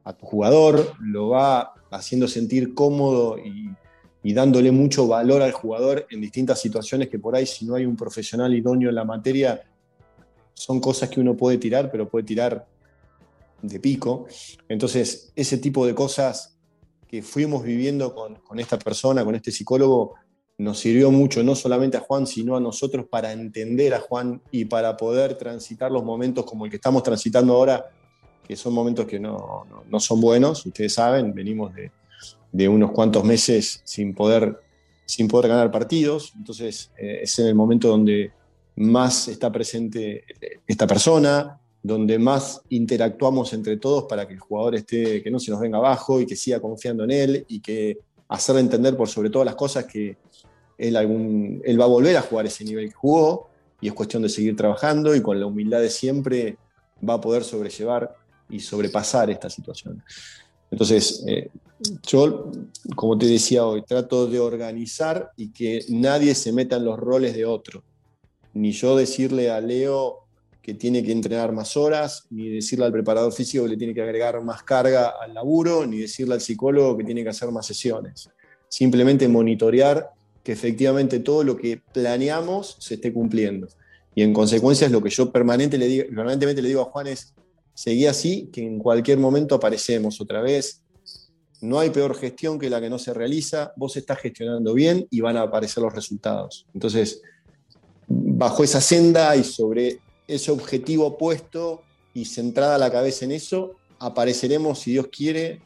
a 0.05 0.13
tu 0.13 0.25
jugador, 0.25 0.93
lo 1.01 1.29
va, 1.29 1.73
haciendo 1.91 2.27
sentir 2.27 2.73
cómodo 2.73 3.37
y, 3.37 3.69
y 4.25 4.33
dándole 4.33 4.71
mucho 4.71 5.07
valor 5.07 5.43
al 5.43 5.51
jugador 5.51 6.07
en 6.09 6.19
distintas 6.19 6.59
situaciones 6.59 7.09
que 7.09 7.19
por 7.19 7.35
ahí 7.35 7.45
si 7.45 7.63
no 7.63 7.75
hay 7.75 7.85
un 7.85 7.95
profesional 7.95 8.55
idóneo 8.55 8.89
en 8.89 8.95
la 8.95 9.05
materia, 9.05 9.61
son 10.55 10.79
cosas 10.79 11.09
que 11.09 11.19
uno 11.19 11.37
puede 11.37 11.59
tirar, 11.59 11.91
pero 11.91 12.09
puede 12.09 12.25
tirar 12.25 12.65
de 13.61 13.79
pico. 13.79 14.25
Entonces, 14.67 15.31
ese 15.35 15.59
tipo 15.59 15.85
de 15.85 15.93
cosas 15.93 16.57
que 17.07 17.21
fuimos 17.21 17.61
viviendo 17.63 18.15
con, 18.15 18.37
con 18.37 18.59
esta 18.59 18.79
persona, 18.79 19.23
con 19.23 19.35
este 19.35 19.51
psicólogo, 19.51 20.15
nos 20.57 20.79
sirvió 20.79 21.11
mucho, 21.11 21.43
no 21.43 21.53
solamente 21.53 21.97
a 21.97 21.99
Juan, 21.99 22.25
sino 22.25 22.57
a 22.57 22.59
nosotros 22.59 23.05
para 23.07 23.31
entender 23.31 23.93
a 23.93 23.99
Juan 23.99 24.41
y 24.49 24.65
para 24.65 24.97
poder 24.97 25.37
transitar 25.37 25.91
los 25.91 26.03
momentos 26.03 26.45
como 26.45 26.65
el 26.65 26.71
que 26.71 26.77
estamos 26.77 27.03
transitando 27.03 27.53
ahora, 27.53 27.91
que 28.43 28.55
son 28.55 28.73
momentos 28.73 29.05
que 29.05 29.19
no, 29.19 29.67
no, 29.69 29.83
no 29.87 29.99
son 29.99 30.19
buenos, 30.19 30.65
ustedes 30.65 30.93
saben, 30.93 31.31
venimos 31.31 31.75
de, 31.75 31.91
de, 32.55 32.67
unos 32.67 32.91
cuantos 32.91 33.23
meses 33.23 33.81
sin 33.83 34.13
poder, 34.13 34.59
sin 35.05 35.27
poder 35.27 35.49
ganar 35.49 35.71
partidos, 35.71 36.33
entonces 36.35 36.91
eh, 36.97 37.19
es 37.23 37.39
en 37.39 37.47
el 37.47 37.55
momento 37.55 37.89
donde 37.89 38.31
más 38.77 39.27
está 39.27 39.51
presente 39.51 40.23
esta 40.67 40.85
persona, 40.85 41.59
donde 41.81 42.17
más 42.17 42.61
interactuamos 42.69 43.53
entre 43.53 43.77
todos 43.77 44.05
para 44.05 44.27
que 44.27 44.33
el 44.33 44.39
jugador 44.39 44.75
esté, 44.75 45.21
que 45.21 45.29
no 45.29 45.39
se 45.39 45.51
nos 45.51 45.59
venga 45.59 45.77
abajo 45.77 46.19
y 46.19 46.25
que 46.25 46.35
siga 46.35 46.59
confiando 46.59 47.03
en 47.03 47.11
él 47.11 47.45
y 47.47 47.59
que 47.59 47.99
hacerle 48.27 48.61
entender 48.61 48.97
por 48.97 49.07
sobre 49.07 49.29
todas 49.29 49.45
las 49.45 49.55
cosas 49.55 49.85
que 49.85 50.17
él, 50.77 50.95
algún, 50.95 51.61
él 51.63 51.79
va 51.79 51.85
a 51.85 51.89
volver 51.89 52.17
a 52.17 52.21
jugar 52.21 52.47
ese 52.47 52.63
nivel 52.63 52.89
que 52.89 52.95
jugó 52.95 53.49
y 53.79 53.87
es 53.87 53.93
cuestión 53.93 54.23
de 54.23 54.29
seguir 54.29 54.55
trabajando 54.55 55.15
y 55.15 55.21
con 55.21 55.39
la 55.39 55.45
humildad 55.45 55.79
de 55.79 55.89
siempre 55.89 56.57
va 57.07 57.15
a 57.15 57.21
poder 57.21 57.43
sobrellevar 57.43 58.15
y 58.49 58.59
sobrepasar 58.59 59.29
esta 59.29 59.49
situación. 59.49 60.03
Entonces, 60.71 61.23
eh, 61.27 61.49
yo, 62.07 62.51
como 62.95 63.17
te 63.17 63.25
decía 63.25 63.65
hoy, 63.65 63.83
trato 63.83 64.27
de 64.27 64.39
organizar 64.39 65.31
y 65.35 65.51
que 65.51 65.85
nadie 65.89 66.35
se 66.35 66.51
meta 66.51 66.77
en 66.77 66.85
los 66.85 66.97
roles 66.97 67.35
de 67.35 67.45
otro. 67.45 67.83
Ni 68.53 68.71
yo 68.71 68.95
decirle 68.95 69.49
a 69.49 69.59
Leo 69.59 70.25
que 70.61 70.73
tiene 70.73 71.03
que 71.03 71.11
entrenar 71.11 71.51
más 71.51 71.77
horas, 71.77 72.25
ni 72.31 72.49
decirle 72.49 72.85
al 72.85 72.91
preparador 72.91 73.31
físico 73.31 73.65
que 73.65 73.71
le 73.71 73.77
tiene 73.77 73.93
que 73.93 74.01
agregar 74.01 74.41
más 74.43 74.63
carga 74.63 75.13
al 75.21 75.33
laburo, 75.33 75.85
ni 75.85 75.99
decirle 75.99 76.33
al 76.33 76.41
psicólogo 76.41 76.97
que 76.97 77.03
tiene 77.03 77.23
que 77.23 77.29
hacer 77.29 77.51
más 77.51 77.67
sesiones. 77.67 78.29
Simplemente 78.67 79.27
monitorear 79.27 80.09
que 80.43 80.53
efectivamente 80.53 81.19
todo 81.19 81.43
lo 81.43 81.55
que 81.57 81.81
planeamos 81.93 82.77
se 82.79 82.95
esté 82.95 83.13
cumpliendo. 83.13 83.67
Y 84.15 84.23
en 84.23 84.33
consecuencia 84.33 84.87
es 84.87 84.91
lo 84.91 85.03
que 85.03 85.09
yo 85.09 85.25
le 85.33 85.87
digo, 85.87 86.05
permanentemente 86.07 86.61
le 86.61 86.67
digo 86.67 86.81
a 86.81 86.85
Juan 86.85 87.07
es, 87.07 87.33
seguí 87.75 88.07
así, 88.07 88.49
que 88.51 88.65
en 88.65 88.79
cualquier 88.79 89.19
momento 89.19 89.53
aparecemos 89.53 90.19
otra 90.19 90.41
vez. 90.41 90.81
No 91.61 91.79
hay 91.79 91.91
peor 91.91 92.15
gestión 92.15 92.57
que 92.57 92.69
la 92.69 92.81
que 92.81 92.89
no 92.89 92.97
se 92.97 93.13
realiza, 93.13 93.71
vos 93.75 93.95
estás 93.95 94.17
gestionando 94.17 94.73
bien 94.73 95.07
y 95.11 95.21
van 95.21 95.37
a 95.37 95.43
aparecer 95.43 95.83
los 95.83 95.93
resultados. 95.93 96.65
Entonces, 96.73 97.21
bajo 98.07 98.63
esa 98.63 98.81
senda 98.81 99.35
y 99.35 99.43
sobre 99.43 99.99
ese 100.27 100.49
objetivo 100.49 101.17
puesto 101.17 101.83
y 102.15 102.25
centrada 102.25 102.79
la 102.79 102.91
cabeza 102.91 103.25
en 103.25 103.31
eso, 103.31 103.73
apareceremos, 103.99 104.79
si 104.79 104.91
Dios 104.91 105.07
quiere, 105.07 105.61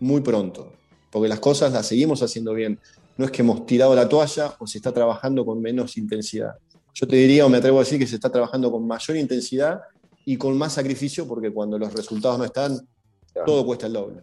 muy 0.00 0.20
pronto, 0.20 0.72
porque 1.10 1.28
las 1.28 1.40
cosas 1.40 1.72
las 1.72 1.86
seguimos 1.86 2.22
haciendo 2.22 2.52
bien 2.52 2.78
no 3.16 3.24
es 3.24 3.30
que 3.30 3.42
hemos 3.42 3.64
tirado 3.66 3.94
la 3.94 4.08
toalla 4.08 4.54
o 4.58 4.66
se 4.66 4.78
está 4.78 4.92
trabajando 4.92 5.44
con 5.44 5.60
menos 5.60 5.96
intensidad. 5.96 6.54
Yo 6.94 7.06
te 7.06 7.16
diría 7.16 7.46
o 7.46 7.48
me 7.48 7.58
atrevo 7.58 7.78
a 7.78 7.84
decir 7.84 7.98
que 7.98 8.06
se 8.06 8.16
está 8.16 8.30
trabajando 8.30 8.70
con 8.70 8.86
mayor 8.86 9.16
intensidad 9.16 9.80
y 10.24 10.36
con 10.36 10.56
más 10.56 10.74
sacrificio 10.74 11.26
porque 11.26 11.52
cuando 11.52 11.78
los 11.78 11.92
resultados 11.92 12.38
no 12.38 12.44
están, 12.44 12.78
todo 13.46 13.64
cuesta 13.66 13.86
el 13.86 13.92
doble. 13.92 14.22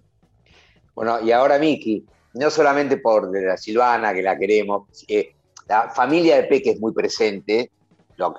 Bueno, 0.96 1.22
y 1.22 1.32
ahora 1.32 1.58
Miki, 1.60 2.06
no 2.34 2.50
solamente 2.50 2.98
por 2.98 3.32
la 3.36 3.58
Silvana, 3.58 4.14
que 4.14 4.22
la 4.22 4.38
queremos, 4.38 4.88
eh, 5.08 5.36
la 5.68 5.90
familia 5.90 6.38
de 6.38 6.44
Peque 6.44 6.72
es 6.72 6.80
muy 6.80 6.94
presente 6.94 7.72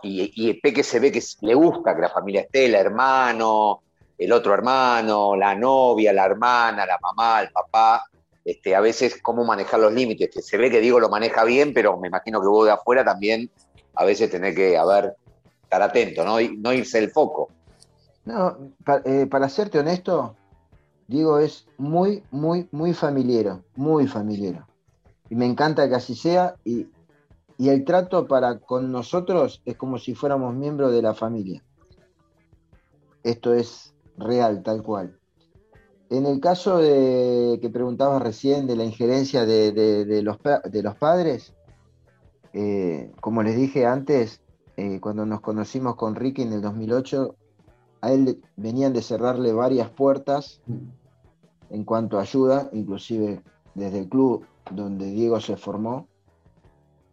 y, 0.03 0.55
Peque 0.55 0.83
se 0.83 1.01
ve 1.01 1.11
que 1.11 1.23
le 1.41 1.55
gusta 1.55 1.95
que 1.95 2.03
la 2.03 2.09
familia 2.09 2.43
esté, 2.43 2.67
el 2.67 2.75
hermano, 2.75 3.83
el 4.17 4.33
otro 4.33 4.55
hermano, 4.55 5.35
la 5.35 5.55
novia, 5.55 6.13
la 6.13 6.27
hermana, 6.27 6.87
la 6.87 6.99
mamá, 7.01 7.43
el 7.43 7.51
papá. 7.51 8.05
Este, 8.45 8.75
a 8.75 8.81
veces 8.81 9.21
cómo 9.23 9.45
manejar 9.45 9.81
los 9.81 9.93
límites, 9.93 10.31
se 10.45 10.57
ve 10.57 10.69
que 10.69 10.81
Diego 10.81 10.99
lo 10.99 11.09
maneja 11.09 11.45
bien, 11.45 11.73
pero 11.73 11.97
me 11.97 12.09
imagino 12.09 12.41
que 12.41 12.49
vos 12.49 12.67
de 12.67 12.73
afuera 12.73 13.05
también 13.05 13.49
a 13.95 14.05
veces 14.05 14.31
tenés 14.31 14.57
que, 14.57 14.77
a 14.77 14.85
ver, 14.85 15.15
estar 15.73 15.83
atento, 15.83 16.23
no, 16.25 16.37
no 16.59 16.73
irse 16.75 16.99
el 16.99 17.11
foco. 17.11 17.49
No, 18.27 18.75
eh, 19.05 19.27
para 19.27 19.49
serte 19.49 19.79
honesto, 19.79 20.37
Diego 21.09 21.39
es 21.39 21.67
muy, 21.79 22.23
muy, 22.31 22.69
muy 22.73 22.93
familiero, 22.93 23.65
muy 23.75 24.07
familiero. 24.07 24.67
Y 25.31 25.35
me 25.35 25.47
encanta 25.47 25.89
que 25.89 25.95
así 25.95 26.15
sea 26.15 26.57
y, 26.63 26.89
y 27.57 27.71
el 27.71 27.85
trato 27.85 28.29
para 28.29 28.59
con 28.59 28.93
nosotros 28.93 29.63
es 29.65 29.77
como 29.77 29.99
si 29.99 30.15
fuéramos 30.15 30.55
miembros 30.55 30.93
de 30.93 31.01
la 31.01 31.15
familia. 31.15 31.65
Esto 33.23 33.55
es 33.55 33.95
real, 34.19 34.63
tal 34.63 34.83
cual. 34.83 35.19
En 36.11 36.27
el 36.27 36.39
caso 36.41 36.79
de 36.79 37.59
que 37.63 37.71
preguntabas 37.71 38.23
recién 38.23 38.67
de 38.67 38.77
la 38.77 38.85
injerencia 38.85 39.47
de, 39.47 40.21
los, 40.23 40.97
padres, 40.99 41.55
eh, 42.53 43.11
como 43.23 43.43
les 43.43 43.57
dije 43.57 43.87
antes, 43.87 44.43
eh, 44.77 45.01
cuando 45.01 45.27
nos 45.27 45.41
conocimos 45.41 45.97
con 45.97 46.15
Ricky 46.15 46.43
en 46.43 46.53
el 46.53 46.63
2008, 46.63 47.35
a 48.01 48.13
él 48.13 48.43
venían 48.57 48.93
de 48.93 49.03
cerrarle 49.03 49.53
varias 49.53 49.91
puertas 49.91 50.61
en 51.71 51.85
cuanto 51.85 52.19
a 52.19 52.23
ayuda, 52.23 52.69
inclusive 52.73 53.43
desde 53.75 54.01
el 54.01 54.09
club 54.09 54.47
donde 54.71 55.07
Diego 55.07 55.41
se 55.41 55.57
formó. 55.57 56.09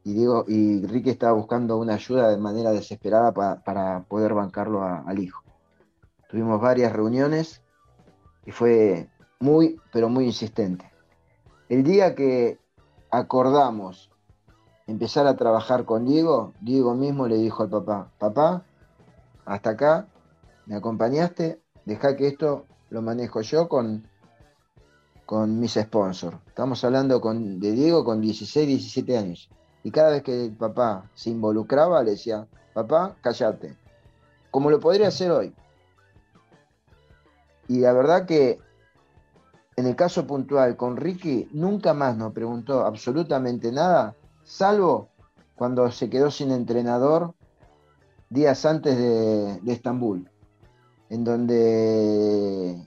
Y, 0.03 0.13
Diego, 0.13 0.45
y 0.47 0.85
Ricky 0.85 1.09
estaba 1.09 1.33
buscando 1.33 1.77
una 1.77 1.95
ayuda 1.95 2.29
de 2.29 2.37
manera 2.37 2.71
desesperada 2.71 3.33
para 3.33 4.03
poder 4.03 4.33
bancarlo 4.33 4.83
al 4.83 5.19
hijo. 5.19 5.43
Tuvimos 6.29 6.61
varias 6.61 6.93
reuniones 6.93 7.61
y 8.45 8.51
fue 8.51 9.09
muy, 9.39 9.79
pero 9.91 10.09
muy 10.09 10.25
insistente. 10.25 10.91
El 11.67 11.83
día 11.83 12.15
que 12.15 12.59
acordamos 13.11 14.08
empezar 14.89 15.27
a 15.27 15.35
trabajar 15.35 15.85
con 15.85 16.05
Diego, 16.05 16.53
Diego 16.61 16.95
mismo 16.95 17.27
le 17.27 17.37
dijo 17.37 17.61
al 17.63 17.69
papá, 17.69 18.11
papá, 18.17 18.63
hasta 19.45 19.71
acá, 19.71 20.07
me 20.65 20.75
acompañaste, 20.75 21.61
deja 21.85 22.15
que 22.15 22.27
esto 22.27 22.65
lo 22.89 23.03
manejo 23.03 23.41
yo 23.41 23.69
con, 23.69 24.07
con 25.27 25.59
mis 25.59 25.73
sponsors. 25.73 26.37
Estamos 26.47 26.83
hablando 26.83 27.21
con, 27.21 27.59
de 27.59 27.71
Diego 27.71 28.03
con 28.03 28.19
16, 28.19 28.67
17 28.67 29.17
años. 29.17 29.49
Y 29.83 29.91
cada 29.91 30.09
vez 30.09 30.23
que 30.23 30.45
el 30.45 30.53
papá 30.53 31.09
se 31.13 31.29
involucraba, 31.29 32.01
le 32.03 32.11
decía, 32.11 32.47
papá, 32.73 33.15
cállate. 33.21 33.77
Como 34.49 34.71
lo 34.71 34.79
podría 34.79 35.09
hacer 35.09 35.31
hoy. 35.31 35.53
Y 37.67 37.79
la 37.79 37.93
verdad 37.93 38.25
que 38.25 38.59
en 39.75 39.85
el 39.85 39.95
caso 39.95 40.27
puntual 40.27 40.75
con 40.75 40.97
Ricky, 40.97 41.47
nunca 41.53 41.93
más 41.93 42.17
nos 42.17 42.33
preguntó 42.33 42.85
absolutamente 42.85 43.71
nada, 43.71 44.15
salvo 44.49 45.09
cuando 45.55 45.91
se 45.91 46.09
quedó 46.09 46.31
sin 46.31 46.51
entrenador 46.51 47.33
días 48.29 48.65
antes 48.65 48.97
de, 48.97 49.71
Estambul, 49.71 50.29
en 51.09 51.23
donde 51.23 52.83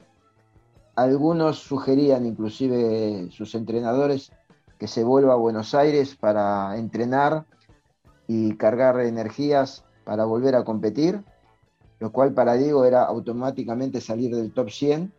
algunos 0.97 1.59
sugerían, 1.59 2.27
inclusive 2.27 3.29
sus 3.31 3.55
entrenadores, 3.55 4.33
que 4.79 4.89
se 4.89 5.05
vuelva 5.05 5.35
a 5.35 5.37
Buenos 5.37 5.75
Aires 5.75 6.17
para 6.17 6.77
entrenar 6.77 7.47
y 8.27 8.57
cargar 8.57 9.01
energías 9.01 9.85
para 10.05 10.25
volver 10.25 10.57
a 10.57 10.65
competir 10.65 11.25
lo 12.03 12.11
cual 12.11 12.35
para 12.35 12.55
Diego 12.55 12.85
era 12.85 13.05
automáticamente 13.05 14.01
salir 14.01 14.35
del 14.35 14.53
top 14.53 14.71
100, 14.71 15.13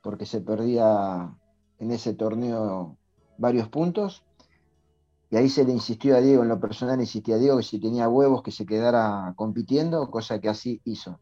porque 0.00 0.24
se 0.24 0.40
perdía 0.40 1.36
en 1.78 1.90
ese 1.90 2.14
torneo 2.14 2.96
varios 3.36 3.68
puntos. 3.68 4.24
Y 5.32 5.36
ahí 5.36 5.48
se 5.48 5.64
le 5.64 5.72
insistió 5.72 6.16
a 6.16 6.20
Diego, 6.20 6.42
en 6.42 6.50
lo 6.50 6.60
personal 6.60 7.00
insistía 7.00 7.36
a 7.36 7.38
Diego 7.38 7.56
que 7.56 7.62
si 7.64 7.80
tenía 7.80 8.08
huevos 8.08 8.42
que 8.42 8.52
se 8.52 8.66
quedara 8.66 9.32
compitiendo, 9.34 10.10
cosa 10.10 10.38
que 10.40 10.48
así 10.48 10.80
hizo. 10.84 11.18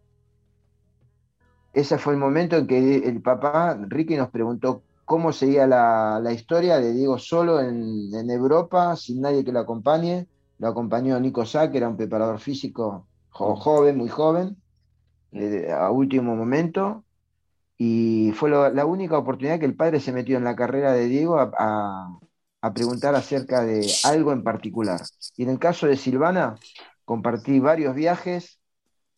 Ese 1.72 1.96
fue 1.96 2.14
el 2.14 2.18
momento 2.18 2.56
en 2.56 2.66
que 2.66 2.96
el 2.96 3.22
papá, 3.22 3.78
Ricky, 3.88 4.16
nos 4.16 4.30
preguntó 4.30 4.82
cómo 5.04 5.32
seguía 5.32 5.66
la, 5.66 6.32
historia 6.32 6.78
de 6.78 6.92
Diego 6.92 7.18
solo 7.18 7.60
en, 7.60 8.12
en, 8.12 8.30
Europa, 8.30 8.96
sin 8.96 9.20
nadie 9.20 9.44
que 9.44 9.52
lo 9.52 9.60
acompañe. 9.60 10.26
Lo 10.58 10.66
acompañó 10.66 11.18
Nico 11.20 11.46
Sá, 11.46 11.70
que 11.70 11.78
era 11.78 11.88
un 11.88 11.96
preparador 11.96 12.40
físico 12.40 13.06
joven, 13.30 13.96
muy 13.96 14.08
joven 14.08 14.56
a 15.72 15.90
último 15.90 16.34
momento 16.34 17.04
y 17.78 18.32
fue 18.32 18.50
la 18.50 18.84
única 18.84 19.16
oportunidad 19.16 19.58
que 19.58 19.66
el 19.66 19.76
padre 19.76 20.00
se 20.00 20.12
metió 20.12 20.36
en 20.36 20.44
la 20.44 20.56
carrera 20.56 20.92
de 20.92 21.06
Diego 21.06 21.38
a, 21.38 22.18
preguntar 22.74 23.14
acerca 23.14 23.64
de 23.64 23.90
algo 24.04 24.32
en 24.32 24.42
particular. 24.42 25.00
Y 25.36 25.44
en 25.44 25.50
el 25.50 25.58
caso 25.58 25.86
de 25.86 25.96
Silvana, 25.96 26.56
compartí 27.04 27.58
varios 27.58 27.94
viajes, 27.94 28.60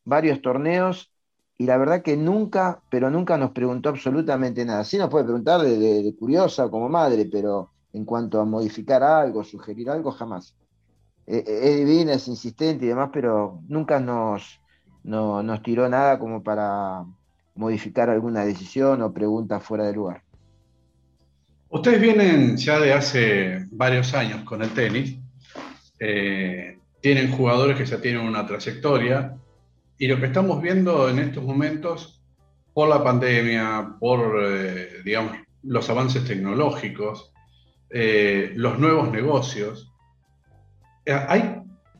varios 0.05 0.40
torneos 0.43 1.12
y 1.59 1.66
la 1.66 1.76
verdad 1.76 2.03
que 2.03 2.16
nunca, 2.16 2.82
pero 2.90 3.11
nunca 3.11 3.36
nos 3.36 3.51
preguntó 3.53 3.88
absolutamente 3.88 4.64
nada. 4.64 4.84
Sí 4.84 4.99
nos 4.99 5.11
puede 5.11 5.24
preguntar 5.24 5.61
de, 5.61 6.14
curiosa 6.18 6.68
como 6.70 6.88
madre, 6.88 7.28
pero 7.30 7.70
en 7.93 8.05
cuanto 8.05 8.40
a 8.40 8.45
modificar 8.45 9.03
algo, 9.03 9.45
sugerir 9.45 9.90
algo, 9.90 10.11
jamás. 10.12 10.57
Eh, 11.26 11.45
eh, 11.47 11.61
es 11.62 11.76
divina, 11.86 12.14
es 12.14 12.26
insistente 12.28 12.84
y 12.84 12.88
demás, 12.88 13.11
pero 13.12 13.61
nunca 13.68 14.01
nos, 14.01 14.61
nos 15.05 15.62
tiró 15.62 15.88
nada 15.88 16.18
como 16.18 16.43
para 16.43 17.05
modificar 17.55 18.09
alguna 18.11 18.45
decisión 18.45 19.03
o 19.03 19.12
pregunta 19.12 19.61
fuera 19.61 19.84
de 19.84 19.93
lugar. 19.93 20.22
Ustedes 21.73 22.03
vienen 22.03 22.59
ya 22.59 22.79
de 22.79 22.93
hace 22.93 23.66
varios 23.70 24.12
años 24.12 24.45
con 24.45 24.61
el 24.61 24.75
tenis, 24.75 25.16
eh, 25.99 26.79
tienen 27.01 27.33
jugadores 27.33 27.79
que 27.79 27.87
ya 27.87 27.99
tienen 27.99 28.20
una 28.27 28.47
trayectoria, 28.47 29.39
y 29.97 30.07
lo 30.07 30.20
que 30.20 30.27
estamos 30.27 30.61
viendo 30.61 31.09
en 31.09 31.18
estos 31.18 31.43
momentos, 31.43 32.23
por 32.75 32.91
la 32.91 33.03
pandemia, 33.03 33.95
por, 33.99 34.39
eh, 34.45 35.01
digamos, 35.03 35.39
los 35.62 35.89
avances 35.89 36.27
tecnológicos, 36.27 37.33
eh, 37.89 38.53
los 38.55 38.79
nuevos 38.79 39.11
negocios, 39.11 39.91
hay, 41.07 41.55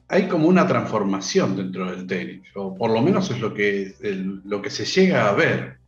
hay 0.07 0.29
como 0.29 0.49
una 0.49 0.67
transformación 0.67 1.57
dentro 1.57 1.91
del 1.91 2.07
tenis, 2.07 2.43
o 2.57 2.77
por 2.77 2.91
lo 2.91 3.01
menos 3.01 3.31
es 3.31 3.41
lo 3.41 3.55
que, 3.55 3.95
lo 4.45 4.61
que 4.61 4.69
se 4.69 4.85
llega 4.85 5.31
a 5.31 5.33
ver. 5.33 5.79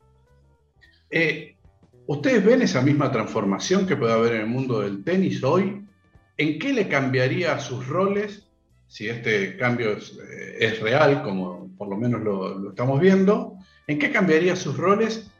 ¿Ustedes 2.06 2.44
ven 2.44 2.62
esa 2.62 2.82
misma 2.82 3.10
transformación 3.10 3.86
que 3.86 3.96
puede 3.96 4.12
haber 4.12 4.34
en 4.34 4.40
el 4.42 4.46
mundo 4.46 4.80
del 4.80 5.02
tenis 5.02 5.42
hoy? 5.42 5.84
¿En 6.36 6.58
qué 6.58 6.72
le 6.72 6.88
cambiaría 6.88 7.58
sus 7.58 7.86
roles 7.86 8.44
si 8.94 9.08
este 9.08 9.56
cambio 9.56 9.96
es 10.60 10.80
real, 10.80 11.22
como 11.22 11.68
por 11.76 11.88
lo 11.88 11.96
menos 11.96 12.22
lo, 12.22 12.70
estamos 12.70 13.00
viendo, 13.00 13.56
¿en 13.86 13.98
qué 13.98 14.12
cambiaría 14.12 14.54
sus 14.56 14.76
roles 14.76 15.30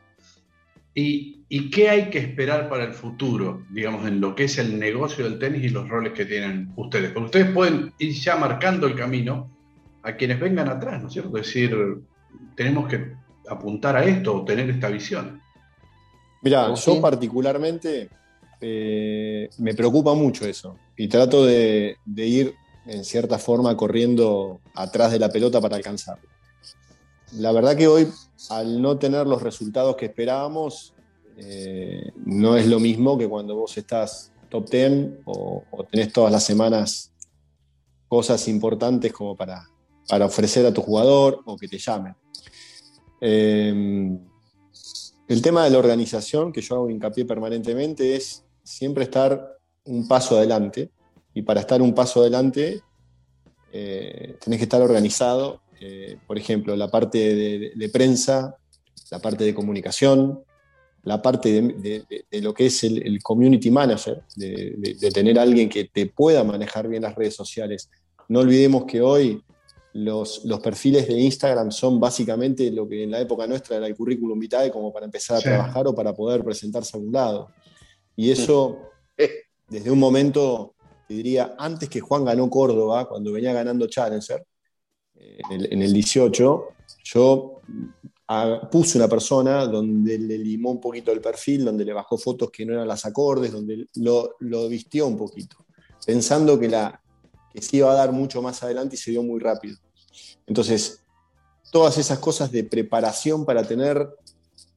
y, 0.93 1.33
qué 1.71 1.89
hay 1.89 2.11
que 2.11 2.19
esperar 2.19 2.69
para 2.69 2.83
el 2.83 2.93
futuro, 2.93 3.63
digamos, 3.71 4.09
en 4.09 4.21
lo 4.21 4.35
que 4.35 4.45
es 4.45 4.59
el 4.59 4.77
negocio 4.79 5.25
del 5.25 5.39
tenis 5.39 5.63
y 5.63 5.69
los 5.69 5.89
roles 5.89 6.13
que 6.15 6.25
tienen 6.25 6.73
ustedes? 6.75 7.13
Porque 7.13 7.27
ustedes 7.27 7.51
pueden 7.53 7.93
ir 7.99 8.13
ya 8.13 8.35
marcando 8.35 8.89
el 8.89 8.97
camino 8.97 9.57
a 10.03 10.17
quienes 10.17 10.41
vengan 10.41 10.69
atrás, 10.69 11.01
¿no 11.01 11.07
es 11.07 11.13
cierto? 11.13 11.37
Es 11.39 11.47
decir, 11.47 11.77
tenemos 12.57 12.89
que 12.89 13.13
apuntar 13.49 13.97
a 13.97 14.05
esto 14.05 14.35
o 14.35 14.45
tener 14.45 14.69
esta 14.69 14.89
visión. 14.89 15.41
Mira, 16.45 16.75
yo 16.75 17.01
particularmente 17.01 18.11
eh, 18.61 19.49
me 19.59 19.75
preocupa 19.75 20.15
mucho 20.15 20.47
eso 20.47 20.77
y 20.95 21.09
trato 21.09 21.45
de, 21.45 21.97
de 22.05 22.27
ir 22.27 22.55
en 22.87 23.03
cierta 23.03 23.39
forma 23.39 23.75
corriendo 23.77 24.61
atrás 24.75 25.11
de 25.11 25.19
la 25.19 25.31
pelota 25.31 25.61
para 25.61 25.77
alcanzarlo. 25.77 26.29
La 27.33 27.51
verdad 27.51 27.77
que 27.77 27.89
hoy, 27.89 28.09
al 28.51 28.81
no 28.83 28.99
tener 28.99 29.27
los 29.27 29.43
resultados 29.43 29.97
que 29.97 30.07
esperábamos, 30.07 30.95
eh, 31.39 32.13
no 32.25 32.57
es 32.57 32.67
lo 32.67 32.79
mismo 32.79 33.19
que 33.19 33.29
cuando 33.29 33.57
vos 33.57 33.77
estás 33.77 34.31
top 34.51 34.69
10 34.71 34.93
o, 35.25 35.65
tenés 35.91 36.13
todas 36.13 36.31
las 36.31 36.45
semanas 36.45 37.13
cosas 38.07 38.47
importantes 38.47 39.13
como 39.13 39.35
para, 39.35 39.67
para, 40.09 40.27
ofrecer 40.27 40.65
a 40.67 40.73
tu 40.73 40.83
jugador 40.83 41.41
o 41.47 41.57
que 41.57 41.67
te 41.67 41.79
llamen. 41.79 42.15
Eh, 43.21 44.19
el 45.29 45.43
tema 45.43 45.65
de 45.65 45.71
la 45.71 45.79
organización, 45.79 46.53
que 46.53 46.61
yo 46.61 46.77
hago 46.77 46.91
hincapié 46.91 47.25
permanentemente, 47.25 48.17
es 48.17 48.45
siempre 48.63 49.05
estar 49.05 49.59
un 49.85 50.07
paso 50.09 50.37
adelante 50.37 50.91
y 51.35 51.43
para 51.43 51.61
estar 51.61 51.83
un 51.83 51.95
paso 51.95 52.21
adelante 52.21 52.83
eh, 53.73 54.37
tenés 54.43 54.59
que 54.59 54.65
estar 54.65 54.81
organizado. 54.81 55.61
Eh, 55.81 56.17
por 56.27 56.39
ejemplo, 56.39 56.77
la 56.77 56.89
parte 56.89 57.73
de, 57.75 57.89
prensa, 57.89 58.57
la 59.11 59.19
parte 59.19 59.45
de 59.45 59.55
comunicación, 59.55 60.45
la 61.03 61.21
parte 61.21 61.61
de, 61.61 62.41
lo 62.41 62.55
que 62.55 62.67
es 62.67 62.85
el, 62.85 63.23
community 63.23 63.71
manager, 63.71 64.23
de, 64.37 65.11
tener 65.13 65.39
alguien 65.39 65.69
que 65.69 65.85
te 65.87 66.07
pueda 66.07 66.45
manejar 66.45 66.89
bien 66.89 67.03
las 67.03 67.15
redes 67.15 67.35
sociales. 67.35 67.91
No 68.29 68.41
olvidemos 68.41 68.85
que 68.85 69.01
hoy 69.01 69.43
los, 69.95 70.45
los, 70.45 70.61
perfiles 70.61 71.07
de 71.07 71.15
Instagram 71.15 71.71
son 71.71 72.01
básicamente 72.01 72.69
lo 72.73 72.89
que 72.89 73.05
en 73.05 73.13
la 73.13 73.21
época 73.21 73.47
nuestra 73.47 73.77
era 73.77 73.87
el 73.87 73.95
currículum 73.95 74.39
vitae 74.39 74.71
como 74.71 74.93
para 74.93 75.07
empezar 75.07 75.39
a 75.39 75.41
trabajar 75.41 75.87
o 75.87 75.95
para 75.95 76.13
poder 76.13 76.43
presentarse 76.43 76.97
a 76.97 77.01
un 77.01 77.13
lado. 77.13 77.51
Y 78.17 78.31
eso, 78.31 78.91
desde 79.69 79.91
un 79.93 80.01
momento 80.01 80.75
diría, 81.09 81.55
antes 81.59 81.89
que 81.89 82.01
Juan 82.01 82.25
ganó 82.25 82.51
Córdoba, 82.51 83.09
cuando 83.09 83.31
venía 83.31 83.53
ganando 83.53 83.87
Challenger, 83.87 84.45
eh, 85.15 85.39
en 85.51 85.83
el, 85.83 85.93
18, 85.93 86.69
yo 87.05 87.61
ah, 88.27 88.69
puse 88.73 88.99
una 88.99 89.07
persona 89.07 89.65
donde 89.67 90.19
le 90.19 90.39
limó 90.39 90.73
un 90.73 90.81
poquito 90.81 91.13
el 91.13 91.21
perfil, 91.21 91.65
donde 91.65 91.85
le 91.85 91.93
bajó 91.93 92.19
fotos 92.19 92.51
que 92.51 92.67
no 92.67 92.73
eran 92.73 92.89
las 92.89 93.07
acordes, 93.07 93.53
donde 93.53 93.87
lo, 93.95 94.35
lo 94.41 94.69
vistió 94.69 95.07
un 95.07 95.17
poquito, 95.17 95.57
pensando 96.05 96.59
que, 96.59 96.69
la, 96.69 97.01
que 97.53 97.63
se 97.63 97.77
iba 97.77 97.93
a 97.93 97.95
dar 97.95 98.11
mucho 98.11 98.43
más 98.43 98.61
adelante 98.65 98.97
y 98.97 98.99
se 98.99 99.13
dio 99.13 99.23
muy 99.23 99.39
rápido. 99.39 99.84
Entonces, 100.47 101.01
todas 101.71 101.99
esas 101.99 102.19
cosas 102.19 102.53
de 102.53 102.65
preparación 102.65 103.45
para 103.45 103.65
tener 103.65 104.09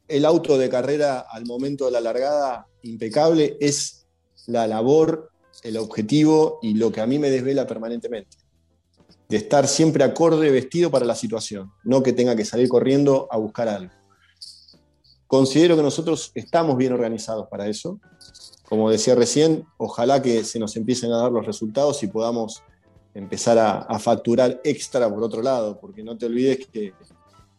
el 0.08 0.26
auto 0.26 0.58
de 0.58 0.70
carrera 0.70 1.20
al 1.20 1.46
momento 1.46 1.86
de 1.86 1.92
la 1.92 2.02
largada 2.02 2.68
impecable 2.82 3.58
es 3.60 4.06
la 4.46 4.68
labor 4.68 5.32
el 5.64 5.78
objetivo 5.78 6.60
y 6.62 6.74
lo 6.76 6.92
que 6.92 7.02
a 7.02 7.08
mí 7.08 7.20
me 7.20 7.30
desvela 7.30 7.68
permanentemente. 7.68 8.38
De 9.28 9.38
estar 9.38 9.68
siempre 9.68 10.04
acorde 10.04 10.50
vestido 10.52 10.90
para 10.90 11.06
la 11.06 11.16
situación, 11.16 11.72
no 11.84 12.02
que 12.02 12.14
tenga 12.14 12.36
que 12.36 12.46
salir 12.46 12.70
corriendo 12.70 13.28
a 13.30 13.38
buscar 13.38 13.68
algo. 13.68 13.92
Considero 15.28 15.76
que 15.76 15.84
nosotros 15.84 16.32
estamos 16.36 16.78
bien 16.78 16.94
organizados 16.94 17.48
para 17.50 17.68
eso. 17.68 18.00
Como 18.70 18.90
decía 18.90 19.16
recién, 19.16 19.66
ojalá 19.78 20.22
que 20.22 20.46
se 20.46 20.60
nos 20.60 20.76
empiecen 20.78 21.12
a 21.12 21.18
dar 21.18 21.32
los 21.32 21.46
resultados 21.46 22.02
y 22.04 22.08
podamos 22.08 22.64
empezar 23.18 23.58
a, 23.58 24.00
facturar 24.00 24.62
extra 24.64 25.10
por 25.10 25.24
otro 25.24 25.42
lado, 25.42 25.80
porque 25.80 26.04
no 26.04 26.18
te 26.18 26.28
olvides 26.28 26.68
que 26.68 26.94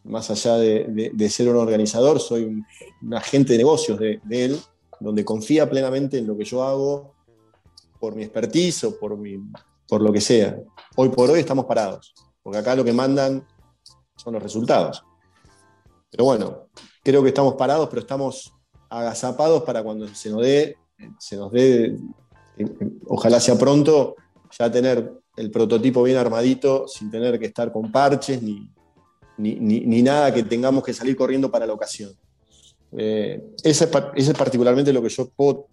más 0.04 0.30
allá 0.30 0.56
de, 0.56 1.28
ser 1.28 1.48
un 1.48 1.56
organizador, 1.56 2.20
soy 2.20 2.44
un, 2.44 3.14
agente 3.14 3.52
de 3.52 3.58
negocios 3.58 3.98
de, 3.98 4.20
él, 4.30 4.58
donde 5.00 5.24
confía 5.24 5.68
plenamente 5.68 6.18
en 6.18 6.26
lo 6.26 6.36
que 6.36 6.44
yo 6.44 6.62
hago, 6.62 7.14
por 7.98 8.14
mi 8.14 8.22
expertise 8.22 8.84
o 8.84 8.98
por, 8.98 9.16
mi, 9.16 9.36
por 9.88 10.00
lo 10.00 10.12
que 10.12 10.20
sea. 10.20 10.56
Hoy 10.96 11.08
por 11.08 11.28
hoy 11.28 11.40
estamos 11.40 11.64
parados, 11.64 12.14
porque 12.42 12.58
acá 12.58 12.76
lo 12.76 12.84
que 12.84 12.92
mandan 12.92 13.44
son 14.16 14.34
los 14.34 14.42
resultados. 14.42 15.02
Pero 16.08 16.24
bueno, 16.24 16.68
creo 17.02 17.22
que 17.22 17.28
estamos 17.28 17.54
parados, 17.54 17.88
pero 17.88 18.00
estamos 18.00 18.54
agazapados 18.88 19.64
para 19.64 19.82
cuando 19.82 20.06
se 20.08 20.30
nos 20.30 20.42
dé, 20.42 20.76
se 21.18 21.36
nos 21.36 21.50
dé, 21.50 21.96
ojalá 23.06 23.40
sea 23.40 23.58
pronto, 23.58 24.14
ya 24.56 24.70
tener 24.70 25.18
el 25.38 25.52
prototipo 25.52 26.02
bien 26.02 26.16
armadito, 26.16 26.88
sin 26.88 27.10
tener 27.10 27.38
que 27.38 27.46
estar 27.46 27.70
con 27.72 27.92
parches 27.92 28.42
ni, 28.42 28.68
ni, 29.36 30.02
nada 30.02 30.34
que 30.34 30.42
tengamos 30.42 30.82
que 30.82 30.92
salir 30.92 31.16
corriendo 31.16 31.48
para 31.48 31.64
la 31.64 31.72
ocasión. 31.72 32.12
Eh, 32.96 33.40
ese, 33.62 33.88
es, 34.16 34.30
particularmente 34.32 34.92
lo 34.92 35.00
que 35.00 35.08
yo 35.08 35.28
puedo 35.28 35.68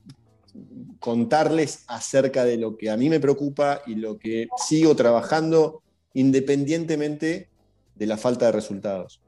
contarles 0.99 1.83
acerca 1.87 2.45
de 2.45 2.57
lo 2.57 2.77
que 2.77 2.91
a 2.91 2.97
mí 2.97 3.09
me 3.09 3.19
preocupa 3.19 3.81
y 3.87 3.95
lo 3.95 4.19
que 4.19 4.47
sigo 4.67 4.95
trabajando 4.95 5.81
independientemente 6.13 7.49
de 7.95 8.05
la 8.05 8.17
falta 8.17 8.45
de 8.45 8.51
resultados. 8.51 9.19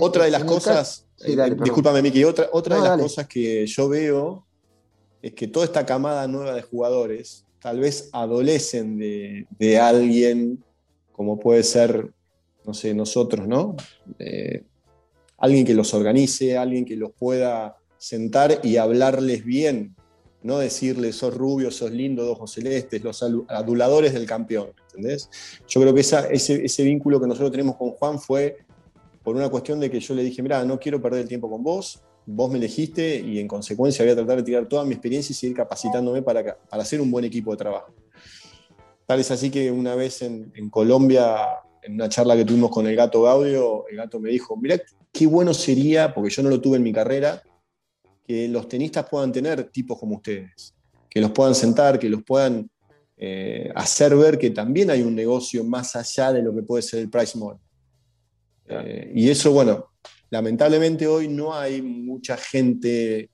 otra 0.00 0.24
de 0.26 0.30
las 0.30 0.44
cosas, 0.44 1.06
eh, 1.24 1.36
discúlpame 1.60 2.00
Miki, 2.00 2.22
otra, 2.22 2.48
otra 2.52 2.76
de 2.76 2.82
las 2.82 3.00
cosas 3.00 3.26
que 3.26 3.66
yo 3.66 3.88
veo 3.88 4.46
es 5.20 5.34
que 5.34 5.48
toda 5.48 5.64
esta 5.64 5.84
camada 5.84 6.28
nueva 6.28 6.54
de 6.54 6.62
jugadores 6.62 7.44
tal 7.62 7.80
vez 7.80 8.10
adolecen 8.12 8.98
de, 8.98 9.78
alguien 9.78 10.62
como 11.12 11.38
puede 11.38 11.62
ser, 11.62 12.10
no 12.66 12.74
sé, 12.74 12.94
nosotros, 12.94 13.46
¿no? 13.46 13.76
Alguien 15.38 15.64
que 15.64 15.74
los 15.74 15.94
organice, 15.94 16.56
alguien 16.56 16.84
que 16.84 16.96
los 16.96 17.12
pueda 17.12 17.76
sentar 17.98 18.60
y 18.64 18.78
hablarles 18.78 19.44
bien, 19.44 19.94
no 20.42 20.58
decirles 20.58 21.16
sos 21.16 21.34
rubio, 21.34 21.70
sos 21.70 21.92
lindo, 21.92 22.24
de 22.24 22.30
ojos 22.30 22.52
celestes, 22.52 23.02
los 23.02 23.22
aduladores 23.22 24.12
del 24.12 24.26
campeón, 24.26 24.72
¿entendés? 24.88 25.30
Yo 25.68 25.80
creo 25.80 25.94
que 25.94 26.00
ese, 26.00 26.82
vínculo 26.82 27.20
que 27.20 27.26
nosotros 27.26 27.52
tenemos 27.52 27.76
con 27.76 27.90
Juan 27.90 28.18
fue 28.18 28.58
por 29.22 29.36
una 29.36 29.48
cuestión 29.48 29.78
de 29.78 29.90
que 29.90 30.00
yo 30.00 30.14
le 30.14 30.24
dije, 30.24 30.42
mira, 30.42 30.64
no 30.64 30.80
quiero 30.80 31.00
perder 31.00 31.22
el 31.22 31.28
tiempo 31.28 31.48
con 31.48 31.62
vos, 31.62 32.02
vos 32.26 32.50
me 32.50 32.58
elegiste 32.58 33.20
y 33.20 33.38
en 33.38 33.48
consecuencia 33.48 34.04
voy 34.04 34.12
a 34.12 34.16
tratar 34.16 34.38
de 34.38 34.42
tirar 34.42 34.66
toda 34.66 34.84
mi 34.84 34.92
experiencia 34.92 35.32
y 35.32 35.36
seguir 35.36 35.56
capacitándome 35.56 36.22
para, 36.22 36.56
para 36.56 36.82
hacer 36.82 37.00
un 37.00 37.10
buen 37.10 37.24
equipo 37.24 37.50
de 37.50 37.56
trabajo. 37.56 37.94
Tal 39.06 39.20
es 39.20 39.30
así 39.30 39.50
que 39.50 39.70
una 39.70 39.94
vez 39.94 40.22
en, 40.22 40.52
en 40.54 40.70
Colombia, 40.70 41.36
en 41.82 41.94
una 41.94 42.08
charla 42.08 42.36
que 42.36 42.44
tuvimos 42.44 42.70
con 42.70 42.86
el 42.86 42.94
gato 42.94 43.22
Gaudio, 43.22 43.86
el 43.88 43.96
gato 43.96 44.20
me 44.20 44.30
dijo, 44.30 44.56
mira, 44.56 44.80
qué 45.12 45.26
bueno 45.26 45.52
sería, 45.52 46.14
porque 46.14 46.30
yo 46.30 46.42
no 46.42 46.48
lo 46.48 46.60
tuve 46.60 46.76
en 46.76 46.82
mi 46.82 46.92
carrera, 46.92 47.42
que 48.24 48.48
los 48.48 48.68
tenistas 48.68 49.06
puedan 49.08 49.32
tener 49.32 49.64
tipos 49.70 49.98
como 49.98 50.16
ustedes, 50.16 50.74
que 51.10 51.20
los 51.20 51.32
puedan 51.32 51.54
sentar, 51.54 51.98
que 51.98 52.08
los 52.08 52.22
puedan 52.22 52.70
eh, 53.16 53.70
hacer 53.74 54.16
ver 54.16 54.38
que 54.38 54.50
también 54.50 54.90
hay 54.90 55.02
un 55.02 55.14
negocio 55.14 55.62
más 55.64 55.94
allá 55.96 56.32
de 56.32 56.42
lo 56.42 56.54
que 56.54 56.62
puede 56.62 56.82
ser 56.82 57.00
el 57.00 57.10
price 57.10 57.38
mall. 57.38 57.58
Eh, 58.66 59.12
y 59.14 59.28
eso, 59.28 59.52
bueno, 59.52 59.91
lamentablemente 60.32 61.06
hoy 61.06 61.28
no 61.28 61.54
hay 61.54 61.82
mucha 61.82 62.38
gente 62.38 63.28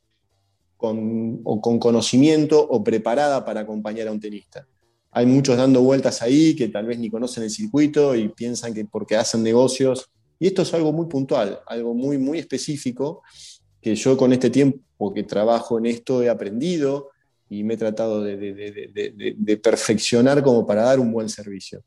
con, 0.77 1.45
con 1.45 1.79
conocimiento 1.79 2.61
o 2.61 2.83
preparada 2.83 3.45
para 3.45 3.61
acompañar 3.61 4.09
a 4.09 4.13
un 4.13 4.19
tenista. 4.19 4.67
Hay 5.13 5.25
muchos 5.25 5.57
dando 5.57 5.81
vueltas 5.81 6.23
ahí 6.23 6.57
que 6.57 6.69
tal 6.69 6.87
vez 6.87 6.99
ni 6.99 7.09
conocen 7.09 7.45
el 7.45 7.51
circuito 7.51 8.17
y 8.17 8.29
piensan 8.31 8.75
que 8.75 8.85
porque 8.85 9.15
hacen 9.15 9.45
negocios. 9.45 10.11
Y 10.41 10.49
esto 10.49 10.63
es 10.63 10.75
algo 10.75 10.93
muy 10.93 11.07
puntual, 11.07 11.61
algo 11.69 11.95
muy, 11.95 12.19
muy 12.19 12.41
específico 12.41 13.23
que 13.81 13.95
yo 13.95 14.17
con 14.17 14.33
este 14.33 14.51
tiempo 14.51 15.15
que 15.15 15.23
trabajo 15.23 15.79
en 15.79 15.87
esto 15.87 16.21
he 16.25 16.29
aprendido 16.29 17.11
y 17.49 17.63
me 17.63 17.75
he 17.75 17.77
tratado 17.77 18.25
de, 18.25 19.61
perfeccionar 19.63 20.43
como 20.43 20.67
para 20.67 20.83
dar 20.83 20.99
un 20.99 21.13
buen 21.13 21.29
servicio. 21.29 21.85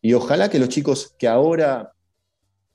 Y 0.00 0.14
ojalá 0.14 0.48
que 0.48 0.58
los 0.58 0.70
chicos 0.70 1.14
que 1.18 1.28
ahora 1.28 1.92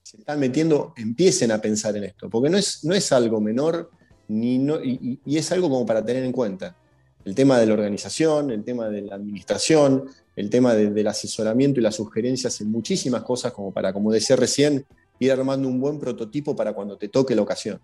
se 0.10 0.18
están 0.18 0.40
metiendo 0.40 0.94
empiecen 0.98 1.52
a 1.52 1.62
pensar 1.62 1.96
en 1.96 2.06
esto, 2.06 2.32
porque 2.32 2.50
no 2.50 2.58
es, 2.58 2.84
no 2.84 2.96
es 2.96 3.12
algo 3.12 3.40
menor 3.40 3.92
ni 4.28 4.58
no, 4.58 4.84
y, 4.84 5.20
es 5.26 5.52
algo 5.52 5.70
como 5.70 5.86
para 5.86 6.04
tener 6.04 6.24
en 6.24 6.32
cuenta. 6.32 6.76
El 7.24 7.36
tema 7.36 7.60
de 7.60 7.68
la 7.68 7.74
organización, 7.74 8.50
el 8.50 8.64
tema 8.64 8.90
de 8.90 9.04
la 9.04 9.16
administración, 9.16 10.10
el 10.36 10.50
tema 10.50 10.74
del 10.74 11.08
asesoramiento 11.08 11.80
y 11.80 11.84
las 11.84 11.96
sugerencias 11.96 12.60
en 12.60 12.72
muchísimas 12.72 13.22
cosas 13.22 13.52
como 13.52 13.72
para, 13.72 13.94
como 13.94 14.12
decía 14.12 14.36
recién, 14.36 14.84
ir 15.20 15.32
armando 15.32 15.68
un 15.68 15.80
buen 15.80 16.00
prototipo 16.00 16.56
para 16.56 16.74
cuando 16.74 16.98
te 16.98 17.10
toque 17.10 17.36
la 17.36 17.44
ocasión. 17.44 17.80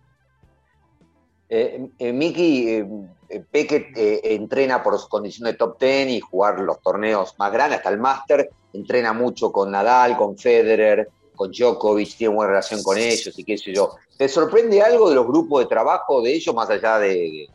Eh, 1.47 1.89
eh, 1.99 2.11
Miki, 2.11 2.69
eh, 2.69 3.43
Peque 3.51 3.91
entrena 4.23 4.81
por 4.81 4.97
su 4.97 5.07
condición 5.07 5.45
de 5.45 5.53
top 5.53 5.77
ten 5.77 6.09
y 6.09 6.19
jugar 6.21 6.59
los 6.59 6.81
torneos 6.81 7.35
más 7.37 7.51
grandes, 7.51 7.77
hasta 7.77 7.89
el 7.89 7.99
máster, 7.99 8.49
entrena 8.73 9.13
mucho 9.13 9.51
con 9.51 9.69
Nadal, 9.69 10.17
con 10.17 10.35
Federer, 10.35 11.09
con 11.35 11.51
Djokovic, 11.51 12.17
tiene 12.17 12.35
buena 12.35 12.51
relación 12.51 12.81
con 12.83 12.97
ellos 12.97 13.37
y 13.37 13.43
qué 13.43 13.57
sé 13.57 13.73
yo. 13.73 13.95
¿Te 14.17 14.27
sorprende 14.27 14.81
algo 14.81 15.09
de 15.09 15.15
los 15.15 15.27
grupos 15.27 15.63
de 15.63 15.67
trabajo 15.67 16.21
de 16.21 16.33
ellos, 16.35 16.55
más 16.55 16.69
allá 16.69 16.99
de, 16.99 17.47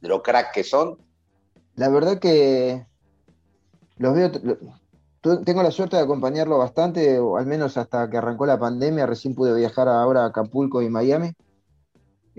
de 0.00 0.08
lo 0.08 0.22
crack 0.22 0.52
que 0.52 0.64
son? 0.64 0.98
La 1.76 1.88
verdad 1.88 2.18
que 2.18 2.84
los 3.98 4.14
veo, 4.14 4.30
tengo 5.44 5.62
la 5.62 5.70
suerte 5.70 5.96
de 5.96 6.02
acompañarlo 6.02 6.58
bastante, 6.58 7.18
o 7.18 7.36
al 7.36 7.46
menos 7.46 7.76
hasta 7.76 8.08
que 8.08 8.16
arrancó 8.16 8.46
la 8.46 8.58
pandemia, 8.58 9.06
recién 9.06 9.34
pude 9.34 9.54
viajar 9.54 9.88
ahora 9.88 10.22
a 10.22 10.26
Acapulco 10.26 10.82
y 10.82 10.88
Miami. 10.88 11.32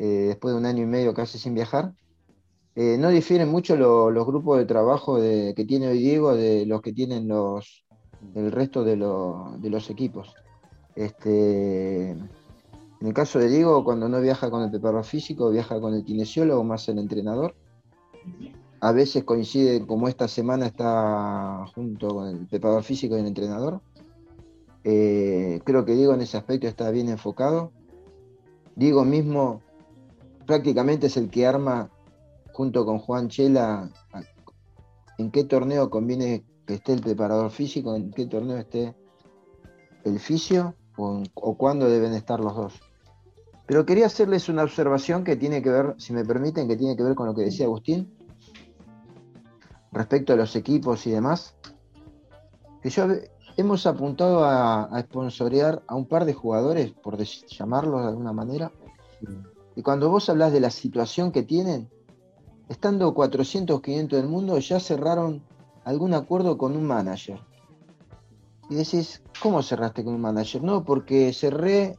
Eh, 0.02 0.28
después 0.30 0.54
de 0.54 0.58
un 0.58 0.66
año 0.66 0.82
y 0.82 0.86
medio 0.86 1.14
casi 1.14 1.38
sin 1.38 1.54
viajar. 1.54 1.92
Eh, 2.74 2.96
no 2.98 3.10
difieren 3.10 3.50
mucho 3.50 3.76
los 3.76 4.26
grupos 4.26 4.58
de 4.58 4.66
trabajo 4.66 5.18
que 5.18 5.66
tiene 5.68 5.90
hoy 5.90 6.00
Diego 6.00 6.34
de 6.34 6.66
los 6.66 6.82
que 6.82 6.94
tienen 6.94 7.28
los, 7.28 7.84
el 8.34 8.50
resto 8.50 8.86
de, 8.86 8.96
los 8.96 9.90
equipos. 9.90 10.34
Este, 11.00 12.10
en 12.10 13.08
el 13.08 13.14
caso 13.14 13.40
de 13.40 13.48
Diego, 13.48 13.86
cuando 13.86 14.10
no 14.10 14.20
viaja 14.20 14.52
con 14.52 14.64
el 14.64 14.70
preparador 14.70 15.06
físico, 15.06 15.50
viaja 15.50 15.80
con 15.80 15.94
el 15.94 16.04
kinesiólogo 16.04 16.62
más 16.66 16.90
el 16.90 17.00
entrenador. 17.00 17.56
A 18.82 18.92
veces 18.92 19.24
coincide, 19.24 19.88
como 19.88 20.10
esta 20.10 20.28
semana 20.28 20.66
está 20.66 21.66
junto 21.74 22.10
con 22.10 22.28
el 22.28 22.48
preparador 22.48 22.84
físico 22.84 23.16
y 23.16 23.22
el 23.22 23.28
entrenador. 23.28 23.80
Eh, 24.84 25.62
creo 25.64 25.86
que 25.86 25.96
Diego 25.96 26.14
en 26.14 26.20
ese 26.20 26.36
aspecto 26.36 26.68
está 26.68 26.92
bien 26.92 27.08
enfocado. 27.08 27.72
Diego 28.76 29.06
mismo 29.06 29.62
prácticamente 30.46 31.08
es 31.08 31.16
el 31.16 31.30
que 31.30 31.48
arma 31.48 31.90
junto 32.52 32.86
con 32.86 33.00
Juan 33.00 33.30
Chela 33.30 33.90
en 35.18 35.32
qué 35.32 35.46
torneo 35.46 35.90
conviene 35.90 36.44
que 36.66 36.74
esté 36.74 36.92
el 36.92 37.00
preparador 37.00 37.52
físico, 37.52 37.96
en 37.96 38.12
qué 38.12 38.26
torneo 38.26 38.58
esté 38.58 38.94
el 40.04 40.20
fisio 40.20 40.76
o, 41.00 41.56
cuándo 41.56 41.90
deben 41.90 42.14
estar 42.14 42.40
los 42.40 42.56
dos. 42.56 42.74
Pero 43.66 43.86
quería 43.86 44.08
hacerles 44.08 44.50
una 44.50 44.64
observación 44.64 45.24
que 45.24 45.36
tiene 45.36 45.62
que 45.62 45.70
ver, 45.70 45.96
si 45.98 46.14
me 46.14 46.26
permiten, 46.26 46.68
que 46.68 46.76
tiene 46.76 46.96
que 46.96 47.04
ver 47.04 47.16
con 47.16 47.28
lo 47.28 47.36
que 47.36 47.44
decía 47.44 47.66
Agustín 47.66 48.16
respecto 49.92 50.34
a 50.34 50.36
los 50.36 50.56
equipos 50.56 51.06
y 51.08 51.12
demás. 51.12 51.56
Que 52.82 52.90
yo 52.90 53.08
hemos 53.58 53.86
apuntado 53.86 54.44
a, 54.44 54.86
a 54.86 55.02
sponsorear 55.02 55.84
a 55.88 55.96
un 55.96 56.08
par 56.08 56.26
de 56.26 56.34
jugadores, 56.34 56.92
por 56.92 57.18
llamarlos 57.18 58.02
de 58.02 58.08
alguna 58.08 58.34
manera, 58.34 58.72
y 59.76 59.82
cuando 59.82 60.10
vos 60.10 60.30
hablas 60.30 60.52
de 60.52 60.60
la 60.60 60.72
situación 60.72 61.32
que 61.32 61.44
tienen, 61.44 61.90
estando 62.68 63.14
400, 63.14 63.82
500 63.82 64.20
del 64.20 64.30
mundo, 64.30 64.58
ya 64.60 64.80
cerraron 64.80 65.42
algún 65.84 66.14
acuerdo 66.14 66.58
con 66.58 66.76
un 66.76 66.86
manager. 66.86 67.40
Y 68.70 68.76
decís, 68.76 69.22
¿cómo 69.42 69.64
cerraste 69.64 70.04
con 70.04 70.14
un 70.16 70.22
manager? 70.22 70.64
No, 70.64 70.84
porque 70.84 71.34
cerré 71.34 71.98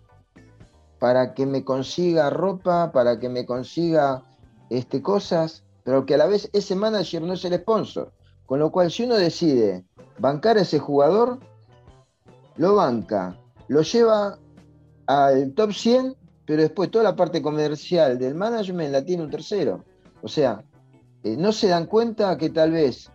para 0.98 1.34
que 1.34 1.46
me 1.46 1.64
consiga 1.64 2.30
ropa, 2.30 2.92
para 2.92 3.18
que 3.18 3.28
me 3.28 3.44
consiga 3.44 4.22
este, 4.68 5.02
cosas, 5.02 5.64
pero 5.82 6.06
que 6.06 6.14
a 6.14 6.18
la 6.18 6.26
vez 6.26 6.48
ese 6.52 6.76
manager 6.76 7.22
no 7.22 7.32
es 7.32 7.44
el 7.44 7.54
sponsor. 7.54 8.12
Con 8.46 8.60
lo 8.60 8.70
cual, 8.70 8.90
si 8.90 9.04
uno 9.04 9.16
decide 9.16 9.84
bancar 10.18 10.58
a 10.58 10.62
ese 10.62 10.78
jugador, 10.78 11.40
lo 12.56 12.74
banca, 12.74 13.36
lo 13.68 13.82
lleva 13.82 14.38
al 15.06 15.52
top 15.54 15.72
100 15.72 16.16
pero 16.50 16.62
después 16.62 16.90
toda 16.90 17.04
la 17.04 17.14
parte 17.14 17.40
comercial 17.40 18.18
del 18.18 18.34
management 18.34 18.90
la 18.90 19.04
tiene 19.04 19.22
un 19.22 19.30
tercero. 19.30 19.84
O 20.20 20.26
sea, 20.26 20.64
eh, 21.22 21.36
no 21.36 21.52
se 21.52 21.68
dan 21.68 21.86
cuenta 21.86 22.36
que 22.36 22.50
tal 22.50 22.72
vez 22.72 23.08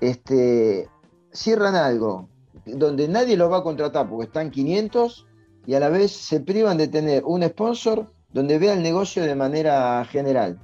este, 0.00 0.88
cierran 1.30 1.76
algo 1.76 2.28
donde 2.64 3.08
nadie 3.08 3.36
los 3.36 3.50
va 3.50 3.58
a 3.58 3.62
contratar 3.62 4.08
porque 4.08 4.26
están 4.26 4.50
500 4.50 5.26
y 5.66 5.74
a 5.74 5.80
la 5.80 5.88
vez 5.88 6.12
se 6.12 6.40
privan 6.40 6.76
de 6.76 6.88
tener 6.88 7.24
un 7.24 7.42
sponsor 7.42 8.06
donde 8.32 8.58
vea 8.58 8.74
el 8.74 8.82
negocio 8.82 9.22
de 9.22 9.34
manera 9.34 10.04
general. 10.04 10.58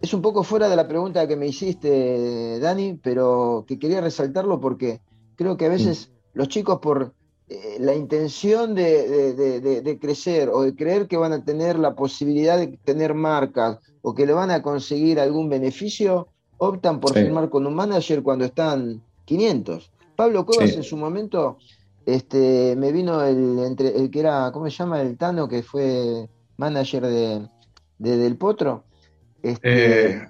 Es 0.00 0.14
un 0.14 0.22
poco 0.22 0.44
fuera 0.44 0.68
de 0.68 0.76
la 0.76 0.88
pregunta 0.88 1.28
que 1.28 1.36
me 1.36 1.46
hiciste, 1.46 2.58
Dani, 2.58 2.98
pero 3.02 3.64
que 3.68 3.78
quería 3.78 4.00
resaltarlo 4.00 4.58
porque 4.58 5.00
creo 5.36 5.56
que 5.56 5.66
a 5.66 5.68
veces 5.68 6.10
los 6.32 6.48
chicos 6.48 6.78
por 6.80 7.12
eh, 7.48 7.76
la 7.80 7.94
intención 7.94 8.74
de, 8.74 9.98
crecer 10.00 10.48
o 10.48 10.62
de 10.62 10.74
creer 10.74 11.06
que 11.06 11.16
van 11.16 11.32
a 11.32 11.44
tener 11.44 11.78
la 11.78 11.94
posibilidad 11.94 12.56
de 12.56 12.68
tener 12.84 13.12
marcas 13.12 13.78
o 14.02 14.14
que 14.14 14.24
le 14.24 14.32
van 14.32 14.50
a 14.50 14.62
conseguir 14.62 15.20
algún 15.20 15.48
beneficio, 15.48 16.28
optan 16.58 17.00
por 17.00 17.12
firmar 17.12 17.50
con 17.50 17.66
un 17.66 17.74
manager 17.74 18.22
cuando 18.22 18.44
están 18.44 19.02
500. 19.24 19.90
Pablo 20.20 20.44
Cuevas 20.44 20.76
en 20.76 20.82
su 20.82 20.98
momento 20.98 21.56
este, 22.04 22.76
me 22.76 22.92
vino 22.92 23.24
el, 23.24 23.58
entre, 23.60 23.96
el 23.96 24.10
que 24.10 24.20
era, 24.20 24.50
¿cómo 24.52 24.68
se 24.68 24.76
llama? 24.76 25.00
El 25.00 25.16
Tano, 25.16 25.48
que 25.48 25.62
fue 25.62 26.28
manager 26.58 27.06
de, 27.06 27.48
Del 27.96 28.36
Potro. 28.36 28.84
Este, 29.42 30.10
eh, 30.10 30.28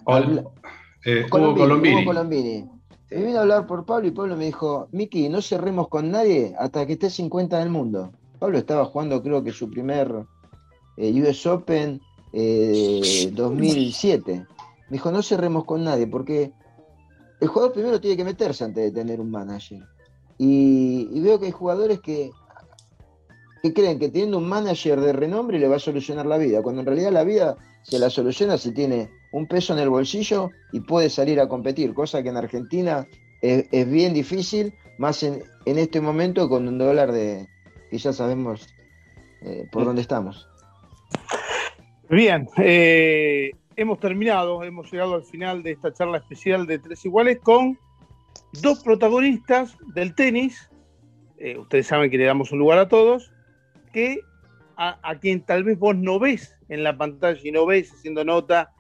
eh 1.05 1.27
Colombini. 1.29 2.69
Me 3.11 3.25
vino 3.25 3.39
a 3.39 3.41
hablar 3.41 3.67
por 3.67 3.85
Pablo 3.85 4.07
y 4.07 4.13
Pablo 4.13 4.37
me 4.37 4.45
dijo, 4.45 4.87
Miki, 4.93 5.29
no 5.29 5.43
cerremos 5.43 5.89
con 5.89 6.13
nadie 6.13 6.55
hasta 6.57 6.87
que 6.87 6.93
esté 6.93 7.11
50 7.11 7.57
en 7.57 7.63
el 7.65 7.71
mundo. 7.71 8.13
Pablo 8.39 8.59
estaba 8.59 8.85
jugando 8.85 9.21
creo 9.21 9.43
que 9.43 9.51
su 9.51 9.69
primer 9.69 10.25
eh, 10.99 11.21
US 11.21 11.47
Open 11.47 12.01
2007. 12.33 14.33
Eh, 14.33 14.47
me 14.89 14.89
dijo, 14.89 15.11
no 15.11 15.21
cerremos 15.25 15.65
con 15.65 15.83
nadie 15.83 16.07
porque 16.07 16.53
el 17.41 17.49
jugador 17.49 17.73
primero 17.73 18.01
tiene 18.01 18.17
que 18.17 18.25
meterse 18.25 18.65
antes 18.65 18.85
de 18.85 18.91
tener 18.93 19.21
un 19.21 19.31
manager. 19.31 19.83
Y, 20.39 21.21
veo 21.21 21.39
que 21.39 21.47
hay 21.47 21.53
jugadores 21.53 22.01
que, 22.01 22.31
que 23.63 23.73
creen 23.73 23.99
que 23.99 24.09
teniendo 24.09 24.39
un 24.39 24.49
manager 24.49 25.01
de 25.01 25.13
renombre 25.13 25.59
le 25.59 25.69
va 25.69 25.77
a 25.77 25.81
solucionar 25.81 26.27
la 26.27 26.39
vida, 26.39 26.63
cuando 26.63 26.81
en 26.81 26.87
realidad 26.87 27.13
la 27.13 27.25
vida 27.25 27.57
se 27.83 27.99
la 27.99 28.11
soluciona 28.11 28.59
si 28.59 28.73
tiene 28.73 29.11
un 29.33 29.47
peso 29.47 29.73
en 29.73 29.81
el 29.81 29.89
bolsillo 29.89 30.51
y 30.73 30.81
puede 30.81 31.11
salir 31.11 31.41
a 31.41 31.49
competir, 31.49 31.95
cosa 31.95 32.23
que 32.23 32.29
en 32.29 32.37
Argentina 32.37 33.07
es, 33.41 33.91
bien 33.91 34.13
difícil, 34.13 34.75
más 34.99 35.23
en, 35.23 35.43
este 35.65 36.01
momento 36.01 36.49
con 36.49 36.69
un 36.69 36.79
dólar 36.79 37.13
de 37.13 37.47
que 37.91 37.99
ya 37.99 38.13
sabemos 38.13 38.67
eh, 39.43 39.67
por 39.71 39.85
dónde 39.85 40.03
estamos. 40.03 40.47
Bien, 42.09 42.49
eh, 42.59 43.51
hemos 43.83 44.01
terminado, 44.01 44.63
hemos 44.65 44.91
llegado 44.91 45.15
al 45.15 45.25
final 45.25 45.63
de 45.63 45.73
esta 45.73 45.93
charla 45.93 46.19
especial 46.19 46.67
de 46.67 46.79
Tres 46.79 47.05
Iguales 47.05 47.39
con 47.43 47.79
dos 48.63 48.83
protagonistas 48.83 49.77
del 49.95 50.15
tenis, 50.15 50.71
eh, 51.39 51.57
ustedes 51.57 51.87
saben 51.87 52.11
que 52.11 52.19
le 52.19 52.25
damos 52.25 52.53
un 52.53 52.59
lugar 52.59 52.79
a 52.79 52.89
todos, 52.89 53.33
que 53.93 54.21
a, 54.77 54.99
a, 55.03 55.19
quien 55.19 55.43
tal 55.43 55.65
vez 55.65 55.79
vos 55.79 55.97
no 55.97 56.19
ves 56.19 56.57
en 56.69 56.85
la 56.85 56.97
pantalla 56.97 57.41
y 57.43 57.51
no 57.51 57.67
ves 57.67 57.93
haciendo 57.93 58.25
nota 58.25 58.73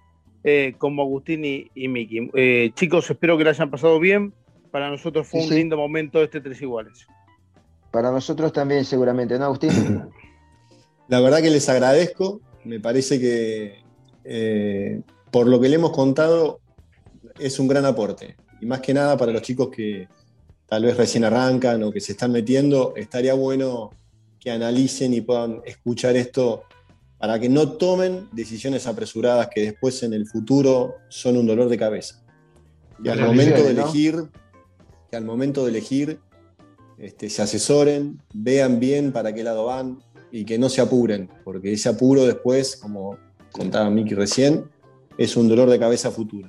eh, 0.42 0.74
como 0.78 1.03
Agustín 1.03 1.44
y, 1.44 1.88
Miki. 1.88 2.30
Eh, 2.34 2.70
chicos, 2.74 3.11
espero 3.11 3.36
que 3.36 3.44
lo 3.44 3.51
hayan 3.51 3.70
pasado 3.70 3.98
bien. 4.01 4.32
Para 4.70 4.88
nosotros 4.88 5.26
fue 5.26 5.42
un 5.42 5.51
lindo 5.51 5.76
momento 5.76 6.22
este 6.22 6.40
Tres 6.40 6.62
Iguales. 6.62 7.07
Para 7.90 8.11
nosotros 8.11 8.53
también, 8.53 8.84
seguramente, 8.84 9.38
¿no, 9.38 9.46
Agustín? 9.46 9.70
La 11.09 11.20
verdad 11.20 11.42
que 11.42 11.51
les 11.51 11.68
agradezco. 11.68 12.40
Me 12.64 12.78
parece 12.78 13.18
que 13.18 13.82
eh, 14.25 15.03
por 15.31 15.47
lo 15.47 15.61
que 15.61 15.68
le 15.68 15.77
hemos 15.77 15.91
contado 15.91 16.61
es 17.39 17.59
un 17.59 17.68
gran 17.68 17.85
aporte. 17.85 18.37
Y 18.61 18.66
más 18.66 18.81
que 18.81 18.95
nada 18.95 19.16
para 19.16 19.33
los 19.33 19.43
chicos 19.43 19.68
que 19.71 20.09
tal 20.66 20.85
vez 20.85 20.97
recién 20.97 21.25
arrancan 21.25 21.83
o 21.83 21.91
que 21.91 22.01
se 22.01 22.12
están 22.12 22.33
metiendo, 22.33 22.95
estaría 22.97 23.35
bueno 23.35 23.91
que 24.39 24.51
analicen 24.51 25.12
y 25.14 25.21
puedan 25.21 25.61
escuchar 25.64 26.16
esto 26.16 26.64
para 27.18 27.39
que 27.39 27.49
no 27.49 27.73
tomen 27.73 28.29
decisiones 28.33 28.87
apresuradas 28.87 29.49
que 29.55 29.61
después 29.61 30.03
en 30.03 30.14
el 30.14 30.27
futuro 30.27 30.97
son 31.09 31.37
un 31.37 31.47
dolor 31.47 31.68
de 31.68 31.77
cabeza. 31.77 32.25
Y 33.03 33.09
al 33.09 33.21
momento 33.21 33.62
de 33.62 33.75
¿no? 33.75 33.83
elegir, 33.83 34.29
que 35.11 35.16
al 35.16 35.25
momento 35.25 35.64
de 35.64 35.71
elegir 35.71 36.21
este, 36.99 37.29
se 37.29 37.43
asesoren, 37.43 38.23
vean 38.33 38.81
bien 38.81 39.12
para 39.12 39.35
qué 39.35 39.43
lado 39.43 39.66
van 39.66 40.03
y 40.31 40.45
que 40.45 40.59
no 40.59 40.68
se 40.68 40.81
apuren, 40.81 41.29
porque 41.45 41.73
ese 41.73 41.89
apuro 41.89 42.25
después, 42.25 42.77
como 42.77 43.18
contaba 43.53 43.90
Miki 43.90 44.14
recién, 44.14 44.64
es 45.18 45.36
un 45.36 45.48
dolor 45.48 45.68
de 45.70 45.78
cabeza 45.78 46.11
futuro. 46.11 46.48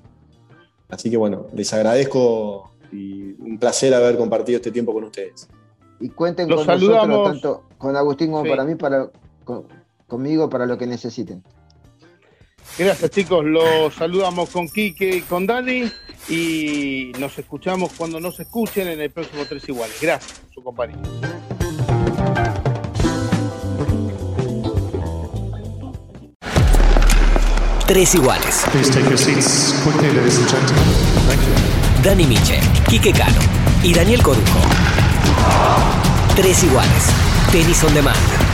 Así 0.90 1.10
que 1.10 1.18
bueno, 1.18 1.48
les 1.54 1.74
agradezco 1.74 2.72
y 2.92 3.34
un 3.42 3.58
placer 3.60 3.94
haber 3.94 4.18
compartido 4.18 4.58
este 4.58 4.72
tiempo 4.72 4.94
con 4.94 5.06
ustedes. 5.06 5.48
Y 6.00 6.10
cuenten 6.10 6.50
Los 6.50 6.60
con 6.60 6.68
saludamos. 6.68 7.08
nosotros, 7.08 7.42
tanto 7.42 7.64
con 7.78 7.96
Agustín 7.96 8.32
como 8.32 8.44
Sí. 8.44 8.50
para 8.50 8.64
mí, 8.66 8.76
para, 8.76 9.10
con- 9.44 9.66
conmigo, 10.08 10.50
para 10.50 10.66
lo 10.66 10.78
que 10.78 10.88
necesiten. 10.88 11.44
Gracias 12.78 13.12
chicos, 13.12 13.44
los 13.46 13.94
saludamos 13.96 14.50
con 14.50 14.68
Quique 14.68 15.18
y 15.18 15.22
con 15.22 15.46
Dani 15.46 15.92
y 16.30 17.12
nos 17.20 17.38
escuchamos 17.38 17.92
cuando 17.98 18.20
nos 18.20 18.40
escuchen 18.40 18.88
en 18.88 19.02
el 19.02 19.12
próximo 19.12 19.44
Tres 19.48 19.68
Iguales. 19.68 19.98
Gracias 20.02 20.40
por 20.40 20.54
su 20.54 20.64
compañía. 20.64 20.98
Thank 31.28 31.42
you. 31.42 31.82
Dani 32.04 32.26
Miche, 32.26 32.60
Quique 32.88 33.12
Cano 33.12 33.40
y 33.84 33.94
Daniel 33.94 34.24
Corujo. 34.24 34.60
Tres 36.36 36.64
iguales. 36.64 37.04
Tenis 37.52 37.84
on 37.84 37.94
demand. 37.94 38.51